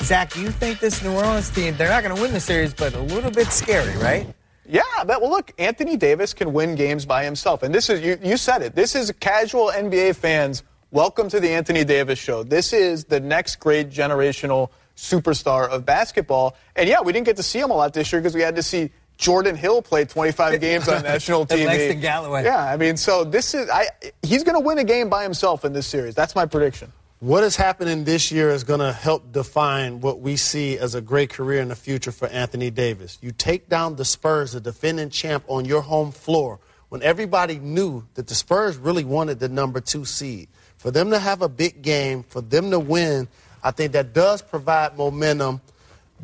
Zach, 0.00 0.36
you 0.36 0.50
think 0.50 0.78
this 0.78 1.02
New 1.02 1.12
Orleans 1.12 1.50
team, 1.50 1.76
they're 1.76 1.88
not 1.88 2.04
going 2.04 2.14
to 2.14 2.22
win 2.22 2.32
the 2.32 2.38
series, 2.38 2.72
but 2.72 2.94
a 2.94 3.00
little 3.00 3.32
bit 3.32 3.48
scary, 3.48 3.96
right? 3.96 4.32
Yeah, 4.64 4.82
but 5.06 5.20
well, 5.20 5.30
look, 5.30 5.52
Anthony 5.58 5.96
Davis 5.96 6.32
can 6.32 6.52
win 6.52 6.76
games 6.76 7.04
by 7.04 7.24
himself, 7.24 7.64
and 7.64 7.74
this 7.74 7.90
is 7.90 8.00
you. 8.00 8.18
You 8.22 8.36
said 8.36 8.62
it. 8.62 8.74
This 8.76 8.94
is 8.94 9.12
casual 9.18 9.72
NBA 9.74 10.14
fans. 10.14 10.62
Welcome 10.92 11.28
to 11.30 11.40
the 11.40 11.50
Anthony 11.50 11.84
Davis 11.84 12.18
show. 12.18 12.44
This 12.44 12.72
is 12.72 13.06
the 13.06 13.18
next 13.18 13.56
great 13.56 13.90
generational 13.90 14.70
superstar 14.96 15.68
of 15.68 15.84
basketball. 15.84 16.56
And 16.76 16.88
yeah, 16.88 17.00
we 17.00 17.12
didn't 17.12 17.26
get 17.26 17.36
to 17.36 17.42
see 17.42 17.58
him 17.58 17.70
a 17.70 17.74
lot 17.74 17.92
this 17.92 18.12
year 18.12 18.22
because 18.22 18.34
we 18.34 18.42
had 18.42 18.54
to 18.56 18.62
see 18.62 18.90
Jordan 19.16 19.56
Hill 19.56 19.82
played 19.82 20.08
25 20.08 20.60
games 20.60 20.88
on 20.88 21.02
national 21.04 21.42
And 21.42 21.50
TV. 21.50 21.66
Langston 21.66 22.00
Galloway. 22.00 22.44
Yeah, 22.44 22.64
I 22.64 22.76
mean, 22.76 22.96
so 22.96 23.24
this 23.24 23.54
is 23.54 23.68
I. 23.70 23.86
He's 24.22 24.44
going 24.44 24.60
to 24.60 24.66
win 24.66 24.78
a 24.78 24.84
game 24.84 25.08
by 25.08 25.22
himself 25.22 25.64
in 25.64 25.72
this 25.72 25.86
series. 25.86 26.14
That's 26.14 26.34
my 26.34 26.46
prediction. 26.46 26.92
What 27.20 27.42
is 27.42 27.56
happening 27.56 28.04
this 28.04 28.30
year 28.30 28.50
is 28.50 28.64
going 28.64 28.80
to 28.80 28.92
help 28.92 29.32
define 29.32 30.00
what 30.00 30.20
we 30.20 30.36
see 30.36 30.76
as 30.76 30.94
a 30.94 31.00
great 31.00 31.30
career 31.30 31.62
in 31.62 31.68
the 31.68 31.76
future 31.76 32.12
for 32.12 32.28
Anthony 32.28 32.70
Davis. 32.70 33.16
You 33.22 33.30
take 33.30 33.68
down 33.68 33.96
the 33.96 34.04
Spurs, 34.04 34.52
the 34.52 34.60
defending 34.60 35.08
champ, 35.08 35.44
on 35.46 35.64
your 35.64 35.80
home 35.80 36.12
floor 36.12 36.58
when 36.90 37.02
everybody 37.02 37.58
knew 37.58 38.04
that 38.14 38.26
the 38.26 38.34
Spurs 38.34 38.76
really 38.76 39.04
wanted 39.04 39.40
the 39.40 39.48
number 39.48 39.80
two 39.80 40.04
seed. 40.04 40.48
For 40.76 40.90
them 40.90 41.10
to 41.10 41.18
have 41.18 41.40
a 41.40 41.48
big 41.48 41.80
game, 41.80 42.24
for 42.24 42.42
them 42.42 42.70
to 42.72 42.78
win, 42.78 43.26
I 43.62 43.70
think 43.70 43.92
that 43.92 44.12
does 44.12 44.42
provide 44.42 44.98
momentum 44.98 45.62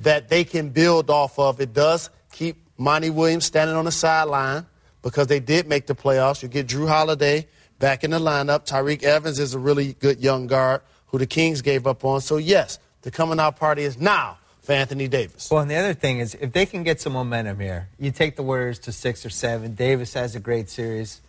that 0.03 0.29
they 0.29 0.44
can 0.44 0.68
build 0.68 1.09
off 1.09 1.38
of. 1.38 1.61
It 1.61 1.72
does 1.72 2.09
keep 2.09 2.19
Monty 2.80 3.10
Williams 3.10 3.44
standing 3.44 3.76
on 3.76 3.84
the 3.84 3.92
sideline 3.92 4.64
because 5.02 5.26
they 5.26 5.38
did 5.38 5.68
make 5.68 5.86
the 5.86 5.94
playoffs. 5.94 6.42
You 6.42 6.48
get 6.48 6.66
Jrue 6.66 6.88
Holiday 6.88 7.46
back 7.78 8.04
in 8.04 8.10
the 8.10 8.18
lineup. 8.18 8.66
Tyreke 8.66 9.02
Evans 9.02 9.38
is 9.38 9.52
a 9.52 9.58
really 9.58 9.92
good 9.92 10.18
young 10.20 10.46
guard 10.46 10.80
who 11.08 11.18
the 11.18 11.26
Kings 11.26 11.60
gave 11.60 11.86
up 11.86 12.06
on. 12.06 12.22
So, 12.22 12.38
yes, 12.38 12.78
the 13.02 13.10
coming 13.10 13.38
out 13.38 13.56
party 13.56 13.82
is 13.82 13.98
now 13.98 14.38
for 14.62 14.72
Anthony 14.72 15.08
Davis. 15.08 15.50
Well, 15.50 15.60
and 15.60 15.70
the 15.70 15.76
other 15.76 15.92
thing 15.92 16.20
is, 16.20 16.34
if 16.40 16.52
they 16.52 16.64
can 16.64 16.82
get 16.82 17.02
some 17.02 17.12
momentum 17.12 17.60
here, 17.60 17.90
you 17.98 18.12
take 18.12 18.36
the 18.36 18.42
Warriors 18.42 18.78
to 18.80 18.92
six 18.92 19.26
or 19.26 19.30
seven. 19.30 19.74
Davis 19.74 20.14
has 20.14 20.34
a 20.34 20.40
great 20.40 20.70
series. 20.70 21.20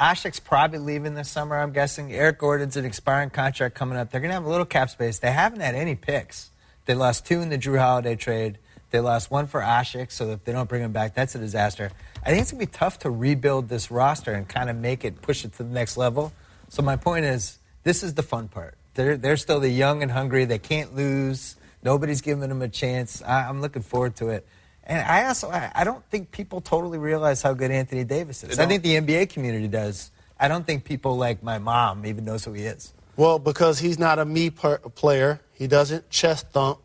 Asik's 0.00 0.40
probably 0.40 0.80
leaving 0.80 1.14
this 1.14 1.30
summer, 1.30 1.56
I'm 1.56 1.72
guessing. 1.72 2.12
Eric 2.12 2.40
Gordon's 2.40 2.76
an 2.76 2.84
expiring 2.84 3.30
contract 3.30 3.76
coming 3.76 3.96
up. 3.96 4.10
They're 4.10 4.20
going 4.20 4.30
to 4.30 4.34
have 4.34 4.44
a 4.44 4.50
little 4.50 4.66
cap 4.66 4.90
space. 4.90 5.20
They 5.20 5.30
haven't 5.30 5.60
had 5.60 5.76
any 5.76 5.94
picks. 5.94 6.50
They 6.86 6.94
lost 6.94 7.26
two 7.26 7.40
in 7.40 7.48
the 7.48 7.58
Jrue 7.58 7.78
Holiday 7.78 8.16
trade. 8.16 8.58
They 8.96 9.00
lost 9.00 9.30
one 9.30 9.46
for 9.46 9.60
Asik, 9.60 10.10
so 10.10 10.30
if 10.30 10.44
they 10.44 10.52
don't 10.52 10.70
bring 10.70 10.82
him 10.82 10.92
back, 10.92 11.14
that's 11.14 11.34
a 11.34 11.38
disaster. 11.38 11.90
I 12.24 12.30
think 12.30 12.40
it's 12.40 12.50
going 12.50 12.64
to 12.64 12.72
be 12.72 12.78
tough 12.78 13.00
to 13.00 13.10
rebuild 13.10 13.68
this 13.68 13.90
roster 13.90 14.32
and 14.32 14.48
kind 14.48 14.70
of 14.70 14.76
make 14.76 15.04
it, 15.04 15.20
push 15.20 15.44
it 15.44 15.52
to 15.58 15.64
the 15.64 15.68
next 15.68 15.98
level. 15.98 16.32
So 16.70 16.80
my 16.80 16.96
point 16.96 17.26
is, 17.26 17.58
this 17.82 18.02
is 18.02 18.14
the 18.14 18.22
fun 18.22 18.48
part. 18.48 18.74
They're, 18.94 19.18
they're 19.18 19.36
still 19.36 19.60
the 19.60 19.68
young 19.68 20.02
and 20.02 20.10
hungry. 20.10 20.46
They 20.46 20.58
can't 20.58 20.96
lose. 20.96 21.56
Nobody's 21.82 22.22
giving 22.22 22.48
them 22.48 22.62
a 22.62 22.70
chance. 22.70 23.20
I, 23.20 23.46
I'm 23.46 23.60
looking 23.60 23.82
forward 23.82 24.16
to 24.16 24.30
it. 24.30 24.46
And 24.84 25.06
I 25.06 25.26
also, 25.26 25.50
I, 25.50 25.70
I 25.74 25.84
don't 25.84 26.02
think 26.06 26.30
people 26.30 26.62
totally 26.62 26.96
realize 26.96 27.42
how 27.42 27.52
good 27.52 27.70
Anthony 27.70 28.04
Davis 28.04 28.44
is. 28.44 28.58
I 28.58 28.64
think 28.64 28.82
the 28.82 28.94
NBA 28.94 29.28
community 29.28 29.68
does. 29.68 30.10
I 30.40 30.48
don't 30.48 30.64
think 30.64 30.84
people 30.84 31.18
like 31.18 31.42
my 31.42 31.58
mom 31.58 32.06
even 32.06 32.24
knows 32.24 32.46
who 32.46 32.54
he 32.54 32.62
is. 32.62 32.94
Well, 33.14 33.38
because 33.38 33.78
he's 33.78 33.98
not 33.98 34.18
a 34.18 34.24
me 34.24 34.48
per- 34.48 34.78
player. 34.78 35.42
He 35.52 35.66
doesn't 35.66 36.08
chest 36.08 36.48
thump. 36.52 36.78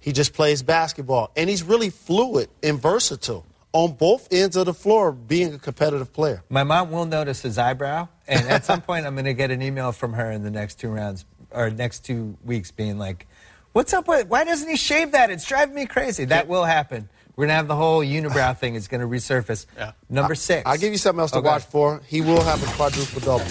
He 0.00 0.12
just 0.12 0.32
plays 0.32 0.62
basketball. 0.62 1.30
And 1.36 1.48
he's 1.50 1.62
really 1.62 1.90
fluid 1.90 2.48
and 2.62 2.80
versatile 2.80 3.44
on 3.72 3.92
both 3.92 4.26
ends 4.32 4.56
of 4.56 4.66
the 4.66 4.74
floor 4.74 5.12
being 5.12 5.54
a 5.54 5.58
competitive 5.58 6.12
player. 6.12 6.42
My 6.48 6.64
mom 6.64 6.90
will 6.90 7.04
notice 7.06 7.42
his 7.42 7.56
eyebrow, 7.58 8.08
and 8.26 8.48
at 8.48 8.64
some 8.64 8.80
point 8.88 9.06
I'm 9.06 9.14
going 9.14 9.26
to 9.26 9.34
get 9.34 9.50
an 9.50 9.62
email 9.62 9.92
from 9.92 10.14
her 10.14 10.30
in 10.32 10.42
the 10.42 10.50
next 10.50 10.80
two 10.80 10.88
rounds 10.88 11.24
or 11.52 11.70
next 11.70 12.04
two 12.04 12.36
weeks 12.44 12.70
being 12.72 12.98
like, 12.98 13.26
"What's 13.72 13.92
up 13.92 14.08
with? 14.08 14.26
Why 14.28 14.42
doesn't 14.44 14.68
he 14.68 14.76
shave 14.76 15.12
that? 15.12 15.30
It's 15.30 15.46
driving 15.46 15.74
me 15.74 15.86
crazy." 15.86 16.24
That 16.24 16.48
will 16.48 16.64
happen. 16.64 17.08
We're 17.36 17.46
gonna 17.46 17.54
have 17.56 17.68
the 17.68 17.76
whole 17.76 18.00
unibrow 18.00 18.56
thing 18.58 18.74
is 18.74 18.88
gonna 18.88 19.06
resurface. 19.06 19.66
Yeah. 19.76 19.92
Number 20.08 20.34
six. 20.34 20.62
I'll 20.66 20.76
give 20.78 20.92
you 20.92 20.98
something 20.98 21.20
else 21.20 21.30
to 21.32 21.38
Okay. 21.38 21.46
watch 21.48 21.62
for. 21.62 22.02
He 22.06 22.20
will 22.22 22.42
have 22.42 22.62
a 22.62 22.66
quadruple 22.76 23.20
double 23.20 23.44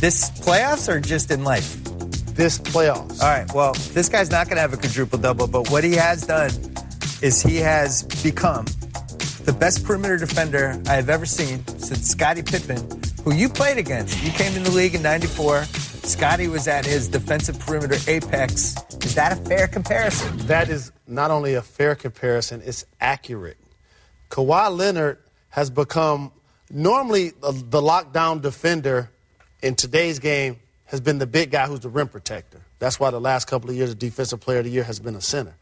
This 0.00 0.30
playoffs 0.30 0.88
or 0.92 1.00
just 1.00 1.30
in 1.30 1.42
life? 1.44 1.76
This 2.36 2.58
playoffs. 2.58 3.22
All 3.22 3.28
right. 3.28 3.52
Well, 3.52 3.72
this 3.92 4.08
guy's 4.08 4.30
not 4.30 4.46
going 4.46 4.56
to 4.56 4.60
have 4.60 4.72
a 4.72 4.76
quadruple 4.76 5.18
double, 5.18 5.46
but 5.46 5.70
what 5.70 5.82
he 5.82 5.94
has 5.94 6.26
done 6.26 6.50
is 7.22 7.42
he 7.42 7.56
has 7.56 8.02
become 8.22 8.66
the 9.44 9.56
best 9.58 9.84
perimeter 9.84 10.18
defender 10.18 10.80
I 10.86 10.94
have 10.94 11.08
ever 11.08 11.24
seen 11.24 11.66
since 11.66 12.08
Scottie 12.08 12.42
Pippen, 12.42 12.86
who 13.24 13.32
you 13.32 13.48
played 13.48 13.78
against. 13.78 14.22
You 14.22 14.30
came 14.32 14.54
in 14.54 14.62
the 14.62 14.70
league 14.70 14.94
in 14.94 15.02
'94. 15.02 15.64
Scottie 15.64 16.46
was 16.46 16.68
at 16.68 16.84
his 16.84 17.08
defensive 17.08 17.58
perimeter 17.58 17.96
apex. 18.06 18.76
Is 19.02 19.14
that 19.14 19.32
a 19.32 19.36
fair 19.36 19.66
comparison? 19.66 20.36
That 20.46 20.68
is 20.68 20.92
not 21.06 21.30
only 21.30 21.54
a 21.54 21.62
fair 21.62 21.94
comparison, 21.94 22.62
it's 22.64 22.84
accurate. 23.00 23.56
Kawhi 24.30 24.76
Leonard 24.76 25.18
has 25.48 25.70
become 25.70 26.32
normally 26.70 27.30
the 27.40 27.80
lockdown 27.80 28.42
defender 28.42 29.10
in 29.62 29.74
today's 29.74 30.18
game 30.18 30.58
has 30.86 31.00
been 31.00 31.18
the 31.18 31.26
big 31.26 31.50
guy 31.50 31.66
who's 31.66 31.80
the 31.80 31.88
rim 31.88 32.08
protector. 32.08 32.60
That's 32.78 32.98
why 33.00 33.10
the 33.10 33.20
last 33.20 33.46
couple 33.46 33.70
of 33.70 33.76
years, 33.76 33.90
the 33.90 33.96
defensive 33.96 34.40
player 34.40 34.58
of 34.58 34.64
the 34.64 34.70
year 34.70 34.84
has 34.84 34.98
been 34.98 35.14
a 35.14 35.20
center. 35.20 35.54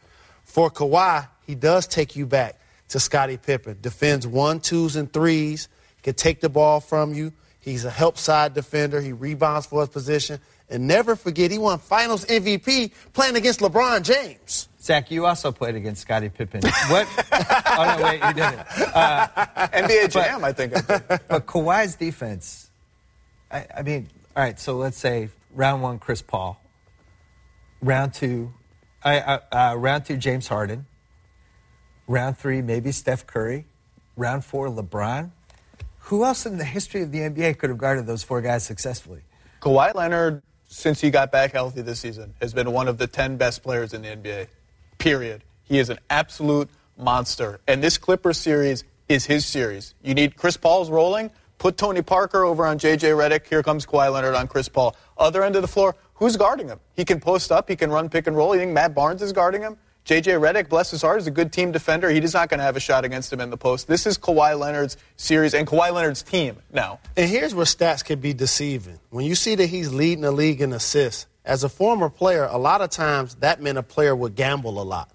For 0.45 0.71
Kawhi, 0.71 1.27
he 1.47 1.55
does 1.55 1.87
take 1.87 2.17
you 2.17 2.27
back 2.27 2.59
to 2.89 3.01
Scottie 3.01 3.39
Pippen. 3.39 3.79
Defends 3.81 4.27
one, 4.27 4.61
twos, 4.61 4.97
and 4.97 5.13
threes. 5.13 5.69
Can 6.03 6.15
take 6.15 6.41
the 6.41 6.51
ball 6.51 6.81
from 6.81 7.15
you. 7.15 7.33
He's 7.61 7.87
a 7.87 7.91
help 7.91 8.19
side 8.19 8.53
defender. 8.53 9.01
He 9.01 9.13
rebounds 9.13 9.67
for 9.67 9.81
his 9.81 9.89
position. 9.89 10.39
And 10.69 10.87
never 10.87 11.17
forget, 11.17 11.51
he 11.51 11.59
won 11.59 11.79
Finals 11.79 12.27
MVP 12.27 12.93
playing 13.15 13.37
against 13.37 13.61
LeBron 13.61 14.03
James. 14.03 14.69
Zach, 14.83 15.11
you 15.11 15.25
also 15.25 15.51
played 15.51 15.75
against 15.75 16.03
Scottie 16.03 16.29
Pippen. 16.29 16.61
What? 16.89 17.09
oh 17.33 17.97
no, 17.99 18.05
wait, 18.05 18.23
you 18.23 18.35
didn't. 18.35 18.59
Uh, 18.95 19.27
NBA 19.73 20.11
Jam, 20.11 20.45
I 20.45 20.53
think. 20.53 20.77
I 20.77 20.81
did. 20.83 21.21
But 21.27 21.47
Kawhi's 21.47 21.97
defense, 21.97 22.69
I, 23.51 23.67
I 23.79 23.83
mean, 23.83 24.09
all 24.37 24.43
right, 24.43 24.59
so 24.59 24.77
let's 24.77 24.99
say 24.99 25.29
round 25.53 25.83
one, 25.83 25.99
Chris 25.99 26.23
Paul. 26.23 26.61
Round 27.81 28.13
two, 28.13 28.53
I, 29.05 29.19
uh, 29.53 29.75
round 29.77 30.07
two, 30.07 30.17
James 30.17 30.49
Harden. 30.49 30.87
Round 32.07 32.37
three, 32.37 32.63
maybe 32.63 32.91
Steph 32.91 33.27
Curry. 33.27 33.67
Round 34.17 34.45
four, 34.45 34.69
LeBron. 34.69 35.31
Who 35.99 36.25
else 36.25 36.47
in 36.47 36.59
the 36.59 36.65
history 36.65 37.03
of 37.03 37.13
the 37.13 37.21
NBA 37.21 37.59
could 37.59 37.71
have 37.71 37.79
guarded 37.79 38.07
those 38.07 38.23
four 38.23 38.41
guys 38.41 38.65
successfully? 38.65 39.21
Kawhi 39.61 39.95
Leonard, 39.95 40.43
since 40.67 41.01
he 41.01 41.11
got 41.11 41.31
back 41.31 41.53
healthy 41.53 41.83
this 41.83 42.01
season, 42.01 42.35
has 42.41 42.53
been 42.53 42.73
one 42.73 42.89
of 42.89 42.99
the 42.99 43.07
10 43.07 43.37
best 43.37 43.63
players 43.63 43.95
in 43.95 44.03
the 44.03 44.09
NBA. 44.09 44.49
Period. 44.99 45.45
He 45.63 45.79
is 45.79 45.91
an 45.91 45.99
absolute 46.11 46.69
monster. 46.99 47.61
And 47.67 47.83
this 47.83 47.99
Clippers 47.99 48.39
series 48.39 48.85
is 49.09 49.27
his 49.27 49.47
series. 49.47 49.95
You 50.03 50.15
need 50.15 50.37
Chris 50.37 50.57
Paul's 50.57 50.91
rolling. 50.91 51.31
Put 51.59 51.77
Tony 51.77 52.03
Parker 52.03 52.45
over 52.45 52.67
on 52.67 52.79
J.J. 52.79 53.11
Redick. 53.11 53.47
Here 53.47 53.63
comes 53.63 53.87
Kawhi 53.87 54.13
Leonard 54.13 54.35
on 54.35 54.49
Chris 54.49 54.69
Paul. 54.69 54.97
Other 55.17 55.43
end 55.43 55.57
of 55.57 55.63
the 55.63 55.69
floor, 55.69 55.97
who's 56.15 56.37
guarding 56.37 56.69
him? 56.69 56.81
He 56.95 57.05
can 57.05 57.21
post 57.21 57.51
up. 57.53 57.69
He 57.69 57.77
can 57.77 57.91
run 57.91 58.09
pick 58.09 58.27
and 58.27 58.37
roll. 58.37 58.55
You 58.55 58.61
think 58.61 58.73
Matt 58.73 58.95
Barnes 58.95 59.23
is 59.23 59.33
guarding 59.33 59.63
him? 59.63 59.77
J.J. 60.05 60.33
Redick, 60.33 60.69
bless 60.69 60.91
his 60.91 61.01
heart, 61.01 61.19
is 61.19 61.27
a 61.27 61.31
good 61.31 61.51
team 61.51 61.73
defender. 61.73 62.11
He's 62.11 62.35
not 62.35 62.51
going 62.51 62.59
to 62.59 62.65
have 62.65 62.77
a 62.77 62.81
shot 62.81 63.07
against 63.07 63.33
him 63.33 63.41
in 63.41 63.49
the 63.49 63.57
post. 63.57 63.89
This 63.89 64.07
is 64.07 64.19
Kawhi 64.19 64.59
Leonard's 64.59 64.99
series 65.17 65.55
and 65.55 65.67
Kawhi 65.67 65.93
Leonard's 65.93 66.23
team 66.23 66.59
now. 66.71 67.01
And 67.17 67.31
here's 67.31 67.55
where 67.55 67.65
stats 67.65 68.05
can 68.05 68.21
be 68.21 68.35
deceiving. 68.35 68.99
When 69.09 69.25
you 69.25 69.35
see 69.35 69.55
that 69.55 69.67
he's 69.69 69.95
leading 69.95 70.21
the 70.21 70.33
league 70.33 70.61
in 70.61 70.75
assists, 70.75 71.27
as 71.47 71.65
a 71.65 71.71
former 71.71 72.11
player, 72.11 72.45
a 72.45 72.59
lot 72.59 72.83
of 72.83 72.91
times 72.91 73.37
that 73.37 73.63
meant 73.63 73.79
a 73.79 73.83
player 73.83 74.15
would 74.15 74.35
gamble 74.35 74.81
a 74.81 74.85
lot. 74.85 75.11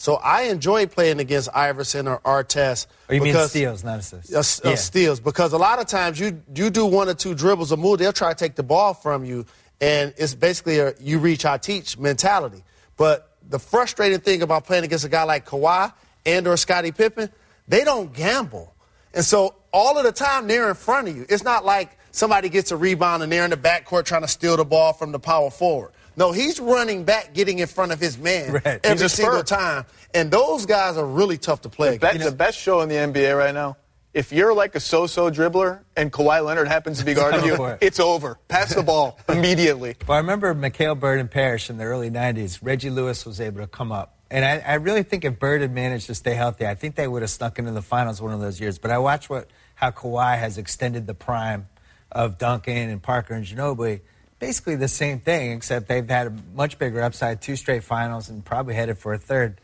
So 0.00 0.14
I 0.14 0.42
enjoy 0.44 0.86
playing 0.86 1.18
against 1.18 1.48
Iverson 1.52 2.06
or 2.06 2.20
Artest. 2.20 2.86
Or 3.08 3.16
you 3.16 3.20
mean 3.20 3.34
steals, 3.48 3.82
not 3.82 3.98
assists? 3.98 4.32
Uh, 4.32 4.38
s- 4.38 4.60
uh, 4.64 4.76
steals 4.76 5.18
because 5.18 5.52
a 5.52 5.58
lot 5.58 5.80
of 5.80 5.86
times 5.88 6.18
you 6.20 6.40
you 6.54 6.70
do 6.70 6.86
one 6.86 7.08
or 7.08 7.14
two 7.14 7.34
dribbles 7.34 7.72
or 7.72 7.76
move, 7.76 7.98
they'll 7.98 8.12
try 8.12 8.32
to 8.32 8.38
take 8.38 8.54
the 8.54 8.62
ball 8.62 8.94
from 8.94 9.24
you, 9.24 9.44
and 9.80 10.14
it's 10.16 10.34
basically 10.34 10.78
a 10.78 10.94
you 11.00 11.18
reach 11.18 11.44
I 11.44 11.58
teach 11.58 11.98
mentality. 11.98 12.62
But 12.96 13.34
the 13.48 13.58
frustrating 13.58 14.20
thing 14.20 14.42
about 14.42 14.66
playing 14.66 14.84
against 14.84 15.04
a 15.04 15.08
guy 15.08 15.24
like 15.24 15.46
Kawhi 15.46 15.92
and 16.24 16.46
or 16.46 16.56
Scottie 16.56 16.92
Pippen, 16.92 17.28
they 17.66 17.82
don't 17.82 18.12
gamble, 18.12 18.72
and 19.12 19.24
so 19.24 19.56
all 19.72 19.98
of 19.98 20.04
the 20.04 20.12
time 20.12 20.46
they're 20.46 20.68
in 20.68 20.76
front 20.76 21.08
of 21.08 21.16
you. 21.16 21.26
It's 21.28 21.42
not 21.42 21.64
like 21.64 21.98
somebody 22.12 22.48
gets 22.48 22.70
a 22.70 22.76
rebound 22.76 23.22
and 23.24 23.30
they're 23.32 23.44
in 23.44 23.50
the 23.50 23.56
backcourt 23.56 24.04
trying 24.04 24.22
to 24.22 24.28
steal 24.28 24.56
the 24.56 24.64
ball 24.64 24.92
from 24.92 25.10
the 25.12 25.18
power 25.18 25.50
forward. 25.50 25.90
No, 26.18 26.32
he's 26.32 26.58
running 26.60 27.04
back, 27.04 27.32
getting 27.32 27.60
in 27.60 27.68
front 27.68 27.92
of 27.92 28.00
his 28.00 28.18
man 28.18 28.52
Right. 28.52 28.80
every 28.82 28.90
He's 28.90 29.02
a 29.02 29.08
single 29.08 29.36
spurt. 29.36 29.46
time, 29.46 29.84
and 30.12 30.30
those 30.30 30.66
guys 30.66 30.96
are 30.96 31.06
really 31.06 31.38
tough 31.38 31.62
to 31.62 31.68
play 31.68 31.90
Be- 31.90 32.06
against. 32.06 32.24
the 32.26 32.32
best 32.32 32.58
show 32.58 32.80
in 32.80 32.88
the 32.88 32.96
NBA 32.96 33.36
right 33.38 33.54
now. 33.54 33.76
If 34.14 34.32
you're 34.32 34.52
like 34.54 34.74
a 34.74 34.80
so-so 34.80 35.30
dribbler 35.30 35.80
and 35.96 36.10
Kawhi 36.12 36.44
Leonard 36.44 36.66
happens 36.66 36.98
to 36.98 37.04
be 37.04 37.14
guarding 37.20 37.44
you, 37.44 37.64
it. 37.66 37.78
it's 37.82 38.00
over. 38.00 38.38
Pass 38.48 38.74
the 38.74 38.82
ball 38.82 39.18
immediately. 39.28 39.94
Well, 40.08 40.16
I 40.16 40.20
remember 40.20 40.52
McHale 40.54 40.98
Bird 40.98 41.20
and 41.20 41.30
Parish 41.30 41.70
in 41.70 41.76
the 41.76 41.84
early 41.84 42.10
90s. 42.10 42.58
Reggie 42.62 42.90
Lewis 42.90 43.24
was 43.24 43.40
able 43.40 43.60
to 43.60 43.66
come 43.68 43.92
up. 43.92 44.16
And 44.30 44.44
I, 44.44 44.58
I 44.58 44.74
really 44.74 45.04
think 45.04 45.24
if 45.24 45.38
Bird 45.38 45.60
had 45.60 45.72
managed 45.72 46.06
to 46.08 46.14
stay 46.14 46.34
healthy, 46.34 46.66
I 46.66 46.74
think 46.74 46.96
they 46.96 47.06
would 47.06 47.22
have 47.22 47.30
snuck 47.30 47.58
into 47.58 47.70
the 47.70 47.80
finals 47.82 48.20
one 48.20 48.32
of 48.32 48.40
those 48.40 48.58
years. 48.60 48.78
But 48.78 48.90
I 48.90 48.98
watch 48.98 49.30
what 49.30 49.48
how 49.74 49.90
Kawhi 49.92 50.36
has 50.38 50.58
extended 50.58 51.06
the 51.06 51.14
prime 51.14 51.68
of 52.10 52.38
Duncan 52.38 52.88
and 52.90 53.00
Parker 53.02 53.34
and 53.34 53.44
Ginobili. 53.44 54.00
Basically 54.38 54.76
the 54.76 54.88
same 54.88 55.20
thing, 55.20 55.52
except 55.52 55.88
they've 55.88 56.08
had 56.08 56.28
a 56.28 56.34
much 56.54 56.78
bigger 56.78 57.02
upside, 57.02 57.42
two 57.42 57.56
straight 57.56 57.82
finals, 57.82 58.28
and 58.28 58.44
probably 58.44 58.74
headed 58.74 58.98
for 58.98 59.12
a 59.12 59.18
third. 59.18 59.60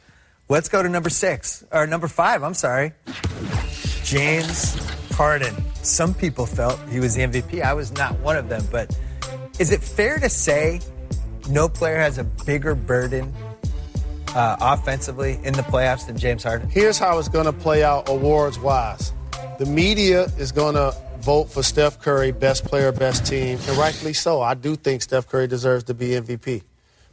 Let's 0.48 0.68
go 0.68 0.82
to 0.82 0.88
number 0.88 1.10
six, 1.10 1.64
or 1.70 1.86
number 1.86 2.08
five, 2.08 2.42
I'm 2.42 2.54
sorry. 2.54 2.92
James 4.02 4.74
Harden. 5.12 5.54
Some 5.82 6.12
people 6.12 6.44
felt 6.44 6.78
he 6.90 6.98
was 6.98 7.14
the 7.14 7.22
MVP. 7.22 7.62
I 7.62 7.72
was 7.72 7.92
not 7.92 8.18
one 8.18 8.36
of 8.36 8.48
them. 8.48 8.62
But 8.70 8.96
is 9.58 9.70
it 9.70 9.80
fair 9.80 10.18
to 10.18 10.28
say 10.28 10.80
no 11.48 11.68
player 11.68 11.98
has 11.98 12.18
a 12.18 12.24
bigger 12.24 12.74
burden 12.74 13.32
uh, 14.34 14.56
offensively 14.60 15.38
in 15.44 15.54
the 15.54 15.62
playoffs 15.62 16.06
than 16.06 16.18
James 16.18 16.42
Harden? 16.42 16.68
here's 16.68 16.98
how 16.98 17.18
it's 17.18 17.28
going 17.28 17.46
to 17.46 17.52
play 17.52 17.84
out 17.84 18.08
awards 18.08 18.58
wise. 18.58 19.12
The 19.58 19.66
media 19.66 20.24
is 20.36 20.50
going 20.50 20.74
to 20.74 20.94
vote 21.24 21.50
for 21.50 21.62
Steph 21.62 22.00
Curry, 22.00 22.32
best 22.32 22.66
player, 22.66 22.92
best 22.92 23.24
team, 23.24 23.58
and 23.66 23.78
rightfully 23.78 24.12
so. 24.12 24.42
I 24.42 24.52
do 24.52 24.76
think 24.76 25.00
Steph 25.00 25.26
Curry 25.26 25.46
deserves 25.46 25.84
to 25.84 25.94
be 25.94 26.08
MVP. 26.08 26.62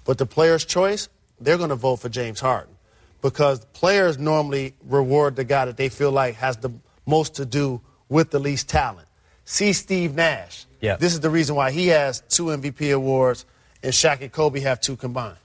But 0.04 0.18
the 0.18 0.26
player's 0.26 0.66
choice, 0.66 1.08
they're 1.40 1.58
going 1.58 1.70
to 1.70 1.78
vote 1.78 1.96
for 2.02 2.10
James 2.10 2.42
Harden 2.42 2.76
because 3.22 3.64
players 3.68 4.18
normally 4.18 4.74
reward 4.86 5.38
the 5.38 5.46
guy 5.46 5.64
that 5.64 5.78
they 5.78 5.88
feel 5.88 6.12
like 6.12 6.36
has 6.36 6.58
the 6.58 6.72
most 7.06 7.36
to 7.36 7.46
do 7.46 7.80
with 8.10 8.32
the 8.32 8.40
least 8.40 8.68
talent. 8.68 9.08
See 9.46 9.72
Steve 9.72 10.14
Nash. 10.14 10.66
Yeah. 10.82 10.98
This 10.98 11.14
is 11.14 11.22
the 11.22 11.30
reason 11.30 11.56
why 11.56 11.72
he 11.72 11.88
has 11.88 12.22
two 12.28 12.46
MVP 12.46 12.94
awards 12.94 13.46
and 13.82 13.94
Shaq 13.94 14.20
and 14.20 14.32
Kobe 14.32 14.60
have 14.60 14.82
two 14.82 14.98
combined. 14.98 15.38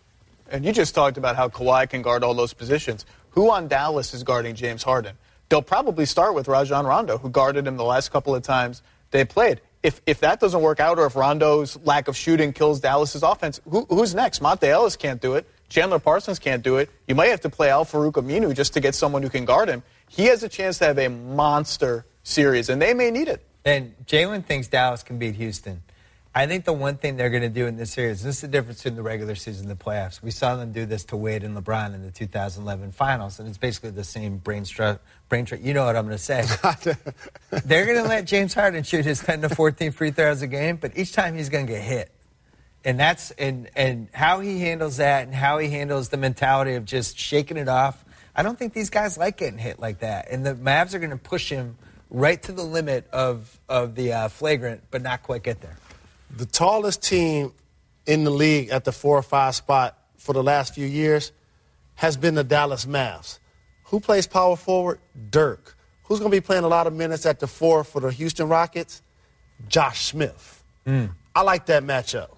And 0.51 0.64
you 0.64 0.72
just 0.72 0.93
talked 0.93 1.18
about 1.18 1.36
how 1.36 1.49
Kawhi 1.49 1.88
can 1.88 2.03
guard 2.03 2.24
all 2.24 2.34
those 2.34 2.53
positions. 2.53 3.07
Who 3.30 3.49
on 3.49 3.68
Dallas 3.68 4.12
is 4.12 4.24
guarding 4.24 4.57
James 4.57 4.82
Harden? 4.82 5.16
They'll 5.49 5.62
probably 5.62 6.07
start 6.07 6.34
with 6.34 6.49
Rajon 6.49 6.86
Rondo, 6.86 7.18
who 7.18 7.30
guarded 7.30 7.66
him 7.66 7.76
the 7.76 7.84
last 7.84 8.11
couple 8.11 8.34
of 8.34 8.42
times 8.42 8.82
they 9.11 9.24
played. 9.24 9.61
If, 9.82 10.01
if 10.07 10.20
that 10.20 10.40
doesn't 10.40 10.61
work 10.61 10.80
out, 10.80 10.99
or 10.99 11.07
if 11.07 11.14
Rondo's 11.14 11.78
lack 11.84 12.09
of 12.09 12.16
shooting 12.16 12.53
kills 12.53 12.80
Dallas's 12.80 13.22
offense, 13.22 13.61
who, 13.68 13.86
who's 13.88 14.14
next? 14.14 14.42
Monta 14.42 14.64
Ellis 14.64 14.97
can't 14.97 15.20
do 15.20 15.34
it. 15.34 15.49
Chandler 15.68 15.99
Parsons 15.99 16.38
can't 16.38 16.62
do 16.62 16.76
it. 16.78 16.90
You 17.07 17.14
might 17.14 17.26
have 17.26 17.40
to 17.42 17.51
play 17.51 17.70
Al-Farouq 17.70 18.12
Aminu 18.12 18.55
just 18.55 18.74
to 18.74 18.80
get 18.80 18.94
someone 18.94 19.22
who 19.22 19.28
can 19.28 19.44
guard 19.44 19.68
him. 19.68 19.82
He 20.09 20.26
has 20.26 20.42
a 20.42 20.49
chance 20.49 20.78
to 20.78 20.86
have 20.86 20.99
a 20.99 21.09
monster 21.09 22.05
series, 22.22 22.68
and 22.68 22.82
they 22.82 22.94
may 22.94 23.11
need 23.11 23.28
it. 23.28 23.44
And 23.64 23.94
Jalen 24.07 24.44
thinks 24.44 24.68
Dallas 24.68 25.03
can 25.03 25.18
beat 25.18 25.36
Houston. 25.36 25.82
I 26.37 26.47
think 26.47 26.66
the 26.66 26.72
one 26.74 26.99
thing 26.99 27.16
they're 27.16 27.30
going 27.30 27.45
to 27.45 27.49
do 27.49 27.66
in 27.66 27.78
this 27.78 27.93
series, 27.93 28.22
this 28.22 28.34
is 28.34 28.41
the 28.43 28.49
difference 28.49 28.82
between 28.82 28.97
the 28.97 29.03
regular 29.03 29.34
season 29.34 29.70
and 29.70 29.78
the 29.78 29.82
playoffs. 29.82 30.20
We 30.20 30.30
saw 30.30 30.55
them 30.55 30.70
do 30.70 30.84
this 30.84 31.03
to 31.05 31.16
Wade 31.16 31.43
and 31.43 31.57
LeBron 31.57 31.95
in 31.95 32.03
the 32.03 32.11
2011 32.11 32.93
finals, 32.93 33.39
and 33.39 33.49
it's 33.49 33.57
basically 33.57 33.93
the 33.93 34.05
same 34.05 34.37
brain 34.37 34.64
stru- 34.64 34.99
brain 35.30 35.47
tr- 35.47 35.55
You 35.55 35.72
know 35.72 35.87
what 35.87 35.97
I'm 35.97 36.05
going 36.05 36.18
to 36.18 36.22
say. 36.22 36.45
they're 37.64 37.87
going 37.87 37.97
to 37.97 38.07
let 38.07 38.26
James 38.26 38.53
Harden 38.53 38.82
shoot 38.82 39.07
his 39.07 39.20
10 39.20 39.41
to 39.41 39.49
14 39.49 39.93
free 39.93 40.11
throws 40.11 40.43
a 40.43 40.47
game, 40.47 40.76
but 40.76 40.93
each 40.95 41.14
time 41.14 41.34
he's 41.39 41.49
going 41.49 41.66
to 41.66 41.72
get 41.72 41.80
hit. 41.80 42.12
And 42.84 43.01
that's 43.01 43.30
and 43.32 43.70
and 43.74 44.09
how 44.12 44.41
he 44.41 44.61
handles 44.61 44.99
that 44.99 45.24
and 45.24 45.34
how 45.34 45.57
he 45.57 45.70
handles 45.70 46.11
the 46.11 46.18
mentality 46.18 46.74
of 46.74 46.84
just 46.84 47.18
shaking 47.18 47.57
it 47.57 47.66
off. 47.66 48.05
I 48.37 48.43
don't 48.43 48.59
think 48.59 48.74
these 48.74 48.91
guys 48.91 49.16
like 49.16 49.39
getting 49.39 49.59
hit 49.59 49.80
like 49.80 50.01
that. 50.01 50.30
And 50.30 50.45
the 50.45 50.55
Mavs 50.55 50.93
are 50.93 50.99
going 50.99 51.11
to 51.11 51.16
push 51.16 51.49
him 51.49 51.78
right 52.11 52.41
to 52.43 52.53
the 52.53 52.62
limit 52.62 53.09
of 53.11 53.59
of 53.70 53.95
the 53.95 54.12
uh, 54.12 54.28
flagrant, 54.28 54.82
but 54.91 55.01
not 55.01 55.22
quite 55.22 55.43
get 55.43 55.62
there. 55.62 55.78
The 56.35 56.47
tallest 56.47 57.03
team 57.03 57.53
in 58.07 58.24
the 58.24 58.31
league 58.31 58.70
at 58.70 58.85
the 58.85 58.93
four 58.93 59.16
or 59.18 59.22
five 59.22 59.55
spot 59.55 59.99
for 60.16 60.33
the 60.33 60.43
last 60.43 60.74
few 60.74 60.87
years 60.87 61.33
has 61.95 62.16
been 62.16 62.35
the 62.35 62.45
Dallas 62.45 62.87
Mavs. 62.87 63.39
Who 63.85 64.01
plays 64.01 64.27
power 64.27 64.57
forward? 64.57 64.99
Dirk. 65.31 65.77
Who's 66.05 66.18
going 66.18 66.31
to 66.31 66.37
be 66.37 66.41
playing 66.41 66.64
a 66.64 66.68
lot 66.68 66.87
of 66.87 66.93
minutes 66.93 67.27
at 67.27 67.41
the 67.41 67.47
four 67.47 67.85
for 67.85 68.01
the 68.01 68.11
Houston 68.11 68.49
Rockets? 68.49 69.03
Josh 69.68 70.05
Smith. 70.05 70.62
Hmm. 70.85 71.07
I 71.35 71.43
like 71.43 71.66
that 71.66 71.83
matchup. 71.83 72.29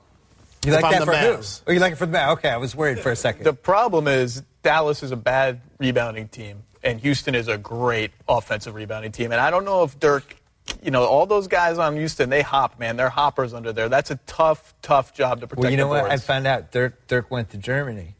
You 0.65 0.73
like 0.73 0.83
that 0.83 1.05
for 1.05 1.13
Mavs. 1.13 1.61
who? 1.61 1.71
Oh, 1.71 1.73
you 1.73 1.81
like 1.81 1.93
it 1.93 1.97
for 1.97 2.07
the 2.07 2.17
Mavs? 2.17 2.33
Okay, 2.35 2.51
I 2.51 2.57
was 2.57 2.75
worried 2.75 3.01
for 3.01 3.11
a 3.11 3.17
second. 3.17 3.45
The 3.45 3.53
problem 3.53 4.09
is 4.09 4.43
Dallas 4.63 5.03
is 5.03 5.11
a 5.13 5.17
bad 5.17 5.61
rebounding 5.79 6.29
team, 6.29 6.65
and 6.83 7.01
Houston 7.01 7.35
is 7.35 7.49
a 7.49 7.59
great 7.59 8.11
offensive 8.29 8.75
rebounding 8.75 9.13
team. 9.13 9.33
And 9.33 9.41
I 9.41 9.51
don't 9.51 9.65
know 9.65 9.85
if 9.85 9.99
Dirk, 10.01 10.37
you 10.83 10.91
know, 10.91 11.05
all 11.05 11.27
those 11.27 11.47
guys 11.47 11.79
on 11.79 11.97
Houston, 11.97 12.31
they 12.31 12.43
hop, 12.43 12.79
man. 12.79 12.97
They're 12.97 13.09
hoppers 13.09 13.55
under 13.55 13.73
there. 13.73 13.89
That's 13.89 14.11
a 14.11 14.17
tough, 14.27 14.75
tough 14.83 15.15
job 15.15 15.41
to 15.41 15.47
protect. 15.47 15.63
well, 15.63 15.71
you 15.71 15.77
know 15.77 15.95
the 15.95 16.03
what? 16.03 16.11
I 16.11 16.17
found 16.17 16.47
out 16.47 16.73
Dirk 16.73 17.07
Dirk 17.07 17.31
went 17.31 17.51
to 17.51 17.59
Germany. 17.59 18.15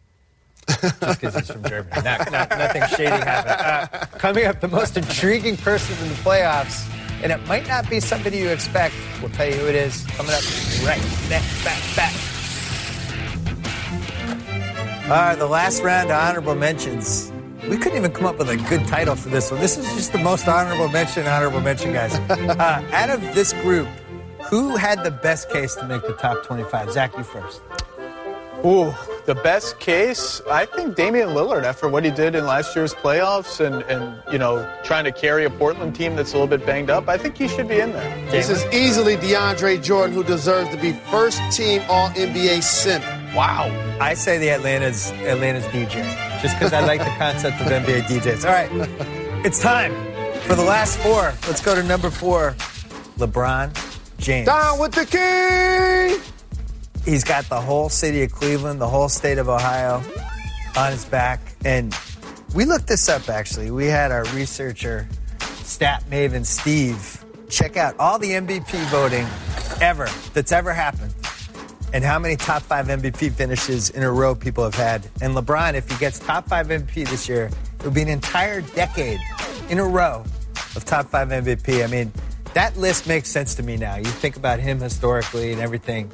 Just 0.81 1.01
because 1.01 1.35
he's 1.35 1.51
from 1.51 1.63
Germany. 1.65 2.03
Not, 2.05 2.31
not, 2.31 2.51
nothing 2.51 2.83
shady 2.89 3.11
happened. 3.11 4.03
Uh, 4.03 4.19
coming 4.19 4.45
up, 4.45 4.61
the 4.61 4.69
most 4.69 4.97
intriguing 4.99 5.57
person 5.57 5.97
in 6.03 6.11
the 6.11 6.15
playoffs, 6.17 6.87
and 7.23 7.33
it 7.33 7.47
might 7.47 7.67
not 7.67 7.89
be 7.89 8.01
somebody 8.01 8.39
you 8.39 8.49
expect. 8.49 8.95
We'll 9.23 9.31
tell 9.31 9.49
you 9.49 9.55
who 9.55 9.67
it 9.67 9.75
is 9.75 10.05
coming 10.09 10.33
up 10.33 10.43
right 10.85 11.01
next. 11.31 11.65
Back, 11.65 11.97
back. 11.97 12.15
All 15.05 15.15
right, 15.15 15.39
the 15.39 15.47
last 15.47 15.83
round 15.83 16.11
of 16.11 16.17
honorable 16.17 16.55
mentions. 16.55 17.33
We 17.69 17.77
couldn't 17.77 17.99
even 17.99 18.13
come 18.13 18.25
up 18.25 18.39
with 18.39 18.49
a 18.49 18.57
good 18.57 18.87
title 18.87 19.15
for 19.15 19.29
this 19.29 19.51
one. 19.51 19.61
This 19.61 19.77
is 19.77 19.85
just 19.95 20.13
the 20.13 20.19
most 20.19 20.49
honorable 20.49 20.89
mention, 20.89 21.27
honorable 21.27 21.61
mention, 21.61 21.93
guys. 21.93 22.19
Uh, 22.59 22.83
out 22.93 23.11
of 23.11 23.21
this 23.35 23.53
group, 23.55 23.87
who 24.51 24.75
had 24.77 25.05
the 25.05 25.11
best 25.11 25.51
case 25.51 25.75
to 25.75 25.87
make 25.87 26.03
the 26.03 26.15
top 26.15 26.45
25? 26.45 26.91
Zach, 26.91 27.17
you 27.17 27.23
first. 27.23 27.63
Ooh, 28.65 28.93
the 29.27 29.37
best 29.37 29.79
case, 29.79 30.41
I 30.51 30.65
think 30.65 30.97
Damian 30.97 31.29
Lillard 31.29 31.63
after 31.63 31.89
what 31.89 32.05
he 32.05 32.11
did 32.11 32.35
in 32.35 32.45
last 32.47 32.75
year's 32.75 32.95
playoffs 32.95 33.65
and, 33.65 33.83
and 33.83 34.21
you 34.33 34.39
know, 34.39 34.69
trying 34.83 35.05
to 35.05 35.13
carry 35.13 35.45
a 35.45 35.51
Portland 35.51 35.95
team 35.95 36.17
that's 36.17 36.33
a 36.33 36.39
little 36.39 36.49
bit 36.49 36.67
banged 36.67 36.91
up. 36.91 37.09
I 37.09 37.19
think 37.19 37.37
he 37.37 37.47
should 37.47 37.69
be 37.69 37.79
in 37.79 37.93
there. 37.93 38.31
This 38.31 38.51
is 38.51 38.65
easily 38.73 39.17
DeAndre 39.17 39.81
Jordan, 39.83 40.15
who 40.15 40.25
deserves 40.25 40.71
to 40.71 40.81
be 40.81 40.93
first 41.11 41.41
team 41.53 41.83
All 41.89 42.09
NBA 42.11 42.63
center. 42.63 43.07
Wow. 43.37 43.71
I 44.01 44.15
say 44.15 44.39
the 44.39 44.51
Atlanta's 44.51 45.13
Atlanta's 45.13 45.65
DJ, 45.67 46.03
just 46.41 46.59
because 46.59 46.73
I 46.73 46.81
like 46.81 47.01
the 47.01 47.15
concept 47.19 47.61
of 47.61 47.67
NBA 47.67 48.03
DJs. 48.03 48.45
All 48.45 48.53
right, 48.53 49.45
it's 49.45 49.61
time 49.61 49.93
for 50.43 50.55
the 50.55 50.63
last 50.63 50.99
four. 51.01 51.35
Let's 51.47 51.61
go 51.61 51.75
to 51.75 51.83
number 51.83 52.11
four, 52.11 52.55
LeBron 53.19 53.77
James. 54.19 54.47
Down 54.47 54.79
with 54.79 54.93
the 54.93 55.07
king! 55.07 56.21
He's 57.05 57.25
got 57.25 57.45
the 57.49 57.61
whole 57.61 57.89
city 57.89 58.23
of 58.23 58.33
Cleveland, 58.33 58.81
the 58.81 58.89
whole 58.89 59.09
state 59.09 59.39
of 59.39 59.49
Ohio 59.49 60.03
on 60.77 60.93
his 60.93 61.05
back. 61.05 61.41
And 61.65 61.97
we 62.55 62.65
looked 62.65 62.87
this 62.87 63.09
up 63.09 63.29
actually. 63.29 63.71
We 63.71 63.87
had 63.87 64.13
our 64.13 64.25
researcher, 64.27 65.09
stat 65.63 66.05
maven 66.11 66.45
Steve, 66.45 67.25
check 67.49 67.77
out 67.77 67.95
all 67.99 68.19
the 68.19 68.31
MVP 68.31 68.79
voting 68.91 69.27
ever 69.81 70.09
that's 70.35 70.53
ever 70.53 70.73
happened 70.73 71.15
and 71.93 72.05
how 72.05 72.19
many 72.19 72.37
top 72.37 72.63
five 72.63 72.87
MVP 72.87 73.33
finishes 73.33 73.91
in 73.91 74.03
a 74.03 74.11
row 74.11 74.35
people 74.35 74.65
have 74.65 74.75
had. 74.75 75.07
And 75.23 75.35
LeBron, 75.35 75.75
if 75.75 75.91
he 75.91 75.97
gets 75.99 76.19
top 76.19 76.49
five 76.49 76.69
MVP 76.69 77.09
this 77.09 77.29
year, 77.29 77.51
it'll 77.81 77.91
be 77.91 78.03
an 78.03 78.09
entire 78.09 78.61
decade 78.61 79.21
in 79.71 79.79
a 79.79 79.85
row 79.85 80.25
of 80.77 80.85
top 80.85 81.07
five 81.07 81.29
MVP. 81.29 81.83
I 81.83 81.87
mean, 81.87 82.13
that 82.55 82.77
list 82.77 83.07
makes 83.07 83.29
sense 83.29 83.55
to 83.57 83.63
me 83.63 83.77
now. 83.77 83.97
You 83.97 84.05
think 84.05 84.37
about 84.37 84.61
him 84.61 84.81
historically 84.81 85.53
and 85.53 85.61
everything. 85.61 86.11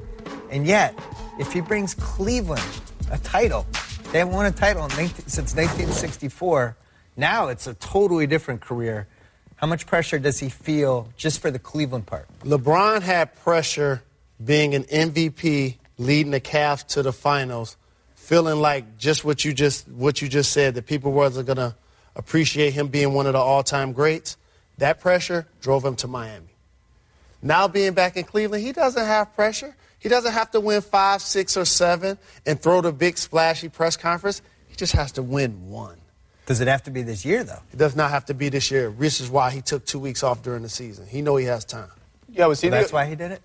And 0.51 0.66
yet, 0.66 0.99
if 1.39 1.53
he 1.53 1.61
brings 1.61 1.95
Cleveland 1.95 2.62
a 3.11 3.18
title, 3.18 3.66
they 4.12 4.18
haven't 4.20 4.35
won 4.35 4.47
a 4.47 4.53
title 4.53 4.87
19, 4.89 5.09
since 5.27 5.55
1964. 5.55 6.77
Now 7.16 7.49
it's 7.49 7.66
a 7.66 7.75
totally 7.75 8.27
different 8.27 8.61
career. 8.61 9.09
How 9.57 9.66
much 9.66 9.87
pressure 9.87 10.18
does 10.18 10.39
he 10.41 10.49
feel 10.49 11.09
just 11.16 11.41
for 11.41 11.51
the 11.51 11.59
Cleveland 11.59 12.07
part? 12.07 12.29
LeBron 12.43 13.03
had 13.03 13.35
pressure 13.37 14.03
being 14.43 14.74
an 14.74 14.85
MVP, 14.85 15.76
leading 15.99 16.32
the 16.32 16.41
Cavs 16.41 16.87
to 16.89 17.03
the 17.03 17.12
finals, 17.12 17.76
feeling 18.14 18.61
like 18.61 18.99
just 18.99 19.24
what 19.24 19.45
you 19.45 19.53
just 19.53 19.89
what 19.89 20.22
you 20.22 20.28
just 20.28 20.53
said 20.53 20.74
that 20.74 20.87
people 20.87 21.12
wasn't 21.12 21.47
gonna 21.47 21.76
appreciate 22.16 22.72
him 22.72 22.89
being 22.89 23.12
one 23.12 23.26
of 23.26 23.32
the 23.32 23.39
all-time 23.39 23.93
greats. 23.93 24.37
That 24.78 25.01
pressure 25.01 25.47
drove 25.61 25.85
him 25.85 25.97
to 25.97 26.09
Miami. 26.09 26.49
Now 27.43 27.68
being 27.68 27.93
back 27.93 28.16
in 28.16 28.24
Cleveland, 28.24 28.64
he 28.64 28.72
doesn't 28.72 29.05
have 29.05 29.35
pressure. 29.35 29.76
He 29.99 30.09
doesn't 30.09 30.32
have 30.32 30.51
to 30.51 30.61
win 30.61 30.82
five, 30.82 31.22
six, 31.22 31.57
or 31.57 31.64
seven 31.64 32.18
and 32.45 32.61
throw 32.61 32.80
the 32.80 32.93
big 32.93 33.16
splashy 33.16 33.68
press 33.68 33.97
conference. 33.97 34.43
He 34.66 34.76
just 34.76 34.93
has 34.93 35.12
to 35.12 35.22
win 35.22 35.70
one. 35.70 35.99
Does 36.47 36.61
it 36.61 36.68
have 36.68 36.82
to 36.85 36.91
be 36.91 37.03
this 37.03 37.24
year, 37.24 37.43
though? 37.43 37.61
It 37.72 37.78
does 37.78 37.97
not 37.97 38.11
have 38.11 38.26
to 38.26 38.35
be 38.35 38.51
this 38.51 38.70
year. 38.70 38.91
This 38.91 39.20
is 39.20 39.30
why 39.30 39.51
he 39.51 39.62
took 39.62 39.87
two 39.87 39.99
weeks 39.99 40.22
off 40.22 40.43
during 40.43 40.62
the 40.62 40.68
season. 40.68 41.07
He 41.07 41.22
know 41.22 41.37
he 41.37 41.47
has 41.47 41.64
time. 41.64 41.89
Yeah, 42.28 42.47
was 42.47 42.61
he 42.61 42.68
Well, 42.68 42.80
that's 42.80 42.91
the, 42.91 42.97
why 42.97 43.07
he 43.07 43.14
did 43.14 43.32
it? 43.32 43.43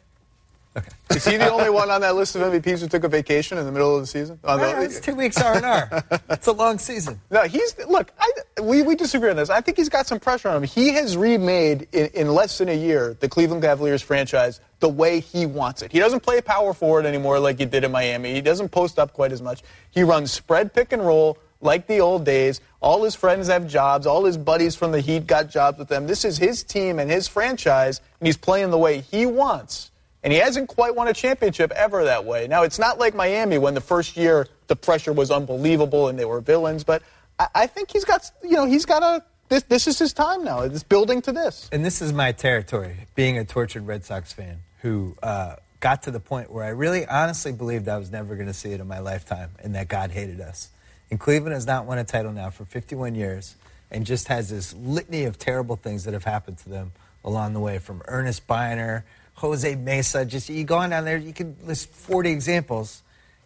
Okay. 0.77 0.87
is 1.09 1.25
he 1.25 1.35
the 1.37 1.51
only 1.51 1.69
one 1.71 1.89
on 1.89 2.01
that 2.01 2.15
list 2.15 2.35
of 2.35 2.41
MVPs 2.43 2.81
who 2.81 2.87
took 2.87 3.03
a 3.03 3.07
vacation 3.07 3.57
in 3.57 3.65
the 3.65 3.71
middle 3.71 3.95
of 3.95 4.01
the 4.01 4.07
season? 4.07 4.39
Oh, 4.43 4.53
on 4.53 4.59
the- 4.59 4.67
Yeah, 4.67 4.81
it's 4.81 4.99
two 4.99 5.15
weeks 5.15 5.41
R&R. 5.41 6.03
it's 6.29 6.45
a 6.47 6.51
long 6.51 6.77
season. 6.77 7.19
No, 7.31 7.43
he's 7.43 7.75
look. 7.87 8.11
I, 8.19 8.31
we 8.61 8.81
we 8.83 8.95
disagree 8.95 9.29
on 9.29 9.35
this. 9.35 9.49
I 9.49 9.61
think 9.61 9.77
he's 9.77 9.89
got 9.89 10.05
some 10.07 10.19
pressure 10.19 10.49
on 10.49 10.57
him. 10.57 10.63
He 10.63 10.89
has 10.93 11.17
remade 11.17 11.87
in, 11.91 12.07
in 12.13 12.27
less 12.33 12.57
than 12.59 12.69
a 12.69 12.73
year 12.75 13.15
the 13.19 13.27
Cleveland 13.29 13.63
Cavaliers 13.63 14.01
franchise 14.01 14.59
the 14.79 14.89
way 14.89 15.19
he 15.19 15.45
wants 15.45 15.81
it. 15.81 15.91
He 15.91 15.99
doesn't 15.99 16.21
play 16.21 16.39
power 16.41 16.73
forward 16.73 17.05
anymore 17.05 17.39
like 17.39 17.57
he 17.59 17.65
did 17.65 17.83
in 17.83 17.91
Miami. 17.91 18.33
He 18.33 18.41
doesn't 18.41 18.69
post 18.69 18.99
up 18.99 19.13
quite 19.13 19.31
as 19.31 19.41
much. 19.41 19.61
He 19.91 20.03
runs 20.03 20.31
spread 20.31 20.73
pick 20.73 20.91
and 20.91 21.05
roll 21.05 21.37
like 21.61 21.87
the 21.87 21.99
old 21.99 22.25
days. 22.25 22.61
All 22.79 23.03
his 23.03 23.15
friends 23.15 23.47
have 23.47 23.67
jobs. 23.67 24.05
All 24.05 24.23
his 24.25 24.37
buddies 24.37 24.75
from 24.75 24.91
the 24.91 25.01
Heat 25.01 25.27
got 25.27 25.49
jobs 25.49 25.77
with 25.79 25.87
them. 25.89 26.07
This 26.07 26.23
is 26.23 26.37
his 26.37 26.63
team 26.63 26.99
and 26.99 27.09
his 27.11 27.27
franchise, 27.27 27.99
and 28.19 28.27
he's 28.27 28.37
playing 28.37 28.69
the 28.71 28.77
way 28.77 29.01
he 29.01 29.25
wants. 29.25 29.91
And 30.23 30.33
he 30.33 30.39
hasn't 30.39 30.67
quite 30.67 30.95
won 30.95 31.07
a 31.07 31.13
championship 31.13 31.71
ever 31.71 32.03
that 32.03 32.25
way. 32.25 32.47
Now, 32.47 32.63
it's 32.63 32.79
not 32.79 32.99
like 32.99 33.15
Miami 33.15 33.57
when 33.57 33.73
the 33.73 33.81
first 33.81 34.17
year 34.17 34.47
the 34.67 34.75
pressure 34.75 35.13
was 35.13 35.31
unbelievable 35.31 36.07
and 36.09 36.19
they 36.19 36.25
were 36.25 36.41
villains, 36.41 36.83
but 36.83 37.01
I, 37.39 37.47
I 37.55 37.67
think 37.67 37.91
he's 37.91 38.05
got, 38.05 38.29
you 38.43 38.51
know, 38.51 38.65
he's 38.65 38.85
got 38.85 39.01
a, 39.01 39.23
this, 39.47 39.63
this 39.63 39.87
is 39.87 39.97
his 39.97 40.13
time 40.13 40.43
now. 40.43 40.61
It's 40.61 40.83
building 40.83 41.21
to 41.23 41.31
this. 41.31 41.69
And 41.71 41.85
this 41.85 42.01
is 42.01 42.11
my 42.11 42.33
territory, 42.33 43.07
being 43.15 43.37
a 43.37 43.45
tortured 43.45 43.87
Red 43.87 44.03
Sox 44.03 44.33
fan 44.33 44.59
who 44.81 45.15
uh, 45.23 45.55
got 45.79 46.03
to 46.03 46.11
the 46.11 46.19
point 46.19 46.51
where 46.51 46.63
I 46.63 46.69
really 46.69 47.05
honestly 47.05 47.51
believed 47.51 47.87
I 47.87 47.97
was 47.97 48.11
never 48.11 48.35
going 48.35 48.47
to 48.47 48.53
see 48.53 48.71
it 48.71 48.79
in 48.79 48.87
my 48.87 48.99
lifetime 48.99 49.51
and 49.59 49.73
that 49.75 49.87
God 49.87 50.11
hated 50.11 50.41
us. 50.41 50.69
And 51.09 51.19
Cleveland 51.19 51.53
has 51.53 51.65
not 51.65 51.85
won 51.85 51.97
a 51.97 52.03
title 52.03 52.31
now 52.31 52.49
for 52.49 52.65
51 52.65 53.15
years 53.15 53.55
and 53.89 54.05
just 54.05 54.27
has 54.27 54.49
this 54.49 54.73
litany 54.73 55.23
of 55.23 55.39
terrible 55.39 55.75
things 55.75 56.03
that 56.03 56.13
have 56.13 56.25
happened 56.25 56.57
to 56.59 56.69
them 56.69 56.91
along 57.23 57.53
the 57.53 57.59
way 57.59 57.79
from 57.79 58.01
Earnest 58.05 58.45
Byner, 58.47 59.03
Jose 59.39 59.75
Mesa. 59.75 60.25
Just 60.25 60.49
you 60.49 60.65
go 60.65 60.77
on 60.77 60.89
down 60.89 61.05
there, 61.05 61.17
you 61.17 61.33
can 61.33 61.55
list 61.63 61.89
40 61.89 62.29
examples. 62.31 63.01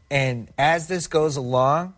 And 0.09 0.49
as 0.57 0.87
this 0.87 1.07
goes 1.07 1.37
along, 1.37 1.93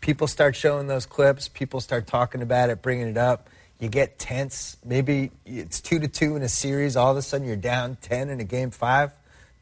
people 0.00 0.26
start 0.26 0.56
showing 0.56 0.86
those 0.86 1.04
clips, 1.04 1.48
people 1.48 1.80
start 1.80 2.06
talking 2.06 2.40
about 2.40 2.70
it, 2.70 2.80
bringing 2.80 3.08
it 3.08 3.18
up. 3.18 3.48
You 3.78 3.88
get 3.88 4.18
tense. 4.18 4.78
Maybe 4.84 5.32
it's 5.44 5.82
two 5.82 5.98
to 5.98 6.08
two 6.08 6.34
in 6.34 6.42
a 6.42 6.48
series. 6.48 6.96
All 6.96 7.10
of 7.10 7.18
a 7.18 7.22
sudden, 7.22 7.46
you're 7.46 7.56
down 7.56 7.98
10 8.00 8.30
in 8.30 8.40
a 8.40 8.44
game 8.44 8.70
five 8.70 9.12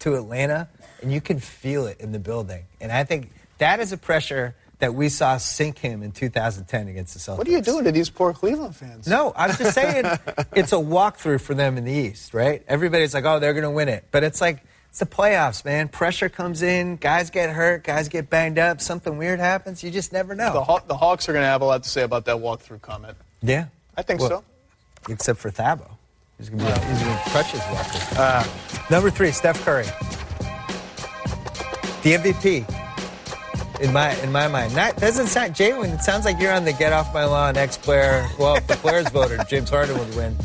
to 0.00 0.14
Atlanta, 0.14 0.68
and 1.02 1.12
you 1.12 1.20
can 1.20 1.40
feel 1.40 1.86
it 1.86 2.00
in 2.00 2.12
the 2.12 2.20
building. 2.20 2.64
And 2.80 2.92
I 2.92 3.02
think 3.02 3.32
that 3.58 3.80
is 3.80 3.90
a 3.90 3.96
pressure 3.96 4.54
that 4.80 4.94
we 4.94 5.08
saw 5.08 5.36
sink 5.38 5.78
him 5.78 6.02
in 6.02 6.10
2010 6.12 6.88
against 6.88 7.14
the 7.14 7.20
Celtics. 7.20 7.38
What 7.38 7.48
are 7.48 7.50
you 7.52 7.62
doing 7.62 7.84
to 7.84 7.92
these 7.92 8.10
poor 8.10 8.32
Cleveland 8.32 8.74
fans? 8.76 9.06
No, 9.06 9.32
I'm 9.36 9.54
just 9.56 9.74
saying 9.74 10.04
it's 10.54 10.72
a 10.72 10.76
walkthrough 10.76 11.40
for 11.40 11.54
them 11.54 11.78
in 11.78 11.84
the 11.84 11.92
East, 11.92 12.34
right? 12.34 12.62
Everybody's 12.68 13.14
like, 13.14 13.24
oh, 13.24 13.38
they're 13.38 13.52
going 13.54 13.62
to 13.64 13.70
win 13.70 13.88
it. 13.88 14.04
But 14.10 14.24
it's 14.24 14.40
like, 14.40 14.62
it's 14.90 14.98
the 14.98 15.06
playoffs, 15.06 15.64
man. 15.64 15.88
Pressure 15.88 16.28
comes 16.28 16.62
in, 16.62 16.96
guys 16.96 17.30
get 17.30 17.50
hurt, 17.50 17.82
guys 17.84 18.08
get 18.08 18.28
banged 18.30 18.58
up, 18.58 18.80
something 18.80 19.16
weird 19.16 19.40
happens. 19.40 19.82
You 19.82 19.90
just 19.90 20.12
never 20.12 20.34
know. 20.34 20.52
The, 20.52 20.64
Haw- 20.64 20.80
the 20.86 20.96
Hawks 20.96 21.28
are 21.28 21.32
going 21.32 21.42
to 21.44 21.48
have 21.48 21.62
a 21.62 21.64
lot 21.66 21.82
to 21.84 21.88
say 21.88 22.02
about 22.02 22.24
that 22.26 22.36
walkthrough 22.36 22.82
comment. 22.82 23.16
yeah. 23.42 23.66
I 23.96 24.02
think 24.02 24.20
Well, 24.20 24.28
so. 24.28 24.44
Except 25.12 25.38
for 25.38 25.50
Thabo. 25.52 25.88
He's 26.38 26.50
going 26.50 26.58
to 26.58 26.80
be 26.80 26.86
he's 26.86 27.02
going 27.02 27.16
to 27.16 27.30
crutch 27.30 27.46
his 27.52 27.60
walkthrough. 27.60 28.18
Uh, 28.18 28.90
number 28.90 29.08
three, 29.08 29.30
Steph 29.30 29.64
Curry. 29.64 29.84
The 32.02 32.16
MVP. 32.16 32.84
In 33.80 33.92
my 33.92 34.14
in 34.22 34.30
my 34.30 34.46
mind, 34.48 34.72
that 34.72 34.96
doesn't 34.98 35.26
sound 35.26 35.54
Jalen. 35.54 35.94
It 35.94 36.00
sounds 36.02 36.24
like 36.24 36.40
you're 36.40 36.52
on 36.52 36.64
the 36.64 36.72
get 36.72 36.92
off 36.92 37.12
my 37.12 37.24
lawn 37.24 37.56
ex 37.56 37.76
player. 37.76 38.28
Well, 38.38 38.56
if 38.56 38.66
the 38.66 38.76
players 38.76 39.08
voted, 39.12 39.40
James 39.48 39.68
Harden 39.68 39.98
would 39.98 40.14
win. 40.14 40.36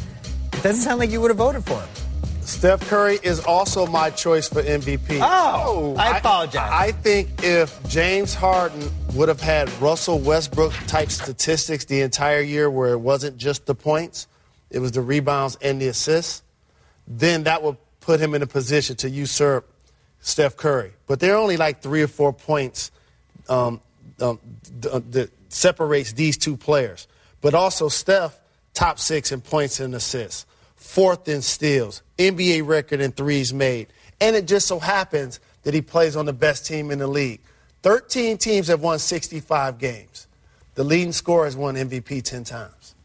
It 0.53 0.63
doesn't 0.63 0.81
sound 0.81 0.99
like 0.99 1.11
you 1.11 1.21
would 1.21 1.29
have 1.29 1.37
voted 1.37 1.63
for 1.63 1.79
him. 1.79 1.89
Steph 2.41 2.81
Curry 2.89 3.19
is 3.21 3.39
also 3.41 3.85
my 3.85 4.09
choice 4.09 4.49
for 4.49 4.63
MVP. 4.63 5.19
Oh, 5.21 5.95
I 5.99 6.17
apologize. 6.17 6.69
I, 6.71 6.87
I 6.87 6.91
think 6.91 7.43
if 7.43 7.79
James 7.87 8.33
Harden 8.33 8.89
would 9.13 9.29
have 9.29 9.39
had 9.39 9.71
Russell 9.79 10.17
Westbrook 10.17 10.73
type 10.87 11.11
statistics 11.11 11.85
the 11.85 12.01
entire 12.01 12.41
year 12.41 12.69
where 12.69 12.93
it 12.93 12.97
wasn't 12.97 13.37
just 13.37 13.67
the 13.67 13.75
points, 13.75 14.27
it 14.71 14.79
was 14.79 14.93
the 14.93 15.01
rebounds 15.01 15.57
and 15.61 15.79
the 15.79 15.89
assists, 15.89 16.41
then 17.07 17.43
that 17.43 17.61
would 17.61 17.77
put 17.99 18.19
him 18.19 18.33
in 18.33 18.41
a 18.41 18.47
position 18.47 18.95
to 18.95 19.09
usurp 19.09 19.71
Steph 20.19 20.57
Curry. 20.57 20.93
But 21.05 21.19
there 21.19 21.35
are 21.35 21.37
only 21.37 21.57
like 21.57 21.83
three 21.83 22.01
or 22.01 22.07
four 22.07 22.33
points 22.33 22.89
um, 23.49 23.81
um, 24.19 24.39
uh, 24.89 25.01
that 25.09 25.31
separates 25.49 26.13
these 26.13 26.37
two 26.37 26.55
players. 26.55 27.07
But 27.41 27.53
also 27.53 27.89
Steph, 27.89 28.39
top 28.73 28.99
six 28.99 29.31
in 29.31 29.41
points 29.41 29.79
and 29.79 29.93
assists 29.95 30.45
fourth 30.79 31.27
in 31.27 31.41
steals, 31.41 32.01
NBA 32.17 32.65
record 32.65 33.01
in 33.01 33.11
threes 33.11 33.53
made. 33.53 33.87
And 34.21 34.35
it 34.35 34.47
just 34.47 34.65
so 34.65 34.79
happens 34.79 35.39
that 35.63 35.73
he 35.73 35.81
plays 35.81 36.15
on 36.15 36.25
the 36.25 36.33
best 36.33 36.65
team 36.65 36.89
in 36.89 36.99
the 36.99 37.07
league. 37.07 37.41
13 37.83 38.37
teams 38.37 38.67
have 38.69 38.81
won 38.81 38.97
65 38.97 39.77
games. 39.77 40.27
The 40.75 40.83
leading 40.83 41.11
scorer 41.11 41.45
has 41.45 41.55
won 41.55 41.75
MVP 41.75 42.23
10 42.23 42.43
times. 42.45 42.95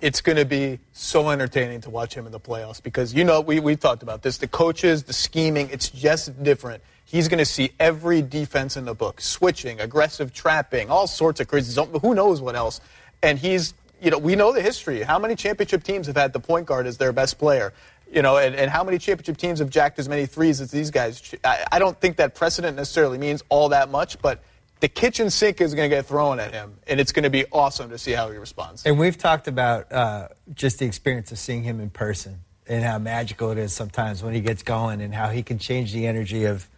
It's 0.00 0.20
going 0.20 0.36
to 0.36 0.44
be 0.44 0.78
so 0.92 1.30
entertaining 1.30 1.80
to 1.82 1.90
watch 1.90 2.14
him 2.14 2.26
in 2.26 2.32
the 2.32 2.40
playoffs 2.40 2.82
because, 2.82 3.14
you 3.14 3.22
know, 3.22 3.40
we, 3.40 3.60
we 3.60 3.76
talked 3.76 4.02
about 4.02 4.22
this. 4.22 4.38
The 4.38 4.48
coaches, 4.48 5.04
the 5.04 5.12
scheming, 5.12 5.68
it's 5.70 5.90
just 5.90 6.42
different. 6.42 6.82
He's 7.10 7.26
going 7.26 7.38
to 7.38 7.44
see 7.44 7.72
every 7.80 8.22
defense 8.22 8.76
in 8.76 8.84
the 8.84 8.94
book 8.94 9.20
switching, 9.20 9.80
aggressive 9.80 10.32
trapping, 10.32 10.90
all 10.90 11.08
sorts 11.08 11.40
of 11.40 11.48
crazy. 11.48 11.80
Who 12.02 12.14
knows 12.14 12.40
what 12.40 12.54
else? 12.54 12.80
And 13.20 13.36
he's 13.38 13.74
you 14.00 14.10
know, 14.10 14.18
we 14.18 14.34
know 14.34 14.52
the 14.52 14.62
history. 14.62 15.02
How 15.02 15.18
many 15.18 15.34
championship 15.34 15.82
teams 15.82 16.06
have 16.06 16.16
had 16.16 16.32
the 16.32 16.40
point 16.40 16.66
guard 16.66 16.86
as 16.86 16.96
their 16.98 17.12
best 17.12 17.38
player? 17.38 17.72
You 18.10 18.22
know, 18.22 18.38
and, 18.38 18.54
and 18.54 18.70
how 18.70 18.82
many 18.82 18.98
championship 18.98 19.36
teams 19.36 19.58
have 19.60 19.70
jacked 19.70 19.98
as 19.98 20.08
many 20.08 20.26
threes 20.26 20.60
as 20.60 20.70
these 20.70 20.90
guys? 20.90 21.34
I, 21.44 21.66
I 21.72 21.78
don't 21.78 22.00
think 22.00 22.16
that 22.16 22.34
precedent 22.34 22.76
necessarily 22.76 23.18
means 23.18 23.42
all 23.48 23.68
that 23.68 23.90
much, 23.90 24.20
but 24.20 24.42
the 24.80 24.88
kitchen 24.88 25.30
sink 25.30 25.60
is 25.60 25.74
going 25.74 25.90
to 25.90 25.94
get 25.94 26.06
thrown 26.06 26.40
at 26.40 26.52
him, 26.52 26.78
and 26.86 26.98
it's 26.98 27.12
going 27.12 27.24
to 27.24 27.30
be 27.30 27.44
awesome 27.52 27.90
to 27.90 27.98
see 27.98 28.12
how 28.12 28.30
he 28.30 28.38
responds. 28.38 28.86
And 28.86 28.98
we've 28.98 29.18
talked 29.18 29.46
about 29.46 29.92
uh, 29.92 30.28
just 30.54 30.78
the 30.78 30.86
experience 30.86 31.30
of 31.30 31.38
seeing 31.38 31.62
him 31.62 31.80
in 31.80 31.90
person 31.90 32.40
and 32.66 32.82
how 32.82 32.98
magical 32.98 33.50
it 33.50 33.58
is 33.58 33.74
sometimes 33.74 34.22
when 34.22 34.32
he 34.32 34.40
gets 34.40 34.62
going 34.62 35.02
and 35.02 35.14
how 35.14 35.28
he 35.28 35.42
can 35.42 35.58
change 35.58 35.92
the 35.92 36.06
energy 36.06 36.44
of 36.44 36.68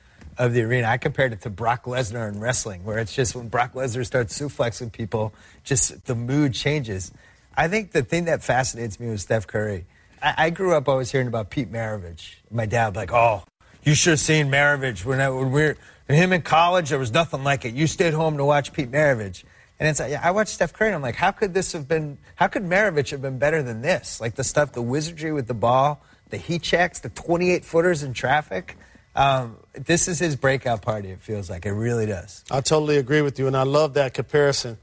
of 0.43 0.55
the 0.55 0.63
arena. 0.63 0.89
I 0.89 0.99
compared 0.99 1.33
it 1.33 1.43
to 1.43 1.51
Brock 1.51 1.85
Lesnar 1.85 2.29
in 2.29 2.41
wrestling, 2.41 2.85
where 2.85 2.99
it's 2.99 3.15
just 3.15 3.37
when 3.37 3.49
Brock 3.49 3.75
Lesnar 3.75 4.05
starts 4.05 4.37
suplexing 4.39 4.91
people, 4.91 5.33
just 5.63 6.05
the 6.07 6.17
mood 6.17 6.53
changes. 6.53 7.13
I 7.57 7.69
think 7.69 7.93
the 7.93 8.03
thing 8.03 8.25
that 8.25 8.43
fascinates 8.43 8.99
me 8.99 9.09
with 9.09 9.21
Steph 9.21 9.47
Curry, 9.47 9.87
I, 10.21 10.35
I 10.37 10.51
grew 10.51 10.75
up 10.75 10.89
always 10.89 11.13
hearing 11.13 11.29
about 11.29 11.51
Pete 11.51 11.71
Maravich. 11.71 12.35
My 12.51 12.67
dad 12.67 12.97
like, 12.97 13.13
oh, 13.13 13.45
you 13.85 13.95
should 13.95 14.11
have 14.11 14.21
seen 14.21 14.49
Maravich 14.49 15.05
when, 15.05 15.21
I, 15.21 15.31
when 15.31 15.53
we 15.53 15.63
were 15.63 15.77
him 16.09 16.33
in 16.33 16.43
college. 16.43 16.91
There 16.91 16.99
was 16.99 17.13
nothing 17.13 17.45
like 17.45 17.65
it. 17.65 17.75
You 17.75 17.87
stayed 17.87 18.13
home 18.13 18.37
to 18.37 18.45
watch 18.45 18.73
Pete 18.73 18.91
Maravich. 18.91 19.45
And 19.79 19.89
it's 19.89 20.01
like, 20.01 20.11
yeah, 20.11 20.21
I 20.25 20.33
watched 20.33 20.51
Steph 20.51 20.73
Curry, 20.73 20.89
and 20.89 20.97
I'm 20.97 21.03
like, 21.03 21.17
how 21.17 21.31
could 21.31 21.55
this 21.55 21.73
have 21.73 21.87
been? 21.87 22.19
How 22.35 22.49
could 22.49 22.65
Maravich 22.65 23.11
have 23.11 23.23
been 23.23 23.39
better 23.39 23.63
than 23.63 23.81
this? 23.81 24.21
Like 24.21 24.35
the 24.35 24.45
stuff, 24.45 24.73
the 24.73 24.83
wizardry 24.83 25.33
with 25.33 25.47
the 25.47 25.55
ball, 25.55 26.03
the 26.31 26.37
heat 26.37 26.63
checks, 26.63 26.99
the 26.99 27.11
28 27.11 27.65
footers 27.65 28.03
in 28.03 28.13
traffic. 28.13 28.77
Um, 29.15 29.57
this 29.75 30.09
is 30.09 30.19
his 30.19 30.37
breakout 30.37 30.83
party, 30.83 31.11
it 31.11 31.21
feels 31.21 31.51
like. 31.51 31.67
It 31.67 31.73
really 31.73 32.07
does. 32.07 32.45
I 32.51 32.61
totally 32.61 32.97
agree 32.97 33.21
with 33.21 33.39
you, 33.39 33.47
and 33.47 33.57
I 33.57 33.65
love 33.65 33.95
that 33.95 34.15
comparison. 34.15 34.79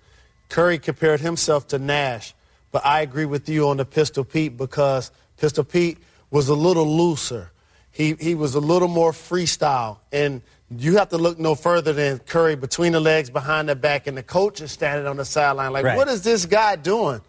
Curry 0.49 0.79
compared 0.79 1.19
himself 1.19 1.67
to 1.69 1.79
Nash, 1.79 2.33
but 2.71 2.85
I 2.85 3.01
agree 3.01 3.25
with 3.25 3.49
you 3.49 3.69
on 3.69 3.77
the 3.77 3.85
Pistol 3.85 4.23
Pete 4.23 4.57
because 4.57 5.11
Pistol 5.37 5.63
Pete 5.63 5.97
was 6.31 6.49
a 6.49 6.55
little 6.55 6.85
looser. 6.85 7.51
He, 7.91 8.15
he 8.19 8.35
was 8.35 8.55
a 8.55 8.59
little 8.59 8.87
more 8.87 9.11
freestyle. 9.11 9.97
And 10.11 10.41
you 10.75 10.97
have 10.97 11.09
to 11.09 11.17
look 11.17 11.39
no 11.39 11.55
further 11.55 11.93
than 11.93 12.19
Curry 12.19 12.55
between 12.55 12.91
the 12.91 12.99
legs, 12.99 13.29
behind 13.29 13.69
the 13.69 13.75
back, 13.75 14.07
and 14.07 14.15
the 14.15 14.23
coach 14.23 14.61
is 14.61 14.71
standing 14.71 15.07
on 15.07 15.17
the 15.17 15.25
sideline 15.25 15.73
like, 15.73 15.85
right. 15.85 15.97
what 15.97 16.07
is 16.07 16.21
this 16.21 16.45
guy 16.45 16.75
doing 16.75 17.21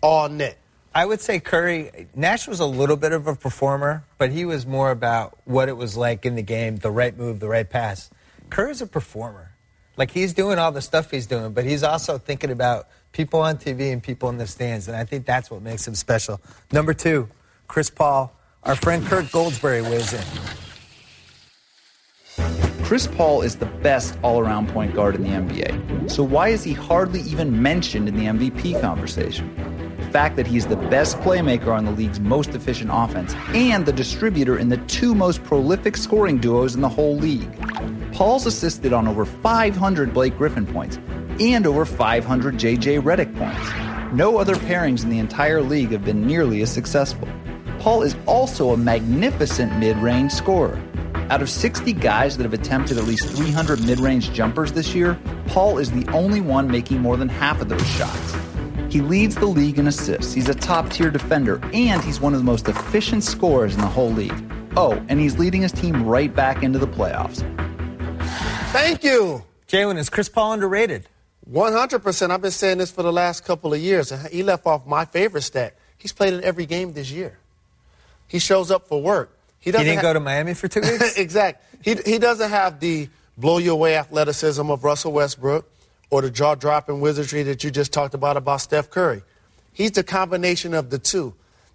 all 0.00 0.28
net? 0.28 0.58
I 0.92 1.06
would 1.06 1.20
say 1.20 1.38
Curry, 1.38 2.08
Nash 2.16 2.48
was 2.48 2.58
a 2.58 2.66
little 2.66 2.96
bit 2.96 3.12
of 3.12 3.28
a 3.28 3.36
performer, 3.36 4.02
but 4.18 4.30
he 4.30 4.44
was 4.44 4.66
more 4.66 4.90
about 4.90 5.38
what 5.44 5.68
it 5.68 5.76
was 5.76 5.96
like 5.96 6.26
in 6.26 6.34
the 6.34 6.42
game, 6.42 6.76
the 6.76 6.90
right 6.90 7.16
move, 7.16 7.38
the 7.38 7.48
right 7.48 7.68
pass. 7.68 8.10
Curry's 8.50 8.82
a 8.82 8.86
performer. 8.88 9.52
Like 9.96 10.10
he's 10.10 10.34
doing 10.34 10.58
all 10.58 10.72
the 10.72 10.82
stuff 10.82 11.12
he's 11.12 11.26
doing, 11.28 11.52
but 11.52 11.64
he's 11.64 11.84
also 11.84 12.18
thinking 12.18 12.50
about 12.50 12.88
people 13.12 13.40
on 13.40 13.56
TV 13.56 13.92
and 13.92 14.02
people 14.02 14.28
in 14.30 14.38
the 14.38 14.48
stands, 14.48 14.88
and 14.88 14.96
I 14.96 15.04
think 15.04 15.26
that's 15.26 15.48
what 15.50 15.62
makes 15.62 15.86
him 15.86 15.94
special. 15.94 16.40
Number 16.72 16.92
two, 16.92 17.28
Chris 17.68 17.90
Paul. 17.90 18.32
Our 18.64 18.74
friend 18.74 19.04
Kirk 19.06 19.26
Goldsberry 19.26 19.82
weighs 19.82 20.12
in. 20.12 20.24
Chris 22.84 23.06
Paul 23.06 23.42
is 23.42 23.56
the 23.56 23.66
best 23.66 24.18
all 24.22 24.40
around 24.40 24.68
point 24.68 24.94
guard 24.94 25.14
in 25.14 25.22
the 25.22 25.28
NBA. 25.28 26.10
So 26.10 26.24
why 26.24 26.48
is 26.48 26.64
he 26.64 26.72
hardly 26.72 27.20
even 27.20 27.62
mentioned 27.62 28.08
in 28.08 28.16
the 28.16 28.24
MVP 28.24 28.80
conversation? 28.80 29.79
Fact 30.10 30.36
that 30.36 30.46
he's 30.46 30.66
the 30.66 30.76
best 30.76 31.16
playmaker 31.18 31.68
on 31.68 31.84
the 31.84 31.90
league's 31.90 32.20
most 32.20 32.50
efficient 32.50 32.90
offense 32.92 33.34
and 33.54 33.86
the 33.86 33.92
distributor 33.92 34.58
in 34.58 34.68
the 34.68 34.76
two 34.86 35.14
most 35.14 35.42
prolific 35.44 35.96
scoring 35.96 36.38
duos 36.38 36.74
in 36.74 36.80
the 36.80 36.88
whole 36.88 37.16
league. 37.16 37.50
Paul's 38.12 38.46
assisted 38.46 38.92
on 38.92 39.06
over 39.06 39.24
500 39.24 40.12
Blake 40.12 40.36
Griffin 40.36 40.66
points 40.66 40.98
and 41.40 41.66
over 41.66 41.84
500 41.84 42.54
JJ 42.56 43.00
Redick 43.00 43.34
points. 43.36 44.12
No 44.12 44.38
other 44.38 44.56
pairings 44.56 45.04
in 45.04 45.10
the 45.10 45.18
entire 45.18 45.62
league 45.62 45.92
have 45.92 46.04
been 46.04 46.26
nearly 46.26 46.62
as 46.62 46.72
successful. 46.72 47.28
Paul 47.78 48.02
is 48.02 48.16
also 48.26 48.72
a 48.72 48.76
magnificent 48.76 49.78
mid 49.78 49.96
range 49.98 50.32
scorer. 50.32 50.82
Out 51.30 51.42
of 51.42 51.48
60 51.48 51.92
guys 51.92 52.36
that 52.36 52.42
have 52.42 52.52
attempted 52.52 52.98
at 52.98 53.04
least 53.04 53.28
300 53.28 53.84
mid 53.86 54.00
range 54.00 54.32
jumpers 54.32 54.72
this 54.72 54.94
year, 54.94 55.18
Paul 55.46 55.78
is 55.78 55.92
the 55.92 56.06
only 56.10 56.40
one 56.40 56.68
making 56.68 57.00
more 57.00 57.16
than 57.16 57.28
half 57.28 57.60
of 57.60 57.68
those 57.68 57.86
shots. 57.86 58.29
He 58.90 59.00
leads 59.00 59.36
the 59.36 59.46
league 59.46 59.78
in 59.78 59.86
assists. 59.86 60.32
He's 60.32 60.48
a 60.48 60.54
top 60.54 60.90
tier 60.90 61.10
defender, 61.10 61.60
and 61.72 62.02
he's 62.02 62.20
one 62.20 62.34
of 62.34 62.40
the 62.40 62.44
most 62.44 62.66
efficient 62.68 63.22
scorers 63.22 63.74
in 63.74 63.80
the 63.80 63.86
whole 63.86 64.10
league. 64.10 64.34
Oh, 64.76 65.00
and 65.08 65.20
he's 65.20 65.38
leading 65.38 65.62
his 65.62 65.70
team 65.70 66.04
right 66.04 66.34
back 66.34 66.62
into 66.64 66.78
the 66.78 66.88
playoffs. 66.88 67.38
Thank 68.72 69.04
you. 69.04 69.44
Jalen, 69.68 69.96
is 69.96 70.10
Chris 70.10 70.28
Paul 70.28 70.54
underrated? 70.54 71.08
100%. 71.48 72.30
I've 72.30 72.42
been 72.42 72.50
saying 72.50 72.78
this 72.78 72.90
for 72.90 73.02
the 73.02 73.12
last 73.12 73.44
couple 73.44 73.72
of 73.72 73.80
years. 73.80 74.10
He 74.28 74.42
left 74.42 74.66
off 74.66 74.86
my 74.86 75.04
favorite 75.04 75.42
stat. 75.42 75.74
He's 75.96 76.12
played 76.12 76.34
in 76.34 76.42
every 76.42 76.66
game 76.66 76.92
this 76.92 77.10
year. 77.10 77.38
He 78.26 78.38
shows 78.38 78.70
up 78.70 78.86
for 78.86 79.00
work. 79.00 79.36
He, 79.58 79.70
doesn't 79.70 79.86
he 79.86 79.92
didn't 79.92 80.02
ha- 80.02 80.08
go 80.10 80.14
to 80.14 80.20
Miami 80.20 80.54
for 80.54 80.66
two 80.68 80.80
weeks? 80.82 81.16
exactly. 81.16 81.64
He, 81.82 82.12
he 82.12 82.18
doesn't 82.18 82.50
have 82.50 82.80
the 82.80 83.08
blow 83.36 83.58
you 83.58 83.72
away 83.72 83.96
athleticism 83.96 84.68
of 84.70 84.82
Russell 84.84 85.12
Westbrook 85.12 85.70
or 86.10 86.22
the 86.22 86.30
jaw 86.30 86.54
dropping 86.54 87.00
wizardry 87.00 87.42
that 87.44 87.64
you 87.64 87.70
just 87.70 87.92
talked 87.92 88.14
about 88.14 88.36
about 88.36 88.60
Steph 88.60 88.90
Curry. 88.90 89.22
He's 89.72 89.92
the 89.92 90.02
combination 90.02 90.74
of 90.74 90.90
the 90.90 90.98
two. 90.98 91.34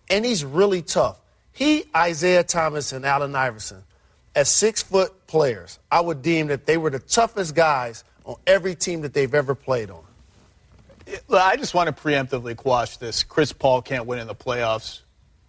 And 0.09 0.25
he's 0.25 0.45
really 0.45 0.81
tough. 0.81 1.19
He, 1.51 1.85
Isaiah 1.95 2.43
Thomas, 2.43 2.91
and 2.91 3.05
Allen 3.05 3.35
Iverson, 3.35 3.83
as 4.35 4.49
six 4.49 4.83
foot 4.83 5.25
players, 5.27 5.79
I 5.89 6.01
would 6.01 6.21
deem 6.21 6.47
that 6.47 6.65
they 6.65 6.77
were 6.77 6.89
the 6.89 6.99
toughest 6.99 7.55
guys 7.55 8.03
on 8.25 8.35
every 8.45 8.75
team 8.75 9.01
that 9.01 9.13
they've 9.13 9.33
ever 9.33 9.55
played 9.55 9.89
on. 9.89 10.03
I 11.31 11.55
just 11.55 11.73
want 11.73 11.95
to 11.95 12.03
preemptively 12.03 12.55
quash 12.55 12.97
this 12.97 13.23
Chris 13.23 13.53
Paul 13.53 13.81
can't 13.81 14.05
win 14.05 14.19
in 14.19 14.27
the 14.27 14.35
playoffs 14.35 15.01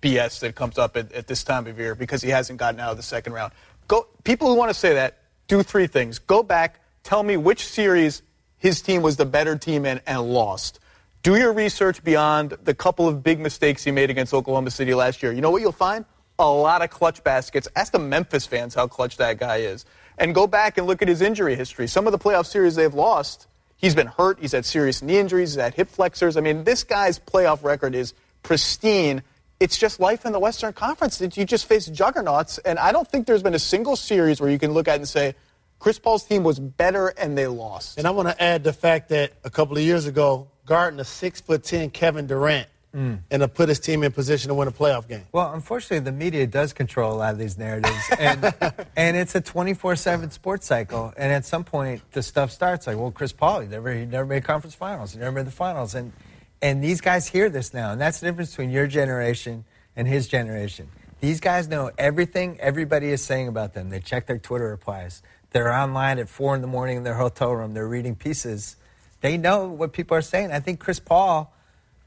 BS 0.02 0.40
that 0.40 0.54
comes 0.54 0.78
up 0.78 0.96
at, 0.96 1.10
at 1.12 1.26
this 1.26 1.42
time 1.42 1.66
of 1.66 1.78
year 1.78 1.94
because 1.94 2.22
he 2.22 2.28
hasn't 2.28 2.58
gotten 2.58 2.78
out 2.78 2.90
of 2.90 2.96
the 2.96 3.02
second 3.02 3.32
round. 3.32 3.52
Go, 3.88 4.06
people 4.24 4.48
who 4.48 4.54
want 4.54 4.70
to 4.70 4.74
say 4.74 4.94
that, 4.94 5.18
do 5.48 5.62
three 5.62 5.86
things. 5.86 6.18
Go 6.18 6.42
back, 6.42 6.80
tell 7.02 7.22
me 7.22 7.36
which 7.36 7.64
series 7.66 8.22
his 8.66 8.82
team 8.82 9.00
was 9.00 9.16
the 9.16 9.24
better 9.24 9.56
team 9.56 9.86
and, 9.86 10.02
and 10.08 10.20
lost. 10.22 10.80
Do 11.22 11.36
your 11.36 11.52
research 11.52 12.02
beyond 12.02 12.50
the 12.64 12.74
couple 12.74 13.06
of 13.06 13.22
big 13.22 13.38
mistakes 13.38 13.84
he 13.84 13.92
made 13.92 14.10
against 14.10 14.34
Oklahoma 14.34 14.72
City 14.72 14.92
last 14.92 15.22
year. 15.22 15.32
You 15.32 15.40
know 15.40 15.52
what 15.52 15.62
you'll 15.62 15.70
find? 15.70 16.04
A 16.40 16.50
lot 16.50 16.82
of 16.82 16.90
clutch 16.90 17.22
baskets. 17.22 17.68
Ask 17.76 17.92
the 17.92 18.00
Memphis 18.00 18.44
fans 18.44 18.74
how 18.74 18.88
clutch 18.88 19.18
that 19.18 19.38
guy 19.38 19.58
is. 19.58 19.84
And 20.18 20.34
go 20.34 20.48
back 20.48 20.78
and 20.78 20.86
look 20.88 21.00
at 21.00 21.06
his 21.06 21.20
injury 21.20 21.54
history. 21.54 21.86
Some 21.86 22.08
of 22.08 22.12
the 22.12 22.18
playoff 22.18 22.46
series 22.46 22.74
they've 22.74 22.92
lost, 22.92 23.46
he's 23.76 23.94
been 23.94 24.08
hurt. 24.08 24.40
He's 24.40 24.50
had 24.50 24.64
serious 24.64 25.00
knee 25.00 25.18
injuries. 25.18 25.54
He's 25.54 25.62
had 25.62 25.74
hip 25.74 25.88
flexors. 25.88 26.36
I 26.36 26.40
mean, 26.40 26.64
this 26.64 26.82
guy's 26.82 27.20
playoff 27.20 27.62
record 27.62 27.94
is 27.94 28.14
pristine. 28.42 29.22
It's 29.60 29.78
just 29.78 30.00
life 30.00 30.26
in 30.26 30.32
the 30.32 30.40
Western 30.40 30.72
Conference. 30.72 31.20
You 31.20 31.44
just 31.44 31.66
face 31.66 31.86
juggernauts. 31.86 32.58
And 32.58 32.80
I 32.80 32.90
don't 32.90 33.06
think 33.06 33.28
there's 33.28 33.44
been 33.44 33.54
a 33.54 33.60
single 33.60 33.94
series 33.94 34.40
where 34.40 34.50
you 34.50 34.58
can 34.58 34.72
look 34.72 34.88
at 34.88 34.96
and 34.96 35.06
say, 35.06 35.36
Chris 35.78 35.98
Paul's 35.98 36.24
team 36.24 36.42
was 36.42 36.58
better 36.58 37.08
and 37.08 37.36
they 37.36 37.46
lost. 37.46 37.98
And 37.98 38.06
I 38.06 38.10
want 38.10 38.28
to 38.28 38.42
add 38.42 38.64
the 38.64 38.72
fact 38.72 39.10
that 39.10 39.32
a 39.44 39.50
couple 39.50 39.76
of 39.76 39.82
years 39.82 40.06
ago, 40.06 40.48
guarding 40.64 40.98
a 41.00 41.04
six 41.04 41.40
foot 41.40 41.64
ten 41.64 41.90
Kevin 41.90 42.26
Durant 42.26 42.68
mm. 42.94 43.18
and 43.30 43.40
to 43.40 43.48
put 43.48 43.68
his 43.68 43.78
team 43.78 44.02
in 44.02 44.12
position 44.12 44.48
to 44.48 44.54
win 44.54 44.68
a 44.68 44.72
playoff 44.72 45.08
game. 45.08 45.24
Well, 45.32 45.52
unfortunately, 45.52 46.00
the 46.00 46.12
media 46.12 46.46
does 46.46 46.72
control 46.72 47.12
a 47.12 47.16
lot 47.16 47.32
of 47.32 47.38
these 47.38 47.58
narratives, 47.58 48.10
and 48.18 48.54
and 48.96 49.16
it's 49.16 49.34
a 49.34 49.40
twenty 49.40 49.74
four 49.74 49.96
seven 49.96 50.30
sports 50.30 50.66
cycle. 50.66 51.12
And 51.16 51.32
at 51.32 51.44
some 51.44 51.64
point, 51.64 52.02
the 52.12 52.22
stuff 52.22 52.50
starts 52.50 52.86
like, 52.86 52.96
well, 52.96 53.10
Chris 53.10 53.32
Paul, 53.32 53.60
he 53.60 53.68
never 53.68 53.92
he 53.92 54.06
never 54.06 54.26
made 54.26 54.44
conference 54.44 54.74
finals, 54.74 55.12
he 55.12 55.18
never 55.18 55.32
made 55.32 55.46
the 55.46 55.52
finals, 55.52 55.94
and 55.94 56.12
and 56.62 56.82
these 56.82 57.00
guys 57.00 57.26
hear 57.26 57.50
this 57.50 57.74
now, 57.74 57.92
and 57.92 58.00
that's 58.00 58.20
the 58.20 58.26
difference 58.26 58.50
between 58.50 58.70
your 58.70 58.86
generation 58.86 59.64
and 59.94 60.08
his 60.08 60.26
generation. 60.26 60.88
These 61.20 61.40
guys 61.40 61.66
know 61.66 61.90
everything 61.96 62.58
everybody 62.60 63.08
is 63.08 63.24
saying 63.24 63.48
about 63.48 63.72
them. 63.72 63.88
They 63.88 64.00
check 64.00 64.26
their 64.26 64.38
Twitter 64.38 64.68
replies. 64.68 65.22
They're 65.50 65.72
online 65.72 66.18
at 66.18 66.28
four 66.28 66.54
in 66.54 66.60
the 66.60 66.66
morning 66.66 66.98
in 66.98 67.02
their 67.04 67.14
hotel 67.14 67.52
room. 67.52 67.74
They're 67.74 67.88
reading 67.88 68.14
pieces. 68.14 68.76
They 69.20 69.36
know 69.36 69.68
what 69.68 69.92
people 69.92 70.16
are 70.16 70.22
saying. 70.22 70.52
I 70.52 70.60
think 70.60 70.80
Chris 70.80 71.00
Paul. 71.00 71.52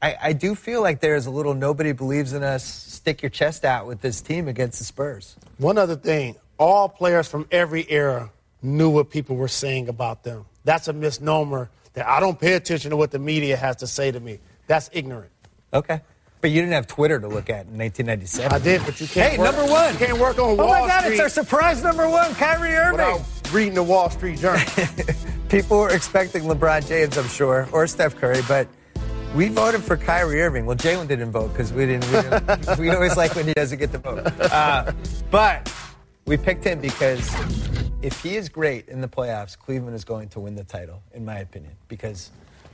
I, 0.02 0.16
I 0.22 0.32
do 0.32 0.54
feel 0.54 0.80
like 0.80 1.00
there 1.00 1.14
is 1.14 1.26
a 1.26 1.30
little 1.30 1.52
nobody 1.52 1.92
believes 1.92 2.32
in 2.32 2.42
us, 2.42 2.64
stick 2.64 3.20
your 3.20 3.28
chest 3.28 3.66
out 3.66 3.86
with 3.86 4.00
this 4.00 4.22
team 4.22 4.48
against 4.48 4.78
the 4.78 4.84
Spurs. 4.84 5.36
One 5.58 5.76
other 5.76 5.96
thing 5.96 6.36
all 6.58 6.88
players 6.88 7.26
from 7.26 7.46
every 7.50 7.90
era 7.90 8.30
knew 8.62 8.90
what 8.90 9.10
people 9.10 9.36
were 9.36 9.48
saying 9.48 9.88
about 9.88 10.24
them. 10.24 10.44
That's 10.64 10.88
a 10.88 10.92
misnomer 10.92 11.70
that 11.94 12.06
I 12.06 12.20
don't 12.20 12.38
pay 12.38 12.52
attention 12.52 12.90
to 12.90 12.96
what 12.96 13.10
the 13.10 13.18
media 13.18 13.56
has 13.56 13.76
to 13.76 13.86
say 13.86 14.10
to 14.10 14.20
me. 14.20 14.38
That's 14.66 14.90
ignorant. 14.92 15.32
Okay. 15.72 16.02
But 16.40 16.50
you 16.50 16.60
didn't 16.60 16.72
have 16.72 16.86
Twitter 16.86 17.20
to 17.20 17.28
look 17.28 17.50
at 17.50 17.66
in 17.66 17.76
1997. 17.76 18.52
I 18.52 18.58
did, 18.58 18.82
but 18.86 18.98
you 19.00 19.06
can't. 19.06 19.32
Hey, 19.32 19.38
work, 19.38 19.54
number 19.54 19.70
one. 19.70 19.92
You 19.92 19.98
can't 19.98 20.18
work 20.18 20.38
on 20.38 20.56
Wall 20.56 20.56
Street. 20.56 20.64
Oh 20.64 20.68
my 20.68 20.88
God, 20.88 21.00
Street 21.00 21.12
it's 21.12 21.20
our 21.20 21.28
surprise 21.28 21.82
number 21.82 22.08
one, 22.08 22.34
Kyrie 22.34 22.74
Irving. 22.74 22.92
without 22.92 23.52
reading 23.52 23.74
the 23.74 23.82
Wall 23.82 24.08
Street 24.08 24.38
Journal. 24.38 24.64
People 25.50 25.78
were 25.78 25.90
expecting 25.90 26.44
LeBron 26.44 26.88
James, 26.88 27.18
I'm 27.18 27.28
sure, 27.28 27.68
or 27.72 27.86
Steph 27.86 28.16
Curry, 28.16 28.40
but 28.48 28.68
we 29.34 29.48
voted 29.48 29.82
for 29.82 29.96
Kyrie 29.96 30.40
Irving. 30.40 30.64
Well, 30.64 30.76
Jalen 30.76 31.08
didn't 31.08 31.30
vote 31.32 31.48
because 31.48 31.72
we 31.72 31.86
didn't. 31.86 32.06
We, 32.06 32.22
didn't, 32.22 32.78
we 32.78 32.90
always 32.90 33.16
like 33.16 33.34
when 33.34 33.46
he 33.46 33.52
doesn't 33.52 33.78
get 33.78 33.92
the 33.92 33.98
vote. 33.98 34.26
Uh, 34.40 34.92
but 35.30 35.72
we 36.24 36.36
picked 36.36 36.64
him 36.64 36.80
because 36.80 37.34
if 38.02 38.22
he 38.22 38.36
is 38.36 38.48
great 38.48 38.88
in 38.88 39.00
the 39.00 39.08
playoffs, 39.08 39.58
Cleveland 39.58 39.94
is 39.94 40.04
going 40.04 40.28
to 40.30 40.40
win 40.40 40.54
the 40.54 40.64
title, 40.64 41.02
in 41.12 41.24
my 41.24 41.38
opinion. 41.38 41.74
Because 41.88 42.30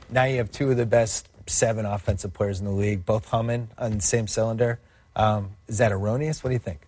now 0.09 0.23
you 0.23 0.37
have 0.37 0.51
two 0.51 0.71
of 0.71 0.77
the 0.77 0.85
best 0.85 1.27
seven 1.49 1.85
offensive 1.85 2.33
players 2.33 2.59
in 2.59 2.65
the 2.65 2.71
league, 2.71 3.05
both 3.05 3.29
humming 3.29 3.69
on 3.77 3.91
the 3.91 4.01
same 4.01 4.27
cylinder. 4.27 4.79
Um, 5.15 5.51
is 5.67 5.79
that 5.79 5.91
erroneous? 5.91 6.43
What 6.43 6.49
do 6.49 6.53
you 6.53 6.59
think? 6.59 6.81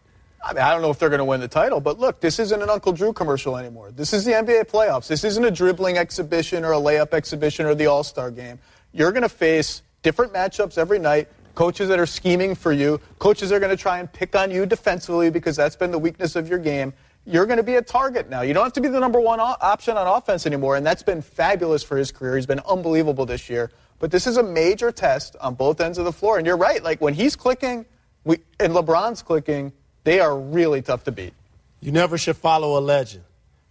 I 0.45 0.53
mean, 0.53 0.64
I 0.64 0.72
don't 0.72 0.82
know 0.82 0.89
if 0.89 0.99
they're 0.99 1.10
going 1.10 1.20
to 1.20 1.26
win 1.26 1.41
the 1.41 1.47
title, 1.47 1.82
but 1.82 1.99
look, 1.99 2.22
this 2.22 2.39
isn't 2.39 2.62
an 2.62 2.70
Uncle 2.70 2.93
Drew 2.93 3.12
commercial 3.12 3.57
anymore. 3.57 3.91
This 3.91 4.14
is 4.14 4.24
the 4.24 4.32
NBA 4.32 4.66
playoffs. 4.66 5.07
This 5.07 5.24
isn't 5.24 5.43
a 5.43 5.51
dribbling 5.51 5.97
exhibition 5.97 6.64
or 6.64 6.74
a 6.74 6.78
layup 6.78 7.14
exhibition 7.14 7.66
or 7.66 7.76
the 7.76 7.88
All 7.88 8.03
Star 8.03 8.32
game. 8.32 8.60
You're 8.93 9.12
going 9.12 9.24
to 9.24 9.30
face 9.30 9.82
different 10.01 10.34
matchups 10.34 10.78
every 10.78 10.99
night. 10.99 11.28
Coaches 11.55 11.89
that 11.89 11.99
are 11.99 12.05
scheming 12.05 12.55
for 12.55 12.72
you, 12.72 13.01
coaches 13.18 13.49
that 13.49 13.55
are 13.55 13.60
going 13.60 13.76
to 13.76 13.82
try 13.82 13.99
and 13.99 14.12
pick 14.12 14.34
on 14.34 14.49
you 14.49 14.66
defensively 14.66 15.30
because 15.30 15.57
that's 15.57 15.76
been 15.76 15.91
the 15.91 15.99
weakness 15.99 16.38
of 16.38 16.47
your 16.47 16.60
game. 16.60 16.93
You're 17.26 17.45
going 17.45 17.57
to 17.57 17.64
be 17.64 17.76
a 17.76 17.82
target 17.82 18.30
now. 18.30 18.41
You 18.41 18.53
don't 18.53 18.64
have 18.64 18.74
to 18.74 18.82
be 18.82 18.88
the 18.88 18.99
number 18.99 19.20
one 19.20 19.39
option 19.41 19.97
on 19.97 20.07
offense 20.07 20.45
anymore, 20.45 20.78
and 20.78 20.86
that's 20.86 21.03
been 21.03 21.22
fabulous 21.22 21.84
for 21.84 21.97
his 21.97 22.12
career. 22.14 22.38
He's 22.38 22.45
been 22.45 22.62
unbelievable 22.62 23.26
this 23.26 23.49
year. 23.49 23.72
But 24.00 24.12
this 24.12 24.26
is 24.26 24.38
a 24.38 24.43
major 24.43 24.91
test 24.91 25.36
on 25.41 25.56
both 25.56 25.82
ends 25.82 25.97
of 25.97 26.06
the 26.06 26.14
floor. 26.14 26.38
And 26.38 26.47
you're 26.47 26.58
right. 26.58 26.82
Like 26.84 27.02
when 27.02 27.14
he's 27.14 27.36
clicking 27.36 27.86
we, 28.24 28.38
and 28.60 28.74
LeBron's 28.74 29.22
clicking, 29.22 29.74
they 30.04 30.20
are 30.20 30.38
really 30.38 30.82
tough 30.82 31.04
to 31.06 31.12
beat. 31.12 31.34
You 31.82 31.91
never 31.91 32.18
should 32.18 32.38
follow 32.38 32.78
a 32.78 32.82
legend. 32.82 33.24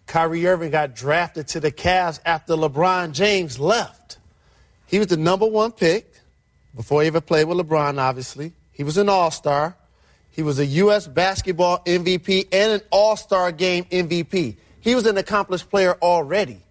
Kyrie 0.06 0.46
Irving 0.46 0.70
got 0.70 0.94
drafted 0.94 1.48
to 1.48 1.60
the 1.60 1.70
Cavs 1.70 2.20
after 2.24 2.54
LeBron 2.54 3.12
James 3.12 3.58
left. 3.58 4.18
He 4.86 4.98
was 4.98 5.08
the 5.08 5.18
number 5.18 5.46
one 5.46 5.72
pick 5.72 6.14
before 6.74 7.02
he 7.02 7.08
ever 7.08 7.20
played 7.20 7.44
with 7.44 7.58
LeBron, 7.58 7.98
obviously. 7.98 8.52
He 8.72 8.82
was 8.82 8.96
an 8.96 9.08
all 9.08 9.30
star. 9.30 9.76
He 10.30 10.42
was 10.42 10.58
a 10.58 10.66
U.S. 10.66 11.06
basketball 11.06 11.80
MVP 11.84 12.48
and 12.52 12.72
an 12.72 12.80
all 12.90 13.16
star 13.16 13.52
game 13.52 13.84
MVP. 13.84 14.56
He 14.80 14.94
was 14.94 15.04
an 15.04 15.18
accomplished 15.18 15.68
player 15.68 15.98
already. 16.00 16.62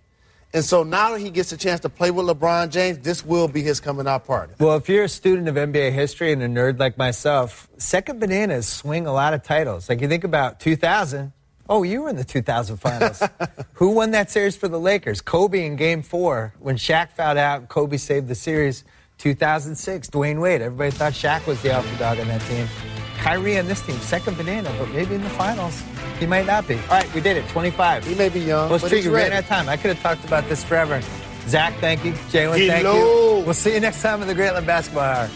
And 0.57 0.65
so 0.65 0.81
now 0.81 1.11
that 1.11 1.19
he 1.19 1.29
gets 1.29 1.51
a 1.51 1.57
chance 1.57 1.81
to 1.81 1.89
play 1.89 2.09
with 2.09 2.25
LeBron 2.25 2.71
James, 2.71 2.97
this 2.97 3.23
will 3.23 3.47
be 3.47 3.61
his 3.61 3.79
coming 3.79 4.07
out 4.07 4.25
party. 4.25 4.55
Well, 4.59 4.75
if 4.75 4.89
you're 4.89 5.03
a 5.03 5.09
student 5.09 5.47
of 5.47 5.53
NBA 5.53 5.91
history 5.91 6.33
and 6.33 6.41
a 6.41 6.47
nerd 6.47 6.79
like 6.79 6.97
myself, 6.97 7.69
second 7.77 8.19
bananas 8.19 8.67
swing 8.67 9.05
a 9.05 9.13
lot 9.13 9.35
of 9.35 9.43
titles. 9.43 9.87
Like 9.87 10.01
you 10.01 10.07
think 10.07 10.23
about 10.23 10.59
2000. 10.59 11.31
Oh, 11.69 11.83
you 11.83 12.01
were 12.01 12.09
in 12.09 12.15
the 12.15 12.23
2000 12.23 12.77
finals. 12.77 13.21
Who 13.73 13.91
won 13.91 14.09
that 14.11 14.31
series 14.31 14.55
for 14.55 14.67
the 14.67 14.79
Lakers? 14.79 15.21
Kobe 15.21 15.63
in 15.63 15.75
game 15.75 16.01
four 16.01 16.55
when 16.57 16.75
Shaq 16.75 17.11
fouled 17.11 17.37
out. 17.37 17.69
Kobe 17.69 17.97
saved 17.97 18.27
the 18.27 18.33
series. 18.33 18.83
2006, 19.19 20.09
Dwyane 20.09 20.41
Wade. 20.41 20.63
Everybody 20.63 20.89
thought 20.89 21.13
Shaq 21.13 21.45
was 21.45 21.61
the 21.61 21.71
alpha 21.71 21.99
dog 21.99 22.19
on 22.19 22.29
that 22.29 22.41
team. 22.41 22.67
Kyrie 23.19 23.59
on 23.59 23.67
this 23.67 23.83
team, 23.83 23.99
second 23.99 24.37
banana, 24.37 24.73
but 24.79 24.89
maybe 24.89 25.13
in 25.13 25.21
the 25.21 25.29
finals. 25.29 25.83
He 26.19 26.25
might 26.25 26.45
not 26.47 26.67
be. 26.67 26.75
All 26.75 26.81
right, 26.97 27.13
we 27.13 27.21
did 27.21 27.37
it. 27.37 27.47
25. 27.49 28.05
He 28.05 28.15
may 28.15 28.29
be 28.29 28.39
young, 28.39 28.65
Well, 28.69 28.75
it's 28.75 28.83
but 28.83 28.89
true. 28.89 28.97
he's 28.97 29.07
We 29.07 29.13
ran 29.13 29.31
out 29.33 29.39
of 29.43 29.47
time. 29.47 29.69
I 29.69 29.77
could 29.77 29.95
have 29.95 30.01
talked 30.01 30.25
about 30.25 30.47
this 30.49 30.63
forever. 30.63 31.01
Zach, 31.47 31.73
thank 31.79 32.03
you. 32.03 32.11
Jalen, 32.31 32.67
thank 32.67 32.83
you. 32.83 33.43
We'll 33.45 33.53
see 33.53 33.73
you 33.73 33.79
next 33.79 34.01
time 34.01 34.21
in 34.21 34.27
the 34.27 34.35
Grantland 34.35 34.65
Basketball 34.65 35.03
Hour. 35.03 35.29